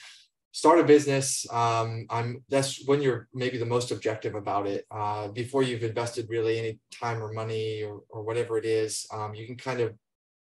start 0.53 0.79
a 0.79 0.85
business, 0.85 1.47
um, 1.51 2.07
I'm 2.11 2.45
that's 2.51 2.87
when 2.87 3.01
you're 3.01 3.29
maybe 3.33 3.57
the 3.57 3.67
most 3.67 3.91
objective 3.91 4.35
about 4.35 4.67
it. 4.67 4.87
Uh, 4.91 5.29
before 5.29 5.63
you've 5.63 5.83
invested 5.83 6.27
really 6.29 6.59
any 6.59 6.79
time 6.91 7.23
or 7.23 7.33
money 7.33 7.83
or, 7.83 8.03
or 8.11 8.23
whatever 8.23 8.59
it 8.59 8.67
is, 8.67 9.07
um, 9.13 9.35
you 9.35 9.47
can 9.47 9.57
kind 9.57 9.81
of 9.81 9.95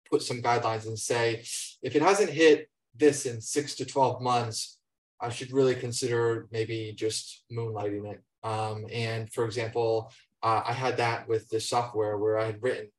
put 0.10 0.24
some 0.24 0.42
guidelines 0.42 0.88
and 0.88 0.98
say, 0.98 1.44
if 1.84 1.96
it 1.96 2.02
hasn't 2.02 2.30
hit 2.30 2.70
this 2.96 3.26
in 3.26 3.42
six 3.42 3.76
to 3.76 3.86
12 3.86 4.22
months, 4.22 4.80
I 5.22 5.30
should 5.30 5.52
really 5.52 5.76
consider 5.76 6.48
maybe 6.52 6.94
just 6.98 7.44
moonlighting 7.52 8.12
it. 8.12 8.22
Um, 8.42 8.86
and 8.92 9.32
for 9.32 9.46
example, 9.46 10.12
uh, 10.42 10.62
I 10.66 10.74
had 10.74 10.98
that 10.98 11.28
with 11.28 11.50
the 11.50 11.60
software 11.60 12.18
where 12.18 12.38
I 12.38 12.46
had 12.46 12.64
written 12.64 12.90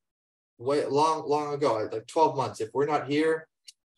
way 0.58 0.84
long, 0.86 1.28
long 1.28 1.54
ago, 1.54 1.88
like 1.90 2.06
12 2.06 2.36
months. 2.36 2.60
If 2.60 2.70
we're 2.74 2.86
not 2.86 3.08
here, 3.08 3.48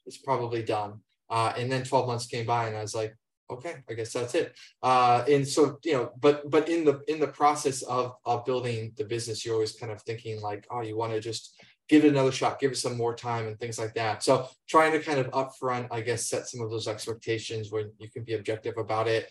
it's 0.07 0.18
probably 0.18 0.62
done. 0.62 1.01
Uh, 1.28 1.53
and 1.57 1.70
then 1.70 1.82
12 1.82 2.07
months 2.07 2.26
came 2.26 2.47
by 2.47 2.68
and 2.68 2.76
I 2.76 2.82
was 2.82 2.95
like, 2.95 3.16
okay, 3.51 3.76
I 3.88 3.95
guess 3.95 4.12
that's 4.12 4.34
it. 4.34 4.55
Uh, 4.82 5.24
and 5.28 5.47
so, 5.47 5.78
you 5.84 5.93
know, 5.93 6.12
but, 6.20 6.49
but 6.51 6.68
in 6.68 6.84
the, 6.84 7.01
in 7.09 7.20
the 7.20 7.26
process 7.26 7.82
of, 7.82 8.14
of 8.24 8.45
building 8.45 8.93
the 8.97 9.05
business, 9.05 9.45
you're 9.45 9.55
always 9.55 9.72
kind 9.72 9.93
of 9.93 10.01
thinking 10.03 10.40
like, 10.40 10.66
oh, 10.70 10.80
you 10.80 10.97
want 10.97 11.12
to 11.12 11.20
just 11.20 11.61
give 11.88 12.05
it 12.05 12.09
another 12.09 12.32
shot, 12.32 12.61
give 12.61 12.72
it 12.72 12.78
some 12.78 12.97
more 12.97 13.14
time 13.14 13.47
and 13.47 13.59
things 13.59 13.78
like 13.78 13.95
that. 13.95 14.22
So 14.22 14.49
trying 14.68 14.93
to 14.93 15.01
kind 15.01 15.18
of 15.18 15.30
upfront, 15.32 15.88
I 15.90 16.01
guess, 16.01 16.28
set 16.28 16.49
some 16.49 16.61
of 16.61 16.70
those 16.70 16.88
expectations 16.88 17.70
when 17.70 17.93
you 17.99 18.11
can 18.11 18.24
be 18.24 18.34
objective 18.34 18.78
about 18.78 19.09
it. 19.09 19.30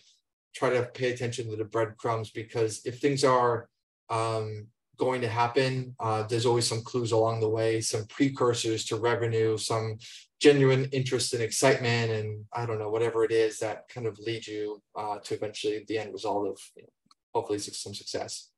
Try 0.54 0.70
to 0.70 0.82
pay 0.82 1.12
attention 1.12 1.50
to 1.50 1.56
the 1.56 1.64
breadcrumbs 1.64 2.30
because 2.30 2.82
if 2.84 3.00
things 3.00 3.24
are 3.24 3.68
um, 4.12 4.66
going 4.98 5.22
to 5.22 5.28
happen. 5.28 5.96
Uh, 5.98 6.22
there's 6.24 6.46
always 6.46 6.68
some 6.68 6.82
clues 6.82 7.10
along 7.12 7.40
the 7.40 7.48
way, 7.48 7.80
some 7.80 8.04
precursors 8.06 8.84
to 8.84 8.96
revenue, 8.96 9.56
some 9.56 9.98
genuine 10.40 10.84
interest 10.92 11.34
and 11.34 11.42
excitement, 11.42 12.12
and 12.12 12.44
I 12.52 12.66
don't 12.66 12.78
know, 12.78 12.90
whatever 12.90 13.24
it 13.24 13.32
is 13.32 13.58
that 13.60 13.88
kind 13.88 14.06
of 14.06 14.18
leads 14.18 14.46
you 14.46 14.82
uh, 14.94 15.18
to 15.24 15.34
eventually 15.34 15.84
the 15.88 15.98
end 15.98 16.12
result 16.12 16.48
of 16.48 16.58
you 16.76 16.82
know, 16.82 16.88
hopefully 17.34 17.58
some 17.58 17.94
success. 17.94 18.50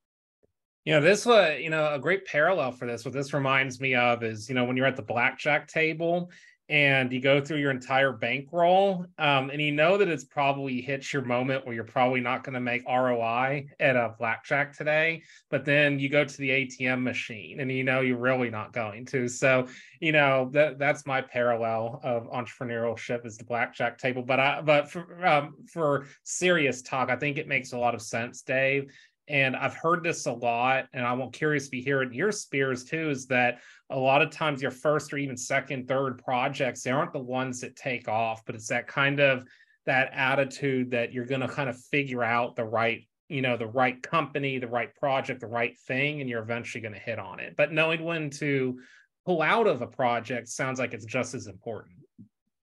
You 0.84 0.94
know, 0.94 1.00
this 1.00 1.24
was, 1.24 1.61
you 1.61 1.70
know, 1.70 1.94
a 1.94 1.98
great 1.98 2.26
parallel 2.26 2.72
for 2.72 2.86
this. 2.86 3.05
What 3.05 3.14
this 3.14 3.32
reminds 3.32 3.80
me 3.80 3.94
of 3.94 4.22
is, 4.22 4.48
you 4.48 4.55
know, 4.55 4.64
when 4.64 4.76
you're 4.76 4.86
at 4.86 4.96
the 4.96 5.02
blackjack 5.02 5.68
table 5.68 6.30
and 6.68 7.12
you 7.12 7.20
go 7.20 7.40
through 7.40 7.58
your 7.58 7.70
entire 7.70 8.12
bankroll 8.12 9.04
um, 9.18 9.50
and 9.50 9.60
you 9.60 9.70
know 9.70 9.98
that 9.98 10.08
it's 10.08 10.24
probably 10.24 10.80
hits 10.80 11.12
your 11.12 11.22
moment 11.22 11.66
where 11.66 11.74
you're 11.74 11.84
probably 11.84 12.20
not 12.20 12.42
going 12.42 12.54
to 12.54 12.60
make 12.60 12.82
ROI 12.88 13.66
at 13.80 13.96
a 13.96 14.14
blackjack 14.18 14.74
today, 14.76 15.22
but 15.50 15.64
then 15.64 15.98
you 15.98 16.08
go 16.08 16.24
to 16.24 16.36
the 16.38 16.48
ATM 16.48 17.02
machine 17.02 17.60
and 17.60 17.70
you 17.70 17.84
know 17.84 18.00
you're 18.00 18.16
really 18.16 18.48
not 18.48 18.72
going 18.72 19.04
to. 19.06 19.28
So, 19.28 19.68
you 20.00 20.12
know, 20.12 20.48
that 20.52 20.78
that's 20.78 21.06
my 21.06 21.20
parallel 21.20 22.00
of 22.02 22.30
entrepreneurship 22.30 23.26
is 23.26 23.36
the 23.36 23.44
blackjack 23.44 23.98
table. 23.98 24.22
But 24.22 24.40
I 24.40 24.62
but 24.62 24.90
for 24.90 25.26
um, 25.26 25.54
for 25.70 26.06
serious 26.22 26.80
talk, 26.80 27.10
I 27.10 27.16
think 27.16 27.36
it 27.36 27.48
makes 27.48 27.72
a 27.72 27.78
lot 27.78 27.94
of 27.94 28.00
sense, 28.00 28.42
Dave. 28.42 28.90
And 29.29 29.57
I've 29.57 29.75
heard 29.75 30.03
this 30.03 30.27
a 30.27 30.33
lot, 30.33 30.87
and 30.93 31.07
I'm 31.07 31.31
curious 31.31 31.66
if 31.66 31.75
you 31.75 31.83
hear 31.83 32.03
it 32.03 32.09
in 32.09 32.12
your 32.12 32.33
spears 32.33 32.85
too, 32.85 33.11
is 33.11 33.27
that 33.29 33.61
a 33.89 33.99
lot 33.99 34.20
of 34.20 34.31
times 34.31 34.61
your 34.61 34.70
first 34.70 35.12
or 35.12 35.16
even 35.16 35.37
second, 35.37 35.89
third 35.89 36.22
projects, 36.22 36.83
they 36.83 36.91
aren't 36.91 37.12
the 37.12 37.20
ones 37.20 37.61
that 37.61 37.75
take 37.75 38.07
off, 38.07 38.45
but 38.45 38.55
it's 38.55 38.68
that 38.68 38.87
kind 38.87 39.20
of 39.20 39.45
that 39.87 40.11
attitude 40.12 40.91
that 40.91 41.12
you're 41.12 41.27
going 41.27 41.41
to 41.41 41.49
kind 41.49 41.68
of 41.68 41.79
figure 41.91 42.22
out 42.22 42.57
the 42.57 42.64
right, 42.64 43.07
you 43.29 43.43
know, 43.43 43.57
the 43.57 43.66
right 43.66 44.03
company, 44.03 44.59
the 44.59 44.68
right 44.68 44.95
project, 44.97 45.41
the 45.41 45.47
right 45.47 45.79
thing, 45.87 46.20
and 46.20 46.29
you're 46.29 46.43
eventually 46.43 46.83
going 46.83 46.95
to 46.95 47.01
hit 47.01 47.18
on 47.18 47.41
it. 47.41 47.55
But 47.57 47.72
knowing 47.72 48.05
when 48.05 48.31
to 48.31 48.79
pull 49.25 49.43
out 49.43 49.66
of 49.66 49.81
a 49.81 49.87
project 49.87 50.49
sounds 50.49 50.79
like 50.79 50.93
it's 50.93 51.05
just 51.05 51.35
as 51.35 51.47
important. 51.47 51.97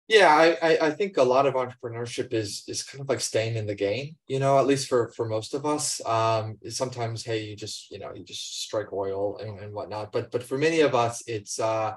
Yeah, 0.07 0.29
I, 0.61 0.77
I 0.89 0.91
think 0.91 1.17
a 1.17 1.23
lot 1.23 1.47
of 1.47 1.55
entrepreneurship 1.55 2.35
is 2.35 2.63
is 2.69 2.83
kind 2.83 3.01
of 3.01 3.09
like 3.09 3.21
staying 3.21 3.57
in 3.57 3.67
the 3.67 3.75
game, 3.75 4.17
you 4.29 4.39
know, 4.39 4.59
at 4.59 4.67
least 4.67 4.87
for 4.87 5.09
for 5.17 5.27
most 5.27 5.55
of 5.55 5.65
us. 5.65 6.05
Um, 6.07 6.59
sometimes, 6.69 7.25
hey, 7.25 7.45
you 7.45 7.57
just 7.57 7.91
you 7.91 7.99
know 7.99 8.13
you 8.15 8.23
just 8.23 8.63
strike 8.65 8.93
oil 8.93 9.39
and, 9.39 9.59
and 9.61 9.73
whatnot. 9.73 10.13
But 10.13 10.31
but 10.31 10.43
for 10.43 10.59
many 10.59 10.81
of 10.81 10.95
us, 10.95 11.23
it's 11.27 11.59
uh, 11.59 11.95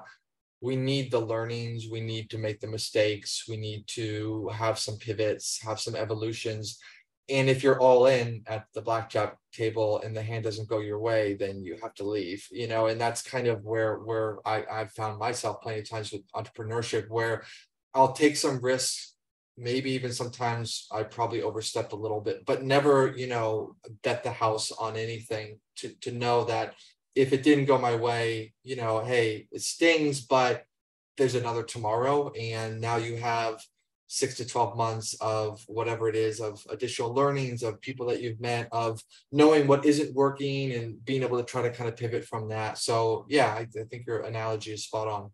we 0.62 0.76
need 0.76 1.10
the 1.12 1.20
learnings, 1.20 1.86
we 1.90 2.00
need 2.00 2.30
to 2.30 2.38
make 2.38 2.60
the 2.60 2.68
mistakes, 2.68 3.44
we 3.48 3.56
need 3.58 3.84
to 3.88 4.48
have 4.54 4.78
some 4.78 4.96
pivots, 4.98 5.60
have 5.62 5.80
some 5.80 5.96
evolutions. 5.96 6.78
And 7.30 7.50
if 7.50 7.62
you're 7.62 7.80
all 7.80 8.06
in 8.06 8.42
at 8.46 8.64
the 8.74 8.80
blackjack 8.82 9.36
table 9.52 10.00
and 10.00 10.16
the 10.16 10.22
hand 10.22 10.44
doesn't 10.44 10.68
go 10.68 10.80
your 10.80 10.98
way, 10.98 11.34
then 11.34 11.62
you 11.62 11.76
have 11.82 11.92
to 11.96 12.04
leave, 12.04 12.46
you 12.50 12.68
know, 12.68 12.86
and 12.86 12.98
that's 13.00 13.22
kind 13.22 13.46
of 13.48 13.64
where 13.64 13.98
where 13.98 14.38
I, 14.46 14.64
I've 14.70 14.92
found 14.92 15.18
myself 15.18 15.60
plenty 15.62 15.80
of 15.80 15.88
times 15.90 16.10
with 16.12 16.22
entrepreneurship 16.34 17.08
where 17.10 17.44
I'll 17.94 18.12
take 18.12 18.36
some 18.36 18.60
risks. 18.60 19.14
Maybe 19.56 19.90
even 19.92 20.12
sometimes 20.12 20.86
I 20.92 21.02
probably 21.02 21.42
overstepped 21.42 21.92
a 21.92 21.96
little 21.96 22.20
bit, 22.20 22.46
but 22.46 22.62
never, 22.62 23.12
you 23.16 23.26
know, 23.26 23.74
bet 24.04 24.22
the 24.22 24.30
house 24.30 24.70
on 24.70 24.96
anything 24.96 25.58
to 25.76 25.88
to 26.02 26.12
know 26.12 26.44
that 26.44 26.74
if 27.16 27.32
it 27.32 27.42
didn't 27.42 27.64
go 27.64 27.76
my 27.78 27.96
way, 27.96 28.52
you 28.62 28.76
know, 28.76 29.00
hey, 29.00 29.48
it 29.50 29.62
stings, 29.62 30.20
but 30.20 30.64
there's 31.16 31.34
another 31.34 31.64
tomorrow. 31.64 32.30
And 32.38 32.80
now 32.80 32.96
you 32.96 33.16
have 33.16 33.60
six 34.06 34.36
to 34.36 34.46
12 34.46 34.76
months 34.76 35.14
of 35.20 35.62
whatever 35.66 36.08
it 36.08 36.16
is 36.16 36.40
of 36.40 36.64
additional 36.70 37.12
learnings 37.12 37.62
of 37.62 37.80
people 37.80 38.06
that 38.06 38.22
you've 38.22 38.40
met 38.40 38.68
of 38.72 39.02
knowing 39.32 39.66
what 39.66 39.84
isn't 39.84 40.14
working 40.14 40.72
and 40.72 41.04
being 41.04 41.22
able 41.22 41.36
to 41.36 41.44
try 41.44 41.60
to 41.60 41.70
kind 41.70 41.88
of 41.88 41.96
pivot 41.96 42.24
from 42.24 42.48
that. 42.48 42.78
So 42.78 43.26
yeah 43.28 43.52
i, 43.52 43.60
I 43.60 43.84
think 43.90 44.06
your 44.06 44.20
analogy 44.20 44.72
is 44.72 44.84
spot 44.84 45.08
on 45.08 45.30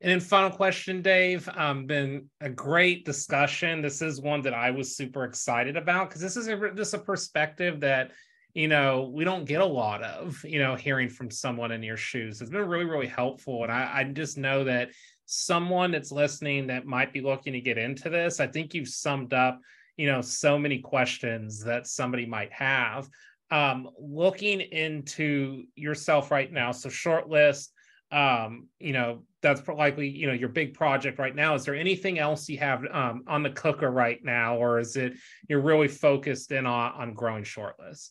and 0.00 0.10
then 0.10 0.20
final 0.20 0.50
question, 0.50 1.00
Dave. 1.00 1.48
Um, 1.54 1.86
been 1.86 2.28
a 2.40 2.50
great 2.50 3.04
discussion. 3.04 3.80
This 3.80 4.02
is 4.02 4.20
one 4.20 4.42
that 4.42 4.54
I 4.54 4.70
was 4.70 4.96
super 4.96 5.24
excited 5.24 5.76
about 5.76 6.08
because 6.08 6.20
this 6.20 6.36
is 6.36 6.48
a 6.48 6.70
this 6.74 6.92
a 6.92 6.98
perspective 6.98 7.80
that 7.80 8.12
you 8.52 8.68
know 8.68 9.10
we 9.14 9.24
don't 9.24 9.46
get 9.46 9.62
a 9.62 9.66
lot 9.66 10.02
of. 10.02 10.42
You 10.44 10.58
know, 10.58 10.74
hearing 10.74 11.08
from 11.08 11.30
someone 11.30 11.72
in 11.72 11.82
your 11.82 11.96
shoes. 11.96 12.40
It's 12.40 12.50
been 12.50 12.68
really 12.68 12.84
really 12.84 13.06
helpful, 13.06 13.62
and 13.62 13.72
I, 13.72 13.90
I 13.94 14.04
just 14.04 14.36
know 14.36 14.64
that 14.64 14.90
someone 15.26 15.90
that's 15.90 16.12
listening 16.12 16.68
that 16.68 16.86
might 16.86 17.12
be 17.12 17.20
looking 17.20 17.52
to 17.52 17.60
get 17.60 17.78
into 17.78 18.08
this, 18.08 18.40
I 18.40 18.46
think 18.46 18.72
you've 18.72 18.88
summed 18.88 19.34
up, 19.34 19.60
you 19.96 20.06
know, 20.06 20.20
so 20.20 20.58
many 20.58 20.78
questions 20.78 21.62
that 21.64 21.86
somebody 21.86 22.24
might 22.26 22.52
have. 22.52 23.08
Um, 23.50 23.90
looking 24.00 24.60
into 24.60 25.64
yourself 25.74 26.30
right 26.30 26.50
now, 26.50 26.72
so 26.72 26.88
shortlist, 26.88 27.68
um, 28.12 28.68
you 28.78 28.92
know, 28.92 29.22
that's 29.42 29.66
likely, 29.68 30.08
you 30.08 30.26
know, 30.26 30.32
your 30.32 30.48
big 30.48 30.74
project 30.74 31.18
right 31.18 31.34
now. 31.34 31.54
Is 31.54 31.64
there 31.64 31.74
anything 31.74 32.18
else 32.18 32.48
you 32.48 32.58
have 32.58 32.84
um, 32.90 33.24
on 33.26 33.42
the 33.42 33.50
cooker 33.50 33.90
right 33.90 34.18
now, 34.24 34.56
or 34.56 34.78
is 34.78 34.96
it 34.96 35.14
you're 35.48 35.60
really 35.60 35.88
focused 35.88 36.52
in 36.52 36.66
on, 36.66 36.92
on 36.92 37.14
growing 37.14 37.44
shortlist? 37.44 38.10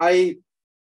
I 0.00 0.38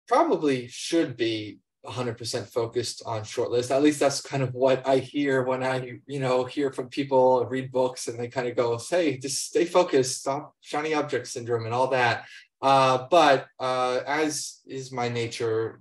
probably 0.08 0.68
should 0.68 1.16
be 1.16 1.58
100% 1.86 2.46
focused 2.48 3.02
on 3.06 3.22
shortlist 3.22 3.72
at 3.72 3.82
least 3.82 3.98
that's 3.98 4.20
kind 4.20 4.42
of 4.44 4.54
what 4.54 4.86
i 4.86 4.98
hear 4.98 5.42
when 5.42 5.64
i 5.64 5.98
you 6.06 6.20
know 6.20 6.44
hear 6.44 6.72
from 6.72 6.88
people 6.88 7.44
read 7.46 7.72
books 7.72 8.06
and 8.06 8.20
they 8.20 8.28
kind 8.28 8.46
of 8.46 8.54
go 8.54 8.78
hey 8.88 9.18
just 9.18 9.46
stay 9.46 9.64
focused 9.64 10.20
stop 10.20 10.54
shiny 10.60 10.94
object 10.94 11.26
syndrome 11.26 11.64
and 11.64 11.74
all 11.74 11.88
that 11.88 12.24
uh, 12.62 13.08
but 13.10 13.48
uh, 13.58 13.98
as 14.06 14.60
is 14.64 14.92
my 14.92 15.08
nature 15.08 15.80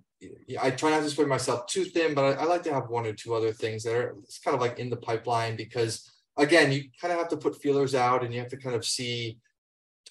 i 0.62 0.70
try 0.72 0.90
not 0.92 1.02
to 1.02 1.10
spread 1.10 1.28
myself 1.28 1.66
too 1.68 1.86
thin 1.86 2.14
but 2.14 2.24
I, 2.26 2.44
I 2.44 2.46
like 2.46 2.64
to 2.64 2.74
have 2.74 2.90
one 2.90 3.06
or 3.06 3.14
two 3.14 3.34
other 3.34 3.52
things 3.52 3.84
that 3.84 3.96
are 3.96 4.16
it's 4.24 4.40
kind 4.40 4.56
of 4.56 4.62
like 4.62 4.80
in 4.80 4.90
the 4.90 4.98
pipeline 4.98 5.56
because 5.56 6.10
again 6.38 6.72
you 6.72 6.84
kind 7.00 7.12
of 7.12 7.20
have 7.20 7.30
to 7.30 7.38
put 7.38 7.62
feelers 7.62 7.96
out 7.96 8.24
and 8.24 8.34
you 8.34 8.40
have 8.40 8.50
to 8.50 8.58
kind 8.58 8.76
of 8.76 8.86
see 8.86 9.38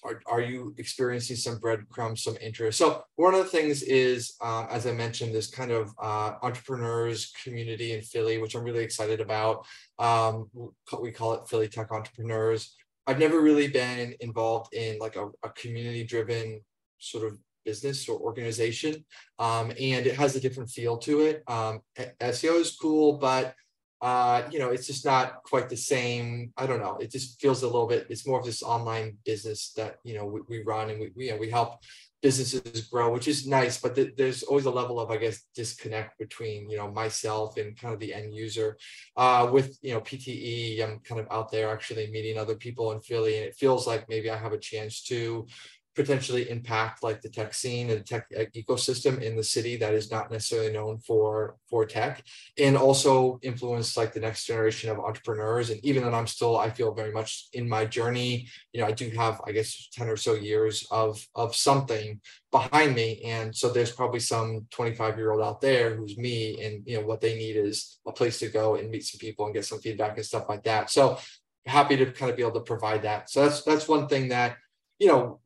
are, 0.03 0.21
are 0.25 0.41
you 0.41 0.73
experiencing 0.77 1.35
some 1.35 1.59
breadcrumbs, 1.59 2.23
some 2.23 2.37
interest? 2.41 2.77
So 2.77 3.03
one 3.15 3.33
of 3.33 3.39
the 3.39 3.49
things 3.49 3.83
is, 3.83 4.33
uh, 4.41 4.65
as 4.69 4.87
I 4.87 4.93
mentioned, 4.93 5.33
this 5.33 5.49
kind 5.49 5.71
of 5.71 5.93
uh, 6.01 6.33
entrepreneurs 6.41 7.31
community 7.43 7.93
in 7.93 8.01
Philly, 8.01 8.39
which 8.39 8.55
I'm 8.55 8.63
really 8.63 8.83
excited 8.83 9.21
about. 9.21 9.65
Um, 9.99 10.49
we 10.99 11.11
call 11.11 11.33
it 11.33 11.47
Philly 11.47 11.67
Tech 11.67 11.91
Entrepreneurs. 11.91 12.75
I've 13.05 13.19
never 13.19 13.41
really 13.41 13.67
been 13.67 14.15
involved 14.19 14.73
in 14.73 14.97
like 14.99 15.15
a, 15.15 15.29
a 15.43 15.49
community 15.49 16.03
driven 16.03 16.61
sort 16.97 17.25
of 17.25 17.37
business 17.63 18.07
or 18.07 18.19
organization. 18.19 19.05
Um, 19.39 19.71
and 19.71 20.05
it 20.05 20.15
has 20.15 20.35
a 20.35 20.39
different 20.39 20.69
feel 20.69 20.97
to 20.99 21.21
it. 21.21 21.43
Um, 21.47 21.81
SEO 21.97 22.59
is 22.59 22.77
cool, 22.79 23.17
but 23.17 23.55
uh, 24.01 24.47
you 24.49 24.57
know, 24.57 24.69
it's 24.69 24.87
just 24.87 25.05
not 25.05 25.43
quite 25.43 25.69
the 25.69 25.77
same. 25.77 26.51
I 26.57 26.65
don't 26.65 26.79
know. 26.79 26.97
It 26.97 27.11
just 27.11 27.39
feels 27.39 27.61
a 27.61 27.67
little 27.67 27.87
bit. 27.87 28.07
It's 28.09 28.25
more 28.25 28.39
of 28.39 28.45
this 28.45 28.63
online 28.63 29.17
business 29.25 29.73
that 29.77 29.97
you 30.03 30.15
know 30.15 30.25
we, 30.25 30.41
we 30.49 30.63
run 30.63 30.89
and 30.89 30.99
we, 30.99 31.11
we 31.15 31.25
you 31.25 31.31
know 31.31 31.37
we 31.37 31.51
help 31.51 31.79
businesses 32.23 32.87
grow, 32.87 33.11
which 33.11 33.27
is 33.27 33.47
nice. 33.47 33.79
But 33.79 33.95
th- 33.95 34.13
there's 34.17 34.41
always 34.41 34.65
a 34.65 34.71
level 34.71 34.99
of 34.99 35.11
I 35.11 35.17
guess 35.17 35.43
disconnect 35.55 36.17
between 36.17 36.67
you 36.67 36.77
know 36.77 36.89
myself 36.89 37.57
and 37.57 37.79
kind 37.79 37.93
of 37.93 37.99
the 37.99 38.11
end 38.11 38.33
user. 38.33 38.75
Uh, 39.15 39.47
with 39.51 39.77
you 39.83 39.93
know 39.93 40.01
PTE, 40.01 40.81
I'm 40.81 40.99
kind 41.01 41.21
of 41.21 41.27
out 41.29 41.51
there 41.51 41.69
actually 41.69 42.09
meeting 42.09 42.39
other 42.39 42.55
people 42.55 42.93
in 42.93 43.01
Philly, 43.01 43.37
and 43.37 43.45
it 43.45 43.55
feels 43.55 43.85
like 43.85 44.09
maybe 44.09 44.31
I 44.31 44.37
have 44.37 44.53
a 44.53 44.57
chance 44.57 45.03
to 45.03 45.45
potentially 45.95 46.49
impact 46.49 47.03
like 47.03 47.21
the 47.21 47.29
tech 47.29 47.53
scene 47.53 47.89
and 47.89 48.05
tech 48.05 48.25
ecosystem 48.55 49.21
in 49.21 49.35
the 49.35 49.43
city 49.43 49.75
that 49.77 49.93
is 49.93 50.09
not 50.11 50.31
necessarily 50.31 50.71
known 50.71 50.97
for 50.99 51.57
for 51.69 51.85
tech. 51.85 52.23
And 52.57 52.77
also 52.77 53.39
influence 53.41 53.97
like 53.97 54.13
the 54.13 54.19
next 54.19 54.45
generation 54.45 54.89
of 54.89 54.99
entrepreneurs. 54.99 55.69
And 55.69 55.83
even 55.83 56.03
though 56.03 56.13
i'm 56.13 56.27
still 56.27 56.57
i 56.57 56.69
feel 56.69 56.93
very 56.93 57.11
much 57.11 57.47
in 57.53 57.67
my 57.67 57.85
journey 57.85 58.47
you 58.73 58.81
know 58.81 58.87
i 58.87 58.91
do 58.91 59.09
have 59.11 59.41
i 59.45 59.51
guess 59.51 59.89
10 59.93 60.09
or 60.09 60.17
so 60.17 60.33
years 60.33 60.85
of 60.91 61.25
of 61.35 61.55
something 61.55 62.19
behind 62.51 62.93
me. 62.93 63.21
And 63.23 63.55
so 63.55 63.69
there's 63.69 63.91
probably 63.91 64.19
some 64.19 64.67
25 64.71 65.17
year 65.17 65.31
old 65.31 65.41
out 65.41 65.61
there 65.61 65.95
who's 65.95 66.17
me 66.17 66.61
and 66.63 66.83
you 66.85 66.99
know 66.99 67.05
what 67.05 67.21
they 67.21 67.35
need 67.35 67.55
is 67.55 67.99
a 68.05 68.11
place 68.11 68.39
to 68.39 68.49
go 68.49 68.75
and 68.75 68.89
meet 68.89 69.05
some 69.05 69.19
people 69.19 69.45
and 69.45 69.53
get 69.53 69.65
some 69.65 69.79
feedback 69.79 70.17
and 70.17 70.25
stuff 70.25 70.49
like 70.49 70.63
that. 70.63 70.89
So 70.89 71.17
happy 71.65 71.95
to 71.97 72.05
kind 72.11 72.29
of 72.29 72.37
be 72.37 72.43
able 72.43 72.59
to 72.59 72.61
provide 72.61 73.03
that. 73.03 73.29
So 73.29 73.43
that's 73.43 73.63
that's 73.63 73.87
one 73.87 74.07
thing 74.07 74.29
that 74.29 74.57
you 74.99 75.07
know 75.07 75.39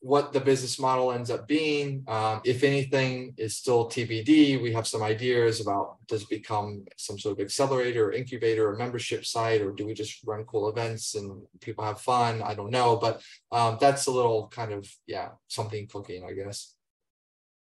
what 0.00 0.32
the 0.32 0.40
business 0.40 0.78
model 0.78 1.12
ends 1.12 1.30
up 1.30 1.48
being. 1.48 2.04
Um, 2.06 2.40
if 2.44 2.62
anything, 2.62 3.34
is 3.36 3.56
still 3.56 3.88
TBD. 3.88 4.62
We 4.62 4.72
have 4.72 4.86
some 4.86 5.02
ideas 5.02 5.60
about 5.60 5.96
does 6.06 6.22
it 6.22 6.30
become 6.30 6.84
some 6.96 7.18
sort 7.18 7.38
of 7.38 7.44
accelerator 7.44 8.08
or 8.08 8.12
incubator 8.12 8.68
or 8.68 8.76
membership 8.76 9.24
site, 9.24 9.62
or 9.62 9.72
do 9.72 9.86
we 9.86 9.94
just 9.94 10.22
run 10.24 10.44
cool 10.44 10.68
events 10.68 11.14
and 11.14 11.42
people 11.60 11.84
have 11.84 12.00
fun? 12.00 12.42
I 12.42 12.54
don't 12.54 12.70
know, 12.70 12.96
but 12.96 13.22
um, 13.52 13.78
that's 13.80 14.06
a 14.06 14.12
little 14.12 14.48
kind 14.48 14.72
of 14.72 14.88
yeah 15.06 15.30
something 15.48 15.86
cooking, 15.88 16.24
I 16.24 16.32
guess. 16.32 16.76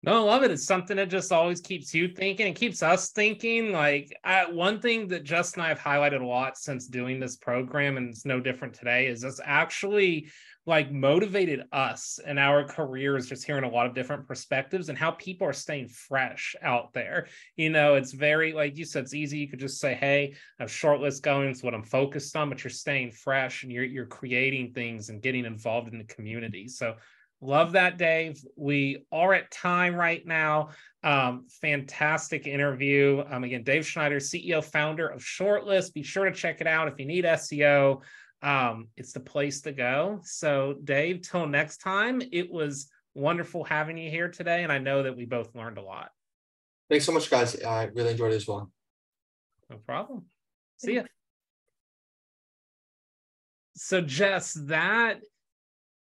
No, 0.05 0.28
I 0.28 0.34
love 0.34 0.43
it. 0.43 0.51
It's 0.51 0.67
something 0.67 0.97
that 0.97 1.09
just 1.09 1.32
always 1.32 1.61
keeps 1.61 1.91
you 1.91 2.07
thinking 2.07 2.45
and 2.45 2.55
keeps 2.55 2.84
us 2.84 3.09
thinking. 3.09 3.71
Like 3.71 4.15
I, 4.23 4.51
one 4.51 4.80
thing 4.80 5.07
that 5.07 5.23
Justin 5.23 5.61
and 5.61 5.65
I 5.65 5.69
have 5.69 5.80
highlighted 5.80 6.21
a 6.21 6.28
lot 6.28 6.59
since 6.59 6.86
doing 6.86 7.19
this 7.19 7.38
program, 7.38 7.97
and 7.97 8.09
it's 8.09 8.23
no 8.23 8.39
different 8.39 8.76
today, 8.76 9.07
is 9.07 9.23
it's 9.23 9.41
actually 9.43 10.28
like 10.66 10.91
motivated 10.91 11.63
us 11.72 12.20
in 12.26 12.38
our 12.38 12.63
careers 12.63 13.28
just 13.28 13.45
hearing 13.45 13.63
a 13.63 13.70
lot 13.70 13.86
of 13.86 13.93
different 13.93 14.28
perspectives 14.28 14.89
and 14.89 14.97
how 14.97 15.11
people 15.11 15.47
are 15.47 15.53
staying 15.53 15.88
fresh 15.88 16.55
out 16.61 16.91
there. 16.93 17.28
You 17.55 17.70
know 17.70 17.95
it's 17.95 18.13
very 18.13 18.53
like 18.53 18.78
you 18.78 18.86
said 18.86 19.03
it's 19.03 19.13
easy. 19.13 19.38
You 19.38 19.47
could 19.47 19.59
just 19.59 19.80
say 19.80 19.93
hey 19.93 20.34
i 20.59 20.63
have 20.63 20.72
shortlist 20.72 21.22
going. 21.22 21.49
It's 21.49 21.63
what 21.63 21.74
i'm 21.74 21.84
focused 21.84 22.36
on 22.36 22.49
but 22.49 22.63
you're 22.63 22.72
staying 22.72 23.11
fresh 23.11 23.63
and 23.63 23.72
you're 23.72 23.84
you're 23.84 24.05
creating 24.05 24.74
things 24.74 25.09
and 25.09 25.22
getting 25.22 25.45
involved 25.45 25.91
in 25.91 25.99
the 25.99 26.05
community. 26.05 26.68
So 26.68 26.95
love 27.41 27.74
that 27.74 27.97
dave. 27.97 28.41
We 28.55 29.05
are 29.11 29.34
at 29.34 29.51
time 29.51 29.93
right 29.93 30.26
now. 30.26 30.70
Um, 31.03 31.45
fantastic 31.61 32.47
interview. 32.47 33.24
Um, 33.30 33.43
again 33.43 33.63
dave 33.63 33.86
schneider 33.86 34.18
ceo 34.18 34.63
founder 34.63 35.07
of 35.07 35.22
shortlist. 35.22 35.93
Be 35.93 36.01
sure 36.01 36.26
to 36.26 36.32
check 36.32 36.59
it 36.59 36.68
out 36.68 36.88
if 36.88 36.99
you 36.99 37.05
need 37.05 37.26
seo 37.26 38.01
um, 38.45 38.89
it's 38.95 39.11
the 39.11 39.19
place 39.19 39.61
to 39.61 39.71
go. 39.71 40.19
So, 40.23 40.75
Dave, 40.83 41.21
till 41.21 41.47
next 41.47 41.77
time, 41.77 42.21
it 42.31 42.49
was 42.49 42.87
wonderful 43.15 43.63
having 43.63 43.97
you 43.97 44.11
here 44.11 44.29
today. 44.29 44.61
And 44.61 44.71
I 44.71 44.77
know 44.77 45.01
that 45.01 45.17
we 45.17 45.25
both 45.25 45.55
learned 45.55 45.79
a 45.79 45.81
lot. 45.81 46.11
Thanks 46.87 47.05
so 47.05 47.11
much, 47.11 47.29
guys. 47.29 47.59
I 47.63 47.85
really 47.85 48.11
enjoyed 48.11 48.33
it 48.33 48.35
as 48.35 48.47
well. 48.47 48.71
No 49.67 49.77
problem. 49.77 50.25
See 50.77 50.93
ya. 50.93 51.03
So, 53.75 53.99
Jess, 54.01 54.53
that 54.67 55.21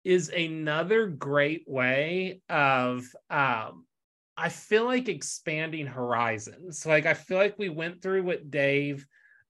is 0.04 0.30
another 0.30 1.08
great 1.08 1.64
way 1.68 2.42
of 2.50 3.06
um, 3.30 3.86
I 4.36 4.50
feel 4.50 4.86
like 4.86 5.08
expanding 5.08 5.86
horizons. 5.86 6.84
Like 6.84 7.06
I 7.06 7.14
feel 7.14 7.38
like 7.38 7.60
we 7.60 7.70
went 7.70 8.02
through 8.02 8.24
what 8.24 8.50
Dave 8.50 9.06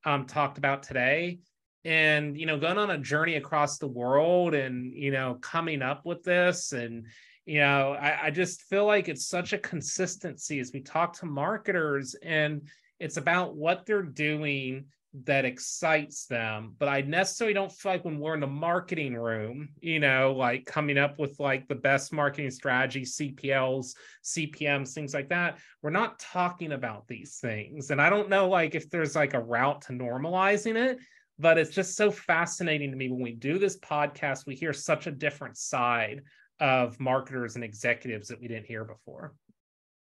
um, 0.06 0.26
talked 0.26 0.58
about 0.58 0.84
today, 0.84 1.40
and 1.86 2.38
you 2.38 2.46
know 2.46 2.58
going 2.58 2.78
on 2.78 2.92
a 2.92 2.98
journey 2.98 3.36
across 3.36 3.78
the 3.78 3.88
world 3.88 4.54
and 4.54 4.94
you 4.94 5.12
know 5.12 5.38
coming 5.42 5.82
up 5.82 6.06
with 6.06 6.24
this. 6.24 6.72
And 6.72 7.08
you 7.46 7.60
know 7.60 7.94
I, 8.00 8.28
I, 8.28 8.32
just 8.32 8.62
feel 8.64 8.86
like 8.86 9.10
it's 9.10 9.28
such 9.28 9.54
a 9.54 9.58
consistency 9.58 10.60
as 10.60 10.72
we 10.74 10.80
talk 10.80 11.14
to 11.20 11.26
marketers 11.26 12.16
and 12.24 12.62
it's 13.00 13.18
about 13.18 13.56
what 13.56 13.86
they're 13.86 14.02
doing 14.02 14.86
that 15.26 15.44
excites 15.46 16.26
them. 16.26 16.74
But 16.80 16.88
i 16.88 17.02
necessarily 17.02 17.54
don't 17.54 17.72
feel 17.72 17.92
like 17.92 18.06
when 18.06 18.18
we're 18.18 18.34
in 18.34 18.40
the 18.40 18.48
marketing 18.48 19.16
room 19.16 19.70
you 19.82 20.00
know 20.00 20.34
like 20.38 20.66
coming 20.66 20.98
up 20.98 21.20
with 21.20 21.38
like 21.40 21.68
the 21.68 21.76
best 21.76 22.14
marketing 22.14 22.50
strategy 22.50 23.02
cpls 23.02 23.94
cpms 24.24 24.94
things 24.94 25.14
like 25.14 25.30
that 25.30 25.60
we're 25.82 25.90
not 25.90 26.18
talking 26.18 26.72
about 26.72 27.08
these 27.08 27.40
things. 27.42 27.92
And 27.92 28.02
i 28.02 28.10
don't 28.10 28.30
know 28.30 28.48
like 28.48 28.74
if 28.74 28.90
there's 28.90 29.18
like 29.18 29.34
a 29.34 29.40
route 29.42 29.82
to 29.84 29.94
normalizing 29.94 30.76
it 30.76 30.98
but 31.40 31.58
it's 31.58 31.72
just 31.72 31.96
so 31.96 32.12
fascinating 32.12 32.92
to 32.92 32.98
me 32.98 33.10
when 33.10 33.22
we 33.22 33.34
do 33.34 33.58
this 33.58 33.78
podcast 33.80 34.46
we 34.46 34.56
hear 34.56 34.74
such 34.74 35.08
a 35.08 35.12
different 35.12 35.58
side 35.58 36.22
of 36.60 37.00
marketers 37.00 37.56
and 37.56 37.64
executives 37.64 38.28
that 38.28 38.40
we 38.40 38.48
didn't 38.48 38.66
hear 38.66 38.86
before 38.86 39.34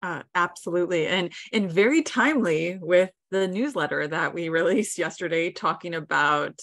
Uh, 0.02 0.22
absolutely. 0.34 1.06
And 1.06 1.32
and 1.52 1.70
very 1.70 2.02
timely 2.02 2.76
with 2.80 3.10
the 3.30 3.46
newsletter 3.46 4.08
that 4.08 4.34
we 4.34 4.48
released 4.60 4.98
yesterday 4.98 5.52
talking 5.52 5.94
about 5.94 6.58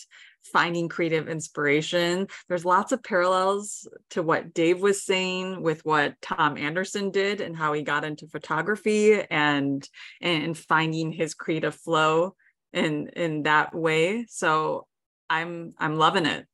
finding 0.52 0.90
creative 0.90 1.28
inspiration. 1.28 2.28
There's 2.48 2.66
lots 2.66 2.92
of 2.92 3.04
parallels 3.04 3.88
to 4.12 4.24
what 4.24 4.54
Dave 4.54 4.82
was 4.82 5.04
saying 5.04 5.62
with 5.62 5.86
what 5.86 6.16
Tom 6.22 6.58
Anderson 6.58 7.12
did 7.12 7.42
and 7.42 7.56
how 7.56 7.74
he 7.74 7.82
got 7.82 8.06
into 8.06 8.28
photography 8.28 9.22
and 9.22 9.88
and 10.22 10.58
finding 10.58 11.12
his 11.12 11.34
creative 11.34 11.76
flow 11.76 12.36
in 12.74 13.08
in 13.10 13.44
that 13.44 13.74
way. 13.74 14.26
So 14.30 14.88
I'm 15.30 15.74
I'm 15.78 15.96
loving 15.96 16.26
it. 16.26 16.46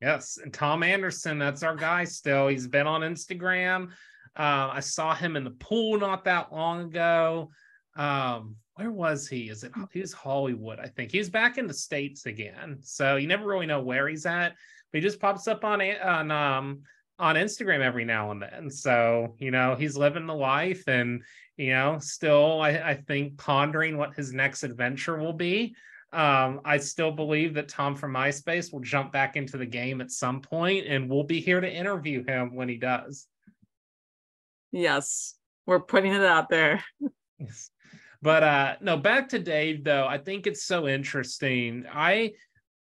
Yes, 0.00 0.38
and 0.42 0.52
Tom 0.52 0.82
Anderson, 0.82 1.38
that's 1.38 1.62
our 1.62 1.76
guy 1.76 2.04
still. 2.04 2.48
He's 2.48 2.66
been 2.66 2.88
on 2.88 3.02
Instagram. 3.02 3.90
Uh, 4.36 4.70
I 4.72 4.80
saw 4.80 5.14
him 5.14 5.36
in 5.36 5.44
the 5.44 5.50
pool 5.50 5.98
not 5.98 6.24
that 6.24 6.52
long 6.52 6.80
ago. 6.80 7.50
Um, 7.96 8.56
where 8.74 8.90
was 8.90 9.28
he? 9.28 9.48
Is 9.48 9.64
it 9.64 9.72
he 9.92 10.00
was 10.00 10.12
Hollywood? 10.12 10.80
I 10.80 10.86
think 10.86 11.12
he's 11.12 11.28
back 11.28 11.58
in 11.58 11.66
the 11.66 11.74
states 11.74 12.26
again. 12.26 12.78
So 12.80 13.16
you 13.16 13.28
never 13.28 13.46
really 13.46 13.66
know 13.66 13.82
where 13.82 14.08
he's 14.08 14.26
at, 14.26 14.54
but 14.90 14.98
he 14.98 15.00
just 15.00 15.20
pops 15.20 15.46
up 15.46 15.64
on 15.64 15.80
on 15.80 16.30
um 16.30 16.80
on 17.18 17.36
Instagram 17.36 17.80
every 17.80 18.04
now 18.04 18.30
and 18.30 18.42
then. 18.42 18.70
So 18.70 19.36
you 19.38 19.50
know 19.50 19.74
he's 19.74 19.96
living 19.96 20.26
the 20.26 20.34
life, 20.34 20.88
and 20.88 21.22
you 21.56 21.72
know 21.72 21.98
still 22.00 22.60
I, 22.60 22.70
I 22.70 22.94
think 22.94 23.38
pondering 23.38 23.96
what 23.96 24.14
his 24.14 24.32
next 24.32 24.62
adventure 24.62 25.16
will 25.18 25.32
be. 25.32 25.74
Um, 26.12 26.60
I 26.64 26.76
still 26.76 27.10
believe 27.10 27.54
that 27.54 27.68
Tom 27.68 27.96
from 27.96 28.12
MySpace 28.12 28.70
will 28.70 28.80
jump 28.80 29.12
back 29.12 29.36
into 29.36 29.56
the 29.56 29.64
game 29.64 30.02
at 30.02 30.10
some 30.10 30.42
point, 30.42 30.86
and 30.86 31.08
we'll 31.08 31.24
be 31.24 31.40
here 31.40 31.60
to 31.60 31.72
interview 31.72 32.22
him 32.26 32.54
when 32.54 32.68
he 32.68 32.76
does. 32.76 33.26
Yes, 34.72 35.34
we're 35.66 35.80
putting 35.80 36.12
it 36.12 36.22
out 36.22 36.48
there. 36.48 36.84
Yes. 37.38 37.70
But 38.20 38.42
uh 38.44 38.76
no, 38.80 38.96
back 38.96 39.30
to 39.30 39.38
Dave 39.38 39.82
though. 39.84 40.06
I 40.06 40.18
think 40.18 40.46
it's 40.46 40.64
so 40.64 40.86
interesting. 40.86 41.84
I 41.92 42.32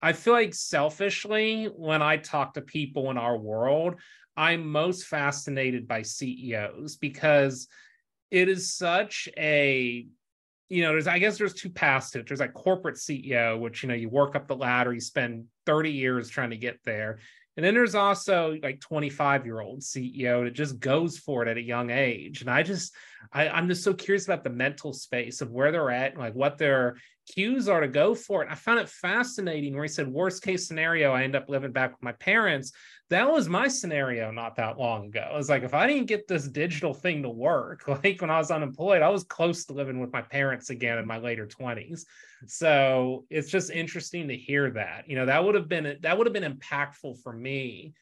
I 0.01 0.13
feel 0.13 0.33
like 0.33 0.53
selfishly 0.53 1.65
when 1.65 2.01
I 2.01 2.17
talk 2.17 2.53
to 2.53 2.61
people 2.61 3.09
in 3.09 3.17
our 3.17 3.37
world, 3.37 3.95
I'm 4.35 4.69
most 4.69 5.05
fascinated 5.05 5.87
by 5.87 6.01
CEOs 6.01 6.97
because 6.97 7.67
it 8.33 8.49
is 8.49 8.73
such 8.73 9.29
a 9.37 10.07
you 10.69 10.81
know, 10.81 10.91
there's 10.93 11.05
I 11.05 11.19
guess 11.19 11.37
there's 11.37 11.53
two 11.53 11.69
paths 11.69 12.09
to 12.11 12.19
it. 12.19 12.27
There's 12.27 12.39
like 12.39 12.53
corporate 12.53 12.95
CEO, 12.95 13.59
which 13.59 13.83
you 13.83 13.89
know 13.89 13.95
you 13.95 14.09
work 14.09 14.35
up 14.35 14.47
the 14.47 14.55
ladder, 14.55 14.91
you 14.91 14.99
spend 14.99 15.45
30 15.67 15.91
years 15.91 16.29
trying 16.29 16.49
to 16.49 16.57
get 16.57 16.79
there. 16.83 17.19
And 17.55 17.63
then 17.63 17.75
there's 17.75 17.93
also 17.93 18.57
like 18.63 18.79
25 18.79 19.45
year 19.45 19.61
old 19.61 19.81
CEO 19.81 20.43
that 20.43 20.55
just 20.55 20.79
goes 20.79 21.19
for 21.19 21.43
it 21.43 21.47
at 21.47 21.57
a 21.57 21.61
young 21.61 21.91
age. 21.91 22.41
And 22.41 22.49
I 22.49 22.63
just, 22.63 22.95
I, 23.31 23.49
I'm 23.49 23.67
just 23.67 23.83
so 23.83 23.93
curious 23.93 24.25
about 24.25 24.43
the 24.43 24.49
mental 24.49 24.93
space 24.93 25.41
of 25.41 25.51
where 25.51 25.71
they're 25.71 25.91
at, 25.91 26.11
and 26.11 26.19
like 26.19 26.33
what 26.33 26.57
their 26.57 26.97
cues 27.31 27.69
are 27.69 27.79
to 27.79 27.87
go 27.87 28.13
for 28.13 28.43
it. 28.43 28.49
I 28.51 28.55
found 28.55 28.79
it 28.79 28.89
fascinating 28.89 29.73
where 29.73 29.83
he 29.83 29.89
said, 29.89 30.07
worst 30.07 30.43
case 30.43 30.67
scenario, 30.67 31.13
I 31.13 31.23
end 31.23 31.35
up 31.35 31.47
living 31.47 31.71
back 31.71 31.91
with 31.91 32.03
my 32.03 32.11
parents 32.13 32.73
that 33.13 33.31
was 33.31 33.47
my 33.47 33.67
scenario 33.67 34.31
not 34.31 34.55
that 34.55 34.79
long 34.79 35.05
ago. 35.05 35.19
I 35.19 35.37
was 35.37 35.47
like, 35.47 35.61
if 35.61 35.75
I 35.75 35.85
didn't 35.85 36.07
get 36.07 36.27
this 36.27 36.47
digital 36.47 36.95
thing 36.95 37.21
to 37.21 37.29
work, 37.29 37.87
like 38.03 38.19
when 38.19 38.31
I 38.31 38.39
was 38.39 38.49
unemployed, 38.49 39.03
I 39.03 39.09
was 39.09 39.23
close 39.23 39.65
to 39.65 39.73
living 39.73 39.99
with 39.99 40.11
my 40.11 40.23
parents 40.23 40.71
again 40.71 40.97
in 40.97 41.05
my 41.05 41.19
later 41.19 41.45
20s. 41.45 42.05
So 42.47 43.25
it's 43.29 43.51
just 43.51 43.69
interesting 43.69 44.27
to 44.29 44.35
hear 44.35 44.71
that. 44.71 45.07
You 45.07 45.15
know, 45.15 45.27
that 45.27 45.43
would 45.43 45.53
have 45.53 45.69
been 45.69 45.97
that 46.01 46.17
would 46.17 46.25
have 46.25 46.33
been 46.33 46.57
impactful 46.57 47.21
for 47.21 47.31
me 47.31 47.93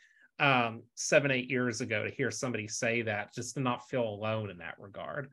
um, 0.42 0.82
seven, 0.96 1.32
eight 1.32 1.50
years 1.50 1.82
ago 1.82 2.04
to 2.04 2.10
hear 2.10 2.32
somebody 2.32 2.68
say 2.68 3.04
that, 3.04 3.34
just 3.34 3.54
to 3.54 3.62
not 3.62 3.88
feel 3.88 4.04
alone 4.04 4.50
in 4.50 4.58
that 4.58 4.76
regard. 4.80 5.30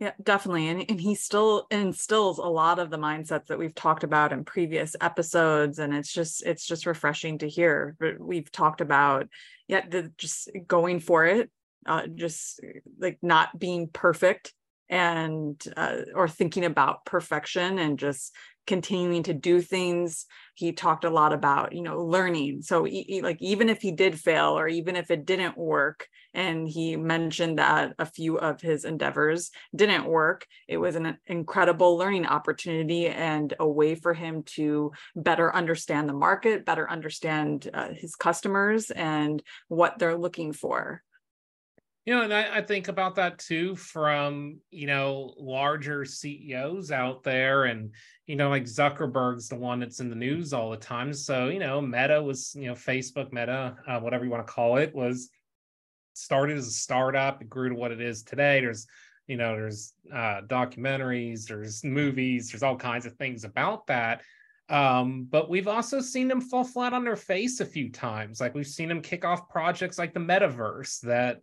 Yeah, 0.00 0.12
definitely. 0.22 0.68
And, 0.68 0.84
and 0.88 1.00
he 1.00 1.14
still 1.14 1.66
instills 1.70 2.38
a 2.38 2.42
lot 2.42 2.78
of 2.78 2.90
the 2.90 2.98
mindsets 2.98 3.46
that 3.46 3.58
we've 3.58 3.74
talked 3.74 4.04
about 4.04 4.32
in 4.32 4.44
previous 4.44 4.96
episodes. 5.00 5.78
And 5.78 5.94
it's 5.94 6.12
just, 6.12 6.44
it's 6.44 6.66
just 6.66 6.86
refreshing 6.86 7.38
to 7.38 7.48
hear. 7.48 7.96
But 7.98 8.20
We've 8.20 8.50
talked 8.50 8.80
about, 8.80 9.28
yeah, 9.68 9.86
the, 9.88 10.12
just 10.18 10.50
going 10.66 11.00
for 11.00 11.26
it, 11.26 11.50
uh, 11.86 12.06
just 12.06 12.60
like 12.98 13.18
not 13.22 13.58
being 13.58 13.88
perfect 13.88 14.52
and, 14.88 15.62
uh, 15.76 16.02
or 16.14 16.28
thinking 16.28 16.64
about 16.64 17.04
perfection 17.04 17.78
and 17.78 17.98
just 17.98 18.34
continuing 18.66 19.22
to 19.24 19.34
do 19.34 19.60
things. 19.60 20.26
He 20.54 20.72
talked 20.72 21.04
a 21.04 21.10
lot 21.10 21.32
about 21.32 21.72
you 21.72 21.82
know 21.82 22.04
learning. 22.04 22.62
So 22.62 22.84
he, 22.84 23.20
like 23.22 23.38
even 23.40 23.68
if 23.68 23.80
he 23.80 23.92
did 23.92 24.18
fail 24.18 24.58
or 24.58 24.68
even 24.68 24.96
if 24.96 25.10
it 25.10 25.26
didn't 25.26 25.58
work 25.58 26.08
and 26.34 26.68
he 26.68 26.96
mentioned 26.96 27.58
that 27.58 27.94
a 27.98 28.04
few 28.04 28.38
of 28.38 28.60
his 28.60 28.84
endeavors 28.84 29.50
didn't 29.74 30.04
work 30.04 30.46
it 30.68 30.76
was 30.76 30.96
an 30.96 31.16
incredible 31.26 31.96
learning 31.96 32.26
opportunity 32.26 33.06
and 33.06 33.54
a 33.60 33.68
way 33.68 33.94
for 33.94 34.12
him 34.12 34.42
to 34.42 34.92
better 35.14 35.54
understand 35.54 36.08
the 36.08 36.12
market 36.12 36.66
better 36.66 36.90
understand 36.90 37.70
uh, 37.72 37.88
his 37.92 38.16
customers 38.16 38.90
and 38.90 39.42
what 39.68 39.98
they're 39.98 40.18
looking 40.18 40.52
for 40.52 41.02
you 42.04 42.14
know, 42.14 42.22
and 42.22 42.34
I, 42.34 42.58
I, 42.58 42.60
think 42.60 42.88
about 42.88 43.14
that 43.14 43.38
too 43.38 43.76
from, 43.76 44.58
you 44.70 44.86
know, 44.86 45.32
larger 45.38 46.04
CEOs 46.04 46.90
out 46.90 47.22
there. 47.22 47.64
And, 47.64 47.94
you 48.26 48.36
know, 48.36 48.50
like 48.50 48.64
Zuckerberg's 48.64 49.48
the 49.48 49.56
one 49.56 49.80
that's 49.80 50.00
in 50.00 50.10
the 50.10 50.16
news 50.16 50.52
all 50.52 50.70
the 50.70 50.76
time. 50.76 51.14
So, 51.14 51.48
you 51.48 51.58
know, 51.58 51.80
Meta 51.80 52.22
was, 52.22 52.54
you 52.54 52.66
know, 52.66 52.74
Facebook, 52.74 53.32
Meta, 53.32 53.76
uh, 53.86 54.00
whatever 54.00 54.24
you 54.24 54.30
want 54.30 54.46
to 54.46 54.52
call 54.52 54.76
it, 54.76 54.94
was 54.94 55.30
started 56.12 56.58
as 56.58 56.66
a 56.66 56.72
startup. 56.72 57.40
It 57.40 57.48
grew 57.48 57.70
to 57.70 57.74
what 57.74 57.90
it 57.90 58.02
is 58.02 58.22
today. 58.22 58.60
There's, 58.60 58.86
you 59.26 59.38
know, 59.38 59.54
there's 59.54 59.94
uh, 60.12 60.42
documentaries, 60.46 61.46
there's 61.46 61.82
movies, 61.84 62.50
there's 62.50 62.62
all 62.62 62.76
kinds 62.76 63.06
of 63.06 63.14
things 63.14 63.44
about 63.44 63.86
that. 63.86 64.20
Um, 64.68 65.26
but 65.30 65.48
we've 65.48 65.68
also 65.68 66.00
seen 66.00 66.28
them 66.28 66.42
fall 66.42 66.64
flat 66.64 66.92
on 66.92 67.04
their 67.04 67.16
face 67.16 67.60
a 67.60 67.66
few 67.66 67.90
times. 67.90 68.40
Like 68.40 68.54
we've 68.54 68.66
seen 68.66 68.88
them 68.88 69.00
kick 69.00 69.24
off 69.24 69.48
projects 69.48 69.98
like 69.98 70.12
the 70.12 70.20
metaverse 70.20 71.00
that 71.00 71.40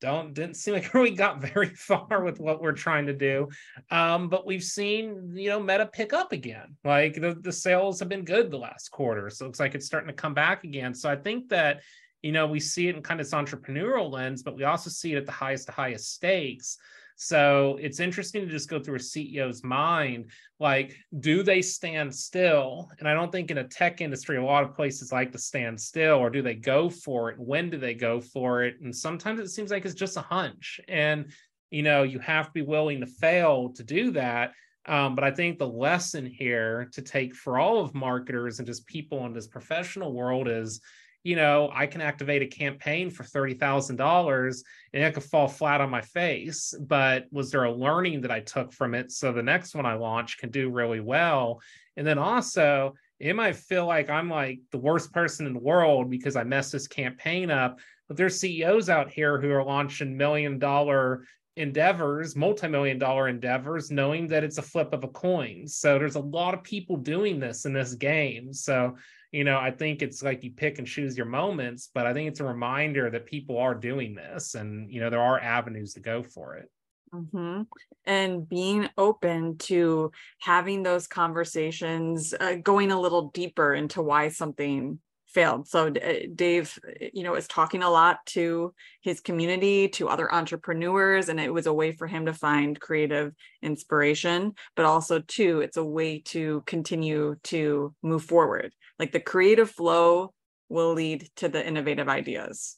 don't 0.00 0.34
didn't 0.34 0.56
seem 0.56 0.74
like 0.74 0.92
we 0.94 1.10
got 1.10 1.40
very 1.40 1.74
far 1.74 2.22
with 2.22 2.40
what 2.40 2.60
we're 2.60 2.72
trying 2.72 3.06
to 3.06 3.14
do. 3.14 3.48
Um, 3.90 4.28
but 4.28 4.46
we've 4.46 4.62
seen 4.62 5.32
you 5.34 5.50
know 5.50 5.60
meta 5.60 5.86
pick 5.86 6.12
up 6.12 6.32
again. 6.32 6.76
Like 6.84 7.14
the, 7.14 7.36
the 7.40 7.52
sales 7.52 7.98
have 8.00 8.08
been 8.08 8.24
good 8.24 8.50
the 8.50 8.58
last 8.58 8.90
quarter 8.90 9.30
so 9.30 9.44
it 9.44 9.48
looks 9.48 9.60
like 9.60 9.74
it's 9.74 9.86
starting 9.86 10.08
to 10.08 10.14
come 10.14 10.34
back 10.34 10.64
again. 10.64 10.94
So 10.94 11.10
i 11.10 11.16
think 11.16 11.48
that 11.48 11.82
you 12.22 12.32
know 12.32 12.46
we 12.46 12.58
see 12.58 12.88
it 12.88 12.96
in 12.96 13.02
kind 13.02 13.20
of 13.20 13.26
this 13.26 13.34
entrepreneurial 13.34 14.10
lens 14.10 14.42
but 14.42 14.56
we 14.56 14.64
also 14.64 14.88
see 14.88 15.12
it 15.12 15.18
at 15.18 15.26
the 15.26 15.32
highest 15.32 15.66
to 15.66 15.72
highest 15.72 16.14
stakes 16.14 16.78
so 17.16 17.78
it's 17.80 18.00
interesting 18.00 18.44
to 18.44 18.50
just 18.50 18.68
go 18.68 18.80
through 18.80 18.96
a 18.96 18.98
CEO's 18.98 19.62
mind. 19.62 20.30
Like, 20.58 20.96
do 21.20 21.42
they 21.42 21.62
stand 21.62 22.14
still? 22.14 22.90
And 22.98 23.08
I 23.08 23.14
don't 23.14 23.30
think 23.30 23.50
in 23.50 23.58
a 23.58 23.68
tech 23.68 24.00
industry, 24.00 24.36
a 24.36 24.44
lot 24.44 24.64
of 24.64 24.74
places 24.74 25.12
like 25.12 25.30
to 25.32 25.38
stand 25.38 25.80
still, 25.80 26.16
or 26.16 26.30
do 26.30 26.42
they 26.42 26.54
go 26.54 26.90
for 26.90 27.30
it? 27.30 27.38
When 27.38 27.70
do 27.70 27.78
they 27.78 27.94
go 27.94 28.20
for 28.20 28.64
it? 28.64 28.80
And 28.80 28.94
sometimes 28.94 29.40
it 29.40 29.48
seems 29.48 29.70
like 29.70 29.84
it's 29.84 29.94
just 29.94 30.16
a 30.16 30.22
hunch. 30.22 30.80
And, 30.88 31.30
you 31.70 31.82
know, 31.82 32.02
you 32.02 32.18
have 32.18 32.46
to 32.46 32.52
be 32.52 32.62
willing 32.62 33.00
to 33.00 33.06
fail 33.06 33.70
to 33.76 33.84
do 33.84 34.10
that. 34.12 34.52
Um, 34.86 35.14
but 35.14 35.24
I 35.24 35.30
think 35.30 35.58
the 35.58 35.66
lesson 35.66 36.26
here 36.26 36.90
to 36.92 37.00
take 37.00 37.34
for 37.34 37.58
all 37.58 37.80
of 37.80 37.94
marketers 37.94 38.58
and 38.58 38.66
just 38.66 38.86
people 38.86 39.24
in 39.24 39.32
this 39.32 39.46
professional 39.46 40.12
world 40.12 40.46
is 40.46 40.80
you 41.24 41.36
know, 41.36 41.70
I 41.72 41.86
can 41.86 42.02
activate 42.02 42.42
a 42.42 42.46
campaign 42.46 43.10
for 43.10 43.24
$30,000 43.24 44.62
and 44.92 45.02
it 45.02 45.14
could 45.14 45.24
fall 45.24 45.48
flat 45.48 45.80
on 45.80 45.88
my 45.88 46.02
face. 46.02 46.74
But 46.78 47.24
was 47.32 47.50
there 47.50 47.64
a 47.64 47.72
learning 47.72 48.20
that 48.20 48.30
I 48.30 48.40
took 48.40 48.72
from 48.72 48.94
it? 48.94 49.10
So 49.10 49.32
the 49.32 49.42
next 49.42 49.74
one 49.74 49.86
I 49.86 49.94
launch 49.94 50.36
can 50.38 50.50
do 50.50 50.70
really 50.70 51.00
well. 51.00 51.60
And 51.96 52.06
then 52.06 52.18
also, 52.18 52.94
it 53.18 53.34
might 53.34 53.56
feel 53.56 53.86
like 53.86 54.10
I'm 54.10 54.28
like 54.28 54.60
the 54.70 54.78
worst 54.78 55.12
person 55.12 55.46
in 55.46 55.54
the 55.54 55.60
world 55.60 56.10
because 56.10 56.36
I 56.36 56.44
messed 56.44 56.72
this 56.72 56.86
campaign 56.86 57.50
up. 57.50 57.78
But 58.06 58.18
there's 58.18 58.38
CEOs 58.38 58.90
out 58.90 59.10
here 59.10 59.40
who 59.40 59.50
are 59.50 59.64
launching 59.64 60.16
million 60.16 60.58
dollar 60.58 61.24
endeavors, 61.56 62.36
multi-million 62.36 62.98
dollar 62.98 63.28
endeavors, 63.28 63.90
knowing 63.90 64.26
that 64.26 64.44
it's 64.44 64.58
a 64.58 64.62
flip 64.62 64.92
of 64.92 65.04
a 65.04 65.08
coin. 65.08 65.66
So 65.66 65.98
there's 65.98 66.16
a 66.16 66.20
lot 66.20 66.52
of 66.52 66.62
people 66.64 66.96
doing 66.96 67.40
this 67.40 67.64
in 67.64 67.72
this 67.72 67.94
game. 67.94 68.52
So 68.52 68.96
you 69.34 69.42
know, 69.42 69.58
I 69.58 69.72
think 69.72 70.00
it's 70.00 70.22
like 70.22 70.44
you 70.44 70.52
pick 70.52 70.78
and 70.78 70.86
choose 70.86 71.16
your 71.16 71.26
moments, 71.26 71.90
but 71.92 72.06
I 72.06 72.14
think 72.14 72.28
it's 72.28 72.38
a 72.38 72.44
reminder 72.44 73.10
that 73.10 73.26
people 73.26 73.58
are 73.58 73.74
doing 73.74 74.14
this 74.14 74.54
and, 74.54 74.88
you 74.88 75.00
know, 75.00 75.10
there 75.10 75.20
are 75.20 75.40
avenues 75.40 75.94
to 75.94 76.00
go 76.00 76.22
for 76.22 76.54
it. 76.54 76.70
Mm-hmm. 77.12 77.62
And 78.04 78.48
being 78.48 78.88
open 78.96 79.58
to 79.58 80.12
having 80.40 80.84
those 80.84 81.08
conversations, 81.08 82.32
uh, 82.38 82.56
going 82.62 82.92
a 82.92 83.00
little 83.00 83.30
deeper 83.30 83.74
into 83.74 84.02
why 84.02 84.28
something 84.28 85.00
failed. 85.26 85.66
So 85.66 85.88
uh, 85.88 86.12
Dave, 86.32 86.78
you 87.12 87.24
know, 87.24 87.34
is 87.34 87.48
talking 87.48 87.82
a 87.82 87.90
lot 87.90 88.24
to 88.26 88.72
his 89.00 89.20
community, 89.20 89.88
to 89.88 90.08
other 90.08 90.32
entrepreneurs, 90.32 91.28
and 91.28 91.40
it 91.40 91.52
was 91.52 91.66
a 91.66 91.74
way 91.74 91.90
for 91.90 92.06
him 92.06 92.26
to 92.26 92.32
find 92.32 92.80
creative 92.80 93.32
inspiration, 93.62 94.52
but 94.76 94.84
also 94.84 95.18
too, 95.18 95.60
it's 95.60 95.76
a 95.76 95.84
way 95.84 96.20
to 96.26 96.62
continue 96.66 97.34
to 97.44 97.92
move 98.00 98.22
forward 98.22 98.72
like 98.98 99.12
the 99.12 99.20
creative 99.20 99.70
flow 99.70 100.32
will 100.68 100.92
lead 100.92 101.28
to 101.36 101.48
the 101.48 101.66
innovative 101.66 102.08
ideas 102.08 102.76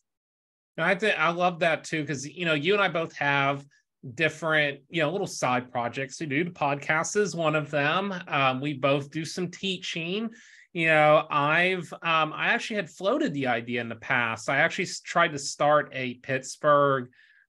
and 0.77 0.87
i 0.87 0.95
think 0.95 1.19
i 1.19 1.31
love 1.31 1.61
that 1.61 1.85
too 1.85 2.01
because 2.01 2.27
you 2.27 2.45
know 2.45 2.55
you 2.55 2.75
and 2.75 2.83
i 2.83 2.89
both 2.89 3.15
have 3.17 3.65
different, 4.15 4.81
you 4.89 5.03
know, 5.03 5.11
little 5.11 5.27
side 5.27 5.71
projects 5.71 6.19
to 6.19 6.27
do. 6.27 6.45
The 6.45 6.51
podcast 6.51 7.17
is 7.17 7.35
one 7.35 7.57
of 7.57 7.71
them. 7.71 8.15
Um, 8.29 8.61
we 8.61 8.75
both 8.75 9.11
do 9.11 9.25
some 9.25 9.51
teaching. 9.51 10.31
You 10.73 10.89
know, 10.89 11.27
I've 11.31 11.93
um, 12.03 12.33
I 12.35 12.49
actually 12.49 12.77
had 12.77 12.91
floated 12.91 13.33
the 13.33 13.47
idea 13.47 13.81
in 13.81 13.89
the 13.89 13.97
past. 13.97 14.49
I 14.49 14.59
actually 14.59 14.89
tried 15.05 15.33
to 15.33 15.39
start 15.39 15.91
a 15.93 16.15
Pittsburgh 16.15 17.09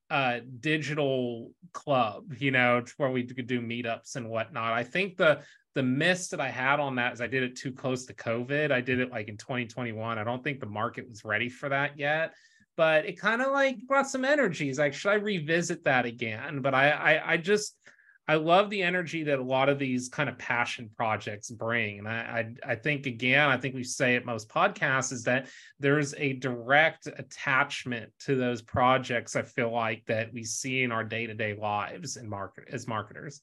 uh 0.10 0.40
digital 0.62 1.52
club 1.74 2.34
you 2.38 2.50
know 2.50 2.82
where 2.96 3.12
we 3.12 3.26
could 3.26 3.46
do 3.46 3.60
meetups 3.60 4.16
and 4.16 4.30
whatnot 4.30 4.72
i 4.72 4.82
think 4.82 5.18
the 5.18 5.38
the 5.78 5.84
miss 5.84 6.30
that 6.30 6.42
i 6.42 6.50
had 6.50 6.80
on 6.80 6.96
that 6.96 7.14
is 7.14 7.22
i 7.22 7.28
did 7.28 7.44
it 7.44 7.56
too 7.56 7.72
close 7.72 8.06
to 8.08 8.14
covid 8.16 8.72
i 8.72 8.82
did 8.82 9.00
it 9.00 9.12
like 9.12 9.28
in 9.28 9.38
2021 9.38 10.18
i 10.18 10.24
don't 10.24 10.44
think 10.44 10.60
the 10.60 10.66
market 10.66 11.08
was 11.08 11.24
ready 11.24 11.50
for 11.50 11.70
that 11.70 11.98
yet 12.00 12.34
but 12.76 13.06
it 13.06 13.20
kind 13.20 13.44
of 13.44 13.52
like 13.52 13.78
brought 13.88 14.10
some 14.10 14.26
energy. 14.26 14.42
energies 14.42 14.80
like 14.80 14.92
should 14.92 15.12
i 15.12 15.16
revisit 15.16 15.84
that 15.84 16.04
again 16.06 16.62
but 16.62 16.74
I, 16.74 16.90
I 16.90 17.34
i 17.34 17.38
just 17.38 17.78
I 18.30 18.36
love 18.36 18.70
the 18.70 18.82
energy 18.84 19.24
that 19.24 19.40
a 19.40 19.44
lot 19.44 19.70
of 19.70 19.80
these 19.80 20.10
kind 20.10 20.28
of 20.28 20.38
passion 20.38 20.90
projects 20.98 21.50
bring. 21.50 22.00
And 22.00 22.10
I, 22.10 22.56
I, 22.66 22.72
I, 22.72 22.76
think, 22.76 23.06
again, 23.06 23.48
I 23.48 23.56
think 23.56 23.74
we 23.74 23.86
say 23.86 24.18
at 24.18 24.26
most 24.26 24.50
podcasts 24.50 25.14
is 25.14 25.24
that 25.24 25.48
there's 25.80 26.14
a 26.16 26.34
direct 26.34 27.08
attachment 27.08 28.12
to 28.26 28.36
those 28.36 28.62
projects. 28.62 29.38
I 29.38 29.44
feel 29.44 29.72
like 29.72 30.04
that 30.08 30.34
we 30.34 30.44
see 30.44 30.84
in 30.84 30.92
our 30.92 31.06
day 31.06 31.26
to 31.26 31.34
day 31.34 31.54
lives 31.54 32.18
and 32.18 32.30
market 32.30 32.66
as 32.70 32.86
marketers. 32.86 33.42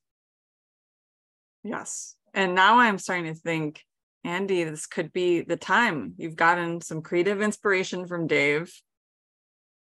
Yes. 1.62 2.16
And 2.34 2.54
now 2.54 2.80
I'm 2.80 2.98
starting 2.98 3.32
to 3.32 3.38
think, 3.38 3.82
Andy, 4.24 4.64
this 4.64 4.86
could 4.86 5.12
be 5.12 5.42
the 5.42 5.56
time. 5.56 6.14
You've 6.16 6.36
gotten 6.36 6.80
some 6.80 7.00
creative 7.00 7.40
inspiration 7.40 8.06
from 8.06 8.26
Dave, 8.26 8.72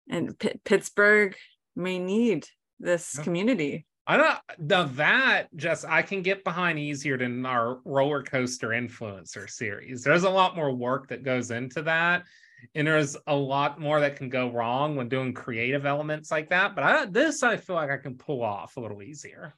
and 0.09 0.39
P- 0.39 0.61
Pittsburgh 0.65 1.37
may 1.77 1.99
need 1.99 2.47
this 2.79 3.15
yeah. 3.17 3.25
community. 3.25 3.87
I 4.07 4.17
don't 4.17 4.39
the 4.59 4.85
that 4.95 5.55
just 5.55 5.85
I 5.85 6.03
can 6.03 6.23
get 6.23 6.43
behind 6.43 6.79
easier 6.81 7.17
than 7.17 7.47
our 7.47 7.79
roller 7.85 8.25
coaster 8.25 8.71
influencer 8.71 9.49
series. 9.49 10.03
There's 10.03 10.25
a 10.25 10.31
lot 10.31 10.57
more 10.57 10.75
work 10.75 11.09
that 11.09 11.23
goes 11.23 11.53
into 11.53 11.83
that. 11.83 12.25
And 12.75 12.87
there's 12.87 13.17
a 13.27 13.35
lot 13.35 13.81
more 13.81 14.01
that 14.01 14.17
can 14.17 14.29
go 14.29 14.51
wrong 14.51 14.97
when 14.97 15.09
doing 15.09 15.33
creative 15.33 15.87
elements 15.87 16.31
like 16.31 16.51
that. 16.51 16.75
But 16.75 16.85
I, 16.85 17.05
this 17.07 17.43
I 17.43 17.57
feel 17.57 17.77
like 17.77 17.91
I 17.91 17.97
can 17.97 18.17
pull 18.17 18.43
off 18.43 18.77
a 18.77 18.81
little 18.81 19.03
easier. 19.03 19.55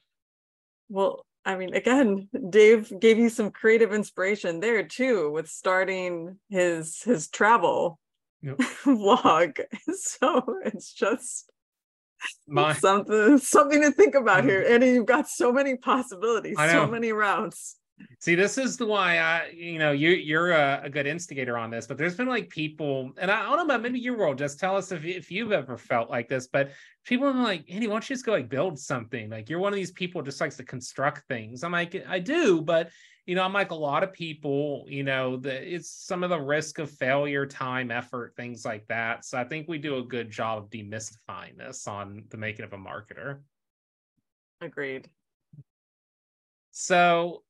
Well, 0.87 1.25
I 1.45 1.55
mean, 1.57 1.73
again, 1.73 2.29
Dave 2.49 2.91
gave 2.99 3.17
you 3.17 3.29
some 3.29 3.51
creative 3.51 3.93
inspiration 3.93 4.59
there 4.59 4.83
too 4.83 5.31
with 5.31 5.49
starting 5.49 6.37
his 6.49 7.01
his 7.03 7.27
travel 7.29 7.99
yep. 8.41 8.57
vlog. 8.85 9.59
So 9.93 10.59
it's 10.63 10.93
just 10.93 11.49
my 12.47 12.73
something 12.73 13.37
something 13.37 13.81
to 13.81 13.91
think 13.91 14.15
about 14.15 14.45
here 14.45 14.63
um, 14.65 14.75
and 14.75 14.83
you've 14.83 15.05
got 15.05 15.27
so 15.27 15.51
many 15.51 15.75
possibilities 15.75 16.55
so 16.57 16.87
many 16.87 17.11
routes 17.11 17.75
see 18.19 18.35
this 18.35 18.57
is 18.57 18.75
the 18.77 18.85
why 18.85 19.19
i 19.19 19.49
you 19.53 19.77
know 19.77 19.91
you 19.91 20.09
you're 20.09 20.51
a, 20.51 20.81
a, 20.83 20.89
good 20.89 21.05
instigator 21.05 21.57
on 21.57 21.69
this 21.69 21.85
but 21.85 21.97
there's 21.97 22.15
been 22.15 22.27
like 22.27 22.49
people 22.49 23.11
and 23.17 23.29
i 23.29 23.43
don't 23.43 23.57
know 23.57 23.65
about 23.65 23.81
maybe 23.81 23.99
your 23.99 24.17
world 24.17 24.37
just 24.37 24.59
tell 24.59 24.75
us 24.75 24.91
if, 24.91 25.05
if 25.05 25.29
you've 25.29 25.51
ever 25.51 25.77
felt 25.77 26.09
like 26.09 26.27
this 26.27 26.47
but 26.47 26.71
people 27.05 27.27
are 27.27 27.33
like 27.33 27.63
andy 27.69 27.87
why 27.87 27.93
don't 27.93 28.09
you 28.09 28.15
just 28.15 28.25
go 28.25 28.31
like 28.31 28.49
build 28.49 28.79
something 28.79 29.29
like 29.29 29.49
you're 29.49 29.59
one 29.59 29.71
of 29.71 29.77
these 29.77 29.91
people 29.91 30.21
just 30.21 30.41
likes 30.41 30.57
to 30.57 30.63
construct 30.63 31.27
things 31.27 31.63
i'm 31.63 31.71
like 31.71 32.03
i 32.07 32.17
do 32.17 32.61
but 32.61 32.89
you 33.25 33.35
know, 33.35 33.43
I'm 33.43 33.53
like 33.53 33.71
a 33.71 33.75
lot 33.75 34.03
of 34.03 34.11
people, 34.11 34.85
you 34.87 35.03
know, 35.03 35.37
the, 35.37 35.75
it's 35.75 35.89
some 35.89 36.23
of 36.23 36.29
the 36.29 36.39
risk 36.39 36.79
of 36.79 36.91
failure, 36.91 37.45
time, 37.45 37.89
effort, 37.89 38.33
things 38.35 38.65
like 38.65 38.85
that. 38.87 39.23
So 39.23 39.37
I 39.37 39.45
think 39.45 39.67
we 39.67 39.77
do 39.77 39.97
a 39.97 40.03
good 40.03 40.29
job 40.29 40.63
of 40.63 40.69
demystifying 40.69 41.57
this 41.57 41.87
on 41.87 42.25
the 42.29 42.37
making 42.37 42.65
of 42.65 42.73
a 42.73 42.77
marketer. 42.77 43.39
Agreed. 44.61 45.09
So 46.71 47.43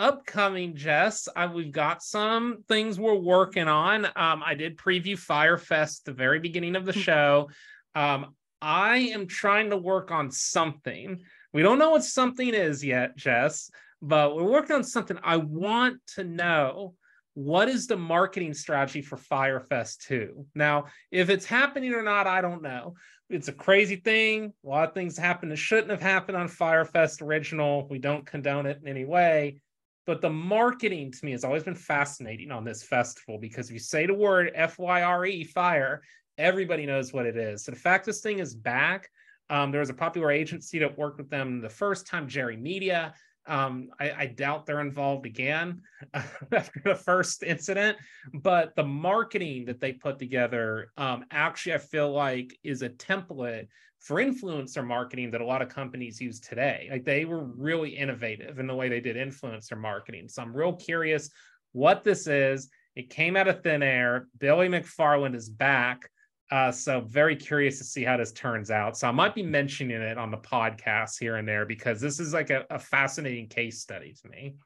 upcoming, 0.00 0.74
Jess, 0.74 1.28
I, 1.36 1.46
we've 1.46 1.72
got 1.72 2.02
some 2.02 2.64
things 2.68 2.98
we're 2.98 3.14
working 3.14 3.68
on. 3.68 4.06
Um, 4.06 4.42
I 4.44 4.54
did 4.54 4.76
preview 4.76 5.18
Fyre 5.18 5.58
Fest 5.58 6.04
the 6.04 6.12
very 6.12 6.40
beginning 6.40 6.74
of 6.76 6.84
the 6.84 6.92
show. 6.92 7.50
Um, 7.94 8.34
I 8.60 8.98
am 9.14 9.26
trying 9.26 9.70
to 9.70 9.76
work 9.76 10.10
on 10.10 10.30
something. 10.30 11.20
We 11.52 11.62
don't 11.62 11.78
know 11.78 11.90
what 11.90 12.04
something 12.04 12.52
is 12.52 12.84
yet, 12.84 13.16
Jess 13.16 13.70
but 14.02 14.34
we're 14.34 14.44
working 14.44 14.76
on 14.76 14.84
something. 14.84 15.18
I 15.22 15.36
want 15.36 15.98
to 16.14 16.24
know 16.24 16.94
what 17.34 17.68
is 17.68 17.86
the 17.86 17.96
marketing 17.96 18.54
strategy 18.54 19.02
for 19.02 19.16
Fyre 19.16 19.60
Fest 19.60 20.04
2? 20.08 20.46
Now, 20.54 20.86
if 21.10 21.30
it's 21.30 21.46
happening 21.46 21.94
or 21.94 22.02
not, 22.02 22.26
I 22.26 22.40
don't 22.40 22.62
know. 22.62 22.94
It's 23.28 23.48
a 23.48 23.52
crazy 23.52 23.96
thing. 23.96 24.52
A 24.64 24.68
lot 24.68 24.88
of 24.88 24.94
things 24.94 25.16
happen 25.16 25.48
that 25.50 25.56
shouldn't 25.56 25.90
have 25.90 26.02
happened 26.02 26.36
on 26.36 26.48
Fyre 26.48 26.84
Fest 26.84 27.22
original. 27.22 27.86
We 27.88 27.98
don't 27.98 28.26
condone 28.26 28.66
it 28.66 28.80
in 28.82 28.88
any 28.88 29.04
way. 29.04 29.60
But 30.06 30.20
the 30.20 30.30
marketing 30.30 31.12
to 31.12 31.24
me 31.24 31.32
has 31.32 31.44
always 31.44 31.62
been 31.62 31.74
fascinating 31.74 32.50
on 32.50 32.64
this 32.64 32.82
festival 32.82 33.38
because 33.38 33.68
if 33.68 33.74
you 33.74 33.78
say 33.78 34.06
the 34.06 34.14
word 34.14 34.50
F 34.54 34.78
Y 34.78 35.02
R 35.02 35.26
E, 35.26 35.44
fire, 35.44 36.02
everybody 36.38 36.86
knows 36.86 37.12
what 37.12 37.26
it 37.26 37.36
is. 37.36 37.64
So 37.64 37.72
the 37.72 37.78
fact 37.78 38.06
this 38.06 38.20
thing 38.20 38.38
is 38.38 38.54
back, 38.54 39.10
um, 39.50 39.70
there 39.70 39.80
was 39.80 39.90
a 39.90 39.94
popular 39.94 40.30
agency 40.30 40.78
that 40.78 40.96
worked 40.96 41.18
with 41.18 41.28
them 41.28 41.60
the 41.60 41.68
first 41.68 42.06
time, 42.06 42.28
Jerry 42.28 42.56
Media. 42.56 43.14
Um, 43.46 43.88
I, 43.98 44.12
I, 44.12 44.26
doubt 44.26 44.66
they're 44.66 44.80
involved 44.80 45.26
again 45.26 45.82
after 46.52 46.80
the 46.84 46.94
first 46.94 47.42
incident, 47.42 47.96
but 48.34 48.76
the 48.76 48.84
marketing 48.84 49.64
that 49.64 49.80
they 49.80 49.92
put 49.92 50.18
together 50.18 50.92
um, 50.98 51.24
actually, 51.30 51.74
I 51.74 51.78
feel 51.78 52.12
like, 52.12 52.56
is 52.62 52.82
a 52.82 52.90
template 52.90 53.68
for 54.00 54.16
influencer 54.16 54.84
marketing 54.84 55.30
that 55.30 55.40
a 55.40 55.46
lot 55.46 55.62
of 55.62 55.68
companies 55.68 56.20
use 56.20 56.40
today. 56.40 56.88
Like 56.90 57.04
they 57.04 57.24
were 57.26 57.44
really 57.44 57.90
innovative 57.90 58.58
in 58.58 58.66
the 58.66 58.74
way 58.74 58.88
they 58.88 59.00
did 59.00 59.16
influencer 59.16 59.78
marketing. 59.78 60.28
So 60.28 60.42
I'm 60.42 60.56
real 60.56 60.72
curious 60.72 61.30
what 61.72 62.02
this 62.02 62.26
is. 62.26 62.70
It 62.96 63.10
came 63.10 63.36
out 63.36 63.46
of 63.46 63.62
thin 63.62 63.82
air. 63.82 64.26
Billy 64.38 64.68
McFarland 64.68 65.34
is 65.34 65.48
back. 65.48 66.10
Uh, 66.50 66.72
so 66.72 67.02
very 67.02 67.36
curious 67.36 67.78
to 67.78 67.84
see 67.84 68.02
how 68.02 68.16
this 68.16 68.32
turns 68.32 68.70
out. 68.70 68.96
So 68.96 69.06
I 69.06 69.12
might 69.12 69.34
be 69.34 69.42
mentioning 69.42 70.00
it 70.00 70.18
on 70.18 70.32
the 70.32 70.38
podcast 70.38 71.20
here 71.20 71.36
and 71.36 71.46
there 71.46 71.64
because 71.64 72.00
this 72.00 72.18
is 72.18 72.32
like 72.32 72.50
a, 72.50 72.64
a 72.70 72.78
fascinating 72.78 73.48
case 73.48 73.80
study 73.80 74.14
to 74.22 74.28
me. 74.28 74.56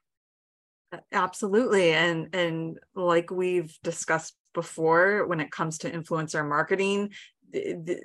Absolutely, 1.13 1.93
and 1.93 2.35
and 2.35 2.79
like 2.95 3.31
we've 3.31 3.77
discussed 3.83 4.37
before, 4.55 5.27
when 5.27 5.41
it 5.41 5.51
comes 5.51 5.79
to 5.79 5.91
influencer 5.91 6.49
marketing, 6.49 7.11
th- 7.53 7.77
th- 7.85 8.01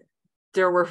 there 0.54 0.72
were 0.72 0.90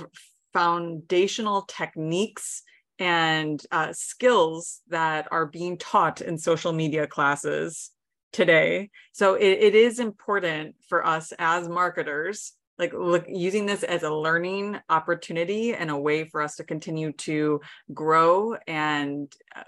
foundational 0.53 1.63
techniques 1.63 2.63
and 2.99 3.63
uh, 3.71 3.93
skills 3.93 4.81
that 4.89 5.29
are 5.31 5.47
being 5.47 5.79
taught 5.79 6.21
in 6.21 6.37
social 6.37 6.73
media 6.73 7.07
classes 7.07 7.91
today. 8.33 8.91
So 9.13 9.35
it, 9.35 9.59
it 9.61 9.75
is 9.75 10.01
important 10.01 10.75
for 10.89 11.07
us 11.07 11.33
as 11.39 11.69
marketers 11.69 12.53
like 12.79 12.93
look 12.93 13.25
using 13.29 13.67
this 13.67 13.83
as 13.83 14.03
a 14.03 14.11
learning 14.11 14.79
opportunity 14.89 15.75
and 15.75 15.91
a 15.91 15.97
way 15.97 16.25
for 16.25 16.41
us 16.41 16.57
to 16.57 16.65
continue 16.65 17.13
to 17.13 17.61
grow 17.93 18.57
and 18.67 19.33
uh, 19.55 19.65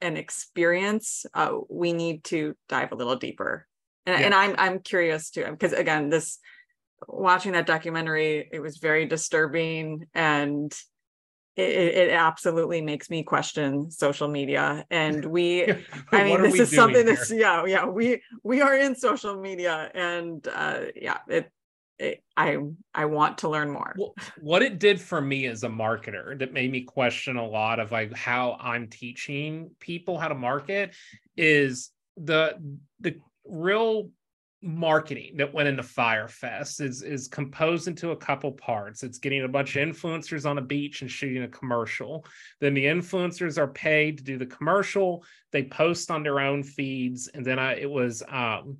and 0.00 0.16
experience 0.16 1.26
uh, 1.34 1.52
we 1.68 1.92
need 1.92 2.24
to 2.24 2.54
dive 2.68 2.92
a 2.92 2.94
little 2.94 3.16
deeper 3.16 3.66
and, 4.06 4.18
yeah. 4.18 4.26
and 4.26 4.34
i'm 4.34 4.54
i'm 4.58 4.78
curious 4.78 5.30
too 5.30 5.46
because 5.50 5.72
again 5.72 6.08
this 6.08 6.38
watching 7.08 7.52
that 7.52 7.66
documentary 7.66 8.48
it 8.52 8.60
was 8.60 8.78
very 8.78 9.06
disturbing 9.06 10.06
and 10.14 10.72
it, 11.56 11.70
it 11.70 12.10
absolutely 12.10 12.80
makes 12.80 13.10
me 13.10 13.22
question 13.22 13.90
social 13.90 14.28
media 14.28 14.84
and 14.90 15.24
we 15.36 15.64
i 16.12 16.24
mean 16.24 16.42
this 16.42 16.60
is 16.60 16.74
something 16.74 17.06
here? 17.06 17.16
that's 17.16 17.30
yeah 17.30 17.64
yeah 17.66 17.86
we 17.86 18.22
we 18.42 18.60
are 18.60 18.76
in 18.76 18.94
social 18.94 19.40
media 19.40 19.90
and 19.94 20.46
uh 20.48 20.80
yeah 20.94 21.18
it 21.28 21.50
I 22.36 22.56
I 22.94 23.04
want 23.04 23.38
to 23.38 23.48
learn 23.48 23.70
more. 23.70 23.94
Well, 23.96 24.14
what 24.40 24.62
it 24.62 24.78
did 24.78 25.00
for 25.00 25.20
me 25.20 25.46
as 25.46 25.64
a 25.64 25.68
marketer 25.68 26.38
that 26.38 26.52
made 26.52 26.70
me 26.72 26.82
question 26.82 27.36
a 27.36 27.46
lot 27.46 27.78
of 27.78 27.92
like 27.92 28.14
how 28.16 28.56
I'm 28.60 28.88
teaching 28.88 29.70
people 29.80 30.18
how 30.18 30.28
to 30.28 30.34
market 30.34 30.94
is 31.36 31.90
the 32.16 32.56
the 33.00 33.16
real 33.44 34.10
marketing 34.62 35.36
that 35.38 35.54
went 35.54 35.68
into 35.68 35.82
Fyre 35.82 36.28
Fest 36.28 36.80
is 36.80 37.02
is 37.02 37.28
composed 37.28 37.88
into 37.88 38.10
a 38.10 38.16
couple 38.16 38.52
parts. 38.52 39.02
It's 39.02 39.18
getting 39.18 39.44
a 39.44 39.48
bunch 39.48 39.76
of 39.76 39.88
influencers 39.88 40.48
on 40.48 40.58
a 40.58 40.62
beach 40.62 41.00
and 41.00 41.10
shooting 41.10 41.42
a 41.44 41.48
commercial. 41.48 42.26
Then 42.60 42.74
the 42.74 42.84
influencers 42.84 43.56
are 43.56 43.68
paid 43.68 44.18
to 44.18 44.24
do 44.24 44.36
the 44.36 44.46
commercial. 44.46 45.24
They 45.50 45.64
post 45.64 46.10
on 46.10 46.22
their 46.22 46.40
own 46.40 46.62
feeds, 46.62 47.28
and 47.28 47.44
then 47.44 47.58
I, 47.58 47.80
it 47.80 47.90
was 47.90 48.22
um, 48.28 48.78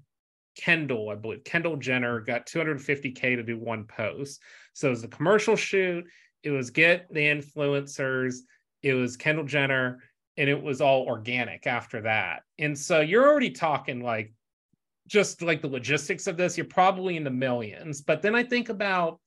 Kendall, 0.57 1.09
I 1.09 1.15
believe. 1.15 1.45
Kendall 1.45 1.77
Jenner 1.77 2.21
got 2.21 2.47
250K 2.47 3.37
to 3.37 3.43
do 3.43 3.59
one 3.59 3.85
post. 3.85 4.43
So 4.75 4.89
it 4.89 4.91
was 4.91 5.05
a 5.05 5.09
commercial 5.09 5.57
shoot. 5.57 6.05
It 6.43 6.51
was 6.51 6.71
get 6.71 7.13
the 7.13 7.21
influencers. 7.21 8.37
It 8.83 8.95
was 8.95 9.17
Kendall 9.17 9.45
Jenner. 9.45 10.01
And 10.37 10.49
it 10.49 10.63
was 10.63 10.81
all 10.81 11.03
organic 11.03 11.67
after 11.67 12.03
that. 12.03 12.43
And 12.59 12.79
so 12.79 13.01
you're 13.01 13.27
already 13.27 13.51
talking 13.51 14.01
like 14.01 14.33
just 15.11 15.43
like 15.43 15.61
the 15.61 15.69
logistics 15.69 16.27
of 16.27 16.37
this, 16.37 16.57
you're 16.57 16.65
probably 16.65 17.17
in 17.17 17.25
the 17.25 17.31
millions. 17.31 18.01
But 18.01 18.23
then 18.23 18.35
I 18.35 18.45
think 18.45 18.69
about 18.69 19.21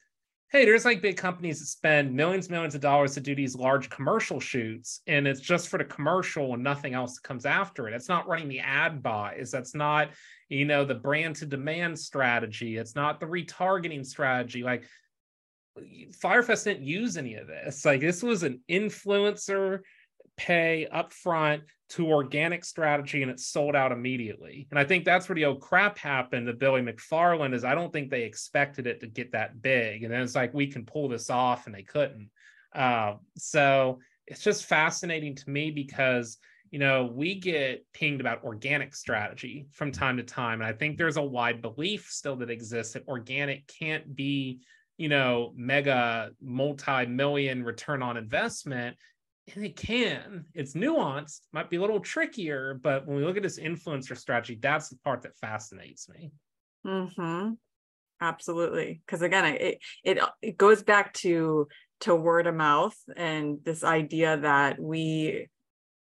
hey, 0.53 0.65
there's 0.65 0.85
like 0.85 1.01
big 1.01 1.17
companies 1.17 1.59
that 1.59 1.65
spend 1.65 2.13
millions, 2.13 2.47
millions 2.47 2.75
of 2.75 2.81
dollars 2.81 3.15
to 3.15 3.19
do 3.19 3.33
these 3.33 3.55
large 3.55 3.89
commercial 3.89 4.39
shoots, 4.39 5.01
and 5.07 5.27
it's 5.27 5.41
just 5.41 5.67
for 5.67 5.79
the 5.79 5.83
commercial 5.83 6.53
and 6.53 6.63
nothing 6.63 6.93
else 6.93 7.17
comes 7.17 7.47
after 7.47 7.87
it. 7.87 7.95
It's 7.95 8.07
not 8.07 8.27
running 8.27 8.49
the 8.49 8.59
ad 8.59 9.01
buys. 9.01 9.49
That's 9.49 9.73
not, 9.73 10.09
you 10.49 10.65
know, 10.65 10.85
the 10.85 10.93
brand 10.93 11.37
to 11.37 11.47
demand 11.47 11.97
strategy. 11.97 12.77
It's 12.77 12.95
not 12.95 13.19
the 13.19 13.25
retargeting 13.25 14.05
strategy. 14.05 14.61
Like 14.61 14.83
Fyre 16.21 16.43
Fest 16.43 16.65
didn't 16.65 16.85
use 16.85 17.17
any 17.17 17.33
of 17.33 17.47
this. 17.47 17.83
Like 17.83 18.01
this 18.01 18.21
was 18.21 18.43
an 18.43 18.61
influencer 18.69 19.79
pay 20.37 20.87
upfront 20.93 21.61
to 21.89 22.09
organic 22.09 22.65
strategy 22.65 23.21
and 23.21 23.31
it 23.31 23.39
sold 23.39 23.75
out 23.75 23.91
immediately. 23.91 24.67
And 24.71 24.79
I 24.79 24.83
think 24.83 25.05
that's 25.05 25.29
where 25.29 25.35
the 25.35 25.45
old 25.45 25.61
crap 25.61 25.97
happened 25.97 26.47
to 26.47 26.53
Billy 26.53 26.81
McFarland 26.81 27.53
is 27.53 27.63
I 27.63 27.75
don't 27.75 27.93
think 27.93 28.09
they 28.09 28.23
expected 28.23 28.87
it 28.87 28.99
to 29.01 29.07
get 29.07 29.31
that 29.33 29.61
big. 29.61 30.03
And 30.03 30.11
then 30.11 30.21
it's 30.21 30.35
like 30.35 30.53
we 30.53 30.67
can 30.67 30.85
pull 30.85 31.07
this 31.07 31.29
off 31.29 31.67
and 31.67 31.75
they 31.75 31.83
couldn't. 31.83 32.29
Uh, 32.73 33.15
so 33.37 33.99
it's 34.25 34.41
just 34.41 34.65
fascinating 34.65 35.35
to 35.35 35.49
me 35.49 35.69
because 35.69 36.37
you 36.71 36.79
know 36.79 37.11
we 37.13 37.35
get 37.35 37.85
pinged 37.93 38.19
about 38.19 38.43
organic 38.43 38.95
strategy 38.95 39.67
from 39.71 39.91
time 39.91 40.17
to 40.17 40.23
time 40.23 40.59
and 40.59 40.67
i 40.67 40.73
think 40.73 40.97
there's 40.97 41.17
a 41.17 41.21
wide 41.21 41.61
belief 41.61 42.07
still 42.09 42.35
that 42.35 42.49
exists 42.49 42.93
that 42.93 43.07
organic 43.07 43.67
can't 43.67 44.15
be 44.15 44.59
you 44.97 45.07
know 45.07 45.53
mega 45.55 46.31
multi-million 46.41 47.63
return 47.63 48.01
on 48.01 48.17
investment 48.17 48.97
it 49.47 49.75
can. 49.75 50.45
It's 50.53 50.73
nuanced, 50.73 51.41
might 51.51 51.69
be 51.69 51.77
a 51.77 51.81
little 51.81 51.99
trickier, 51.99 52.79
but 52.81 53.05
when 53.05 53.17
we 53.17 53.25
look 53.25 53.37
at 53.37 53.43
this 53.43 53.59
influencer 53.59 54.17
strategy, 54.17 54.57
that's 54.61 54.89
the 54.89 54.97
part 55.03 55.21
that 55.23 55.37
fascinates 55.37 56.07
me. 56.09 56.31
Hmm. 56.85 57.51
Absolutely, 58.21 59.01
because 59.05 59.21
again, 59.21 59.45
it 59.45 59.79
it 60.03 60.19
it 60.41 60.57
goes 60.57 60.81
back 60.81 61.13
to 61.15 61.67
to 62.01 62.15
word 62.15 62.47
of 62.47 62.55
mouth 62.55 62.95
and 63.17 63.59
this 63.63 63.83
idea 63.83 64.37
that 64.37 64.79
we, 64.79 65.49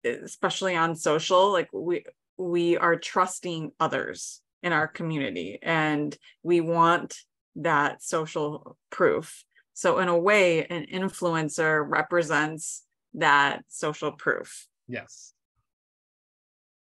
especially 0.04 0.76
on 0.76 0.94
social, 0.94 1.52
like 1.52 1.68
we 1.72 2.04
we 2.38 2.78
are 2.78 2.96
trusting 2.96 3.72
others 3.78 4.40
in 4.62 4.72
our 4.72 4.88
community, 4.88 5.58
and 5.62 6.16
we 6.42 6.60
want 6.60 7.18
that 7.56 8.02
social 8.02 8.78
proof. 8.90 9.44
So 9.74 9.98
in 9.98 10.08
a 10.08 10.16
way, 10.16 10.64
an 10.66 10.86
influencer 10.90 11.84
represents 11.86 12.85
that 13.16 13.64
social 13.68 14.12
proof. 14.12 14.66
Yes. 14.88 15.32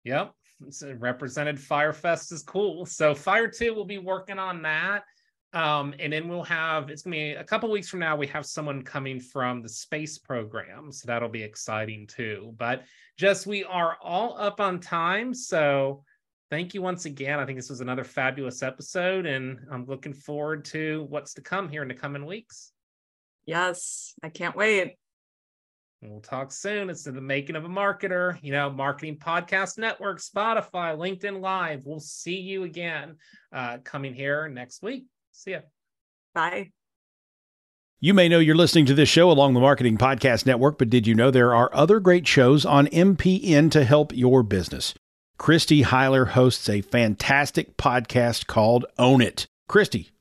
Yep. 0.04 0.32
So 0.70 0.92
represented 0.98 1.58
Fyre 1.58 1.92
Fest 1.92 2.32
is 2.32 2.42
cool. 2.42 2.86
So 2.86 3.14
Fire 3.14 3.48
2 3.48 3.74
will 3.74 3.84
be 3.84 3.98
working 3.98 4.38
on 4.38 4.62
that. 4.62 5.04
Um, 5.52 5.94
and 5.98 6.12
then 6.12 6.28
we'll 6.28 6.44
have 6.44 6.90
it's 6.90 7.02
gonna 7.02 7.16
be 7.16 7.32
a 7.32 7.42
couple 7.42 7.70
weeks 7.70 7.88
from 7.88 7.98
now. 7.98 8.14
We 8.14 8.28
have 8.28 8.46
someone 8.46 8.82
coming 8.82 9.18
from 9.18 9.62
the 9.62 9.68
space 9.68 10.16
program, 10.16 10.92
so 10.92 11.06
that'll 11.06 11.28
be 11.28 11.42
exciting 11.42 12.06
too. 12.06 12.54
But 12.56 12.84
just 13.16 13.48
we 13.48 13.64
are 13.64 13.96
all 14.00 14.36
up 14.38 14.60
on 14.60 14.78
time, 14.78 15.34
so 15.34 16.04
thank 16.50 16.72
you 16.72 16.82
once 16.82 17.04
again. 17.04 17.40
I 17.40 17.46
think 17.46 17.58
this 17.58 17.68
was 17.68 17.80
another 17.80 18.04
fabulous 18.04 18.62
episode, 18.62 19.26
and 19.26 19.58
I'm 19.72 19.86
looking 19.86 20.14
forward 20.14 20.64
to 20.66 21.06
what's 21.08 21.34
to 21.34 21.40
come 21.40 21.68
here 21.68 21.82
in 21.82 21.88
the 21.88 21.94
coming 21.94 22.26
weeks. 22.26 22.70
Yes, 23.44 24.14
I 24.22 24.28
can't 24.28 24.54
wait. 24.54 24.94
We'll 26.02 26.20
talk 26.20 26.50
soon. 26.50 26.88
It's 26.88 27.04
the 27.04 27.12
making 27.12 27.56
of 27.56 27.64
a 27.64 27.68
marketer, 27.68 28.38
you 28.42 28.52
know, 28.52 28.70
marketing 28.70 29.18
podcast 29.18 29.76
network, 29.76 30.18
Spotify, 30.18 30.96
LinkedIn 30.96 31.40
Live. 31.40 31.84
We'll 31.84 32.00
see 32.00 32.40
you 32.40 32.64
again 32.64 33.16
uh, 33.52 33.78
coming 33.84 34.14
here 34.14 34.48
next 34.48 34.82
week. 34.82 35.04
See 35.32 35.52
ya. 35.52 35.60
Bye. 36.34 36.70
You 38.02 38.14
may 38.14 38.30
know 38.30 38.38
you're 38.38 38.54
listening 38.54 38.86
to 38.86 38.94
this 38.94 39.10
show 39.10 39.30
along 39.30 39.52
the 39.52 39.60
Marketing 39.60 39.98
Podcast 39.98 40.46
Network, 40.46 40.78
but 40.78 40.88
did 40.88 41.06
you 41.06 41.14
know 41.14 41.30
there 41.30 41.54
are 41.54 41.68
other 41.74 42.00
great 42.00 42.26
shows 42.26 42.64
on 42.64 42.86
MPN 42.86 43.70
to 43.72 43.84
help 43.84 44.16
your 44.16 44.42
business? 44.42 44.94
Christy 45.36 45.82
Heiler 45.82 46.28
hosts 46.28 46.66
a 46.70 46.80
fantastic 46.80 47.76
podcast 47.76 48.46
called 48.46 48.86
Own 48.98 49.20
It. 49.20 49.46
Christy, 49.68 50.12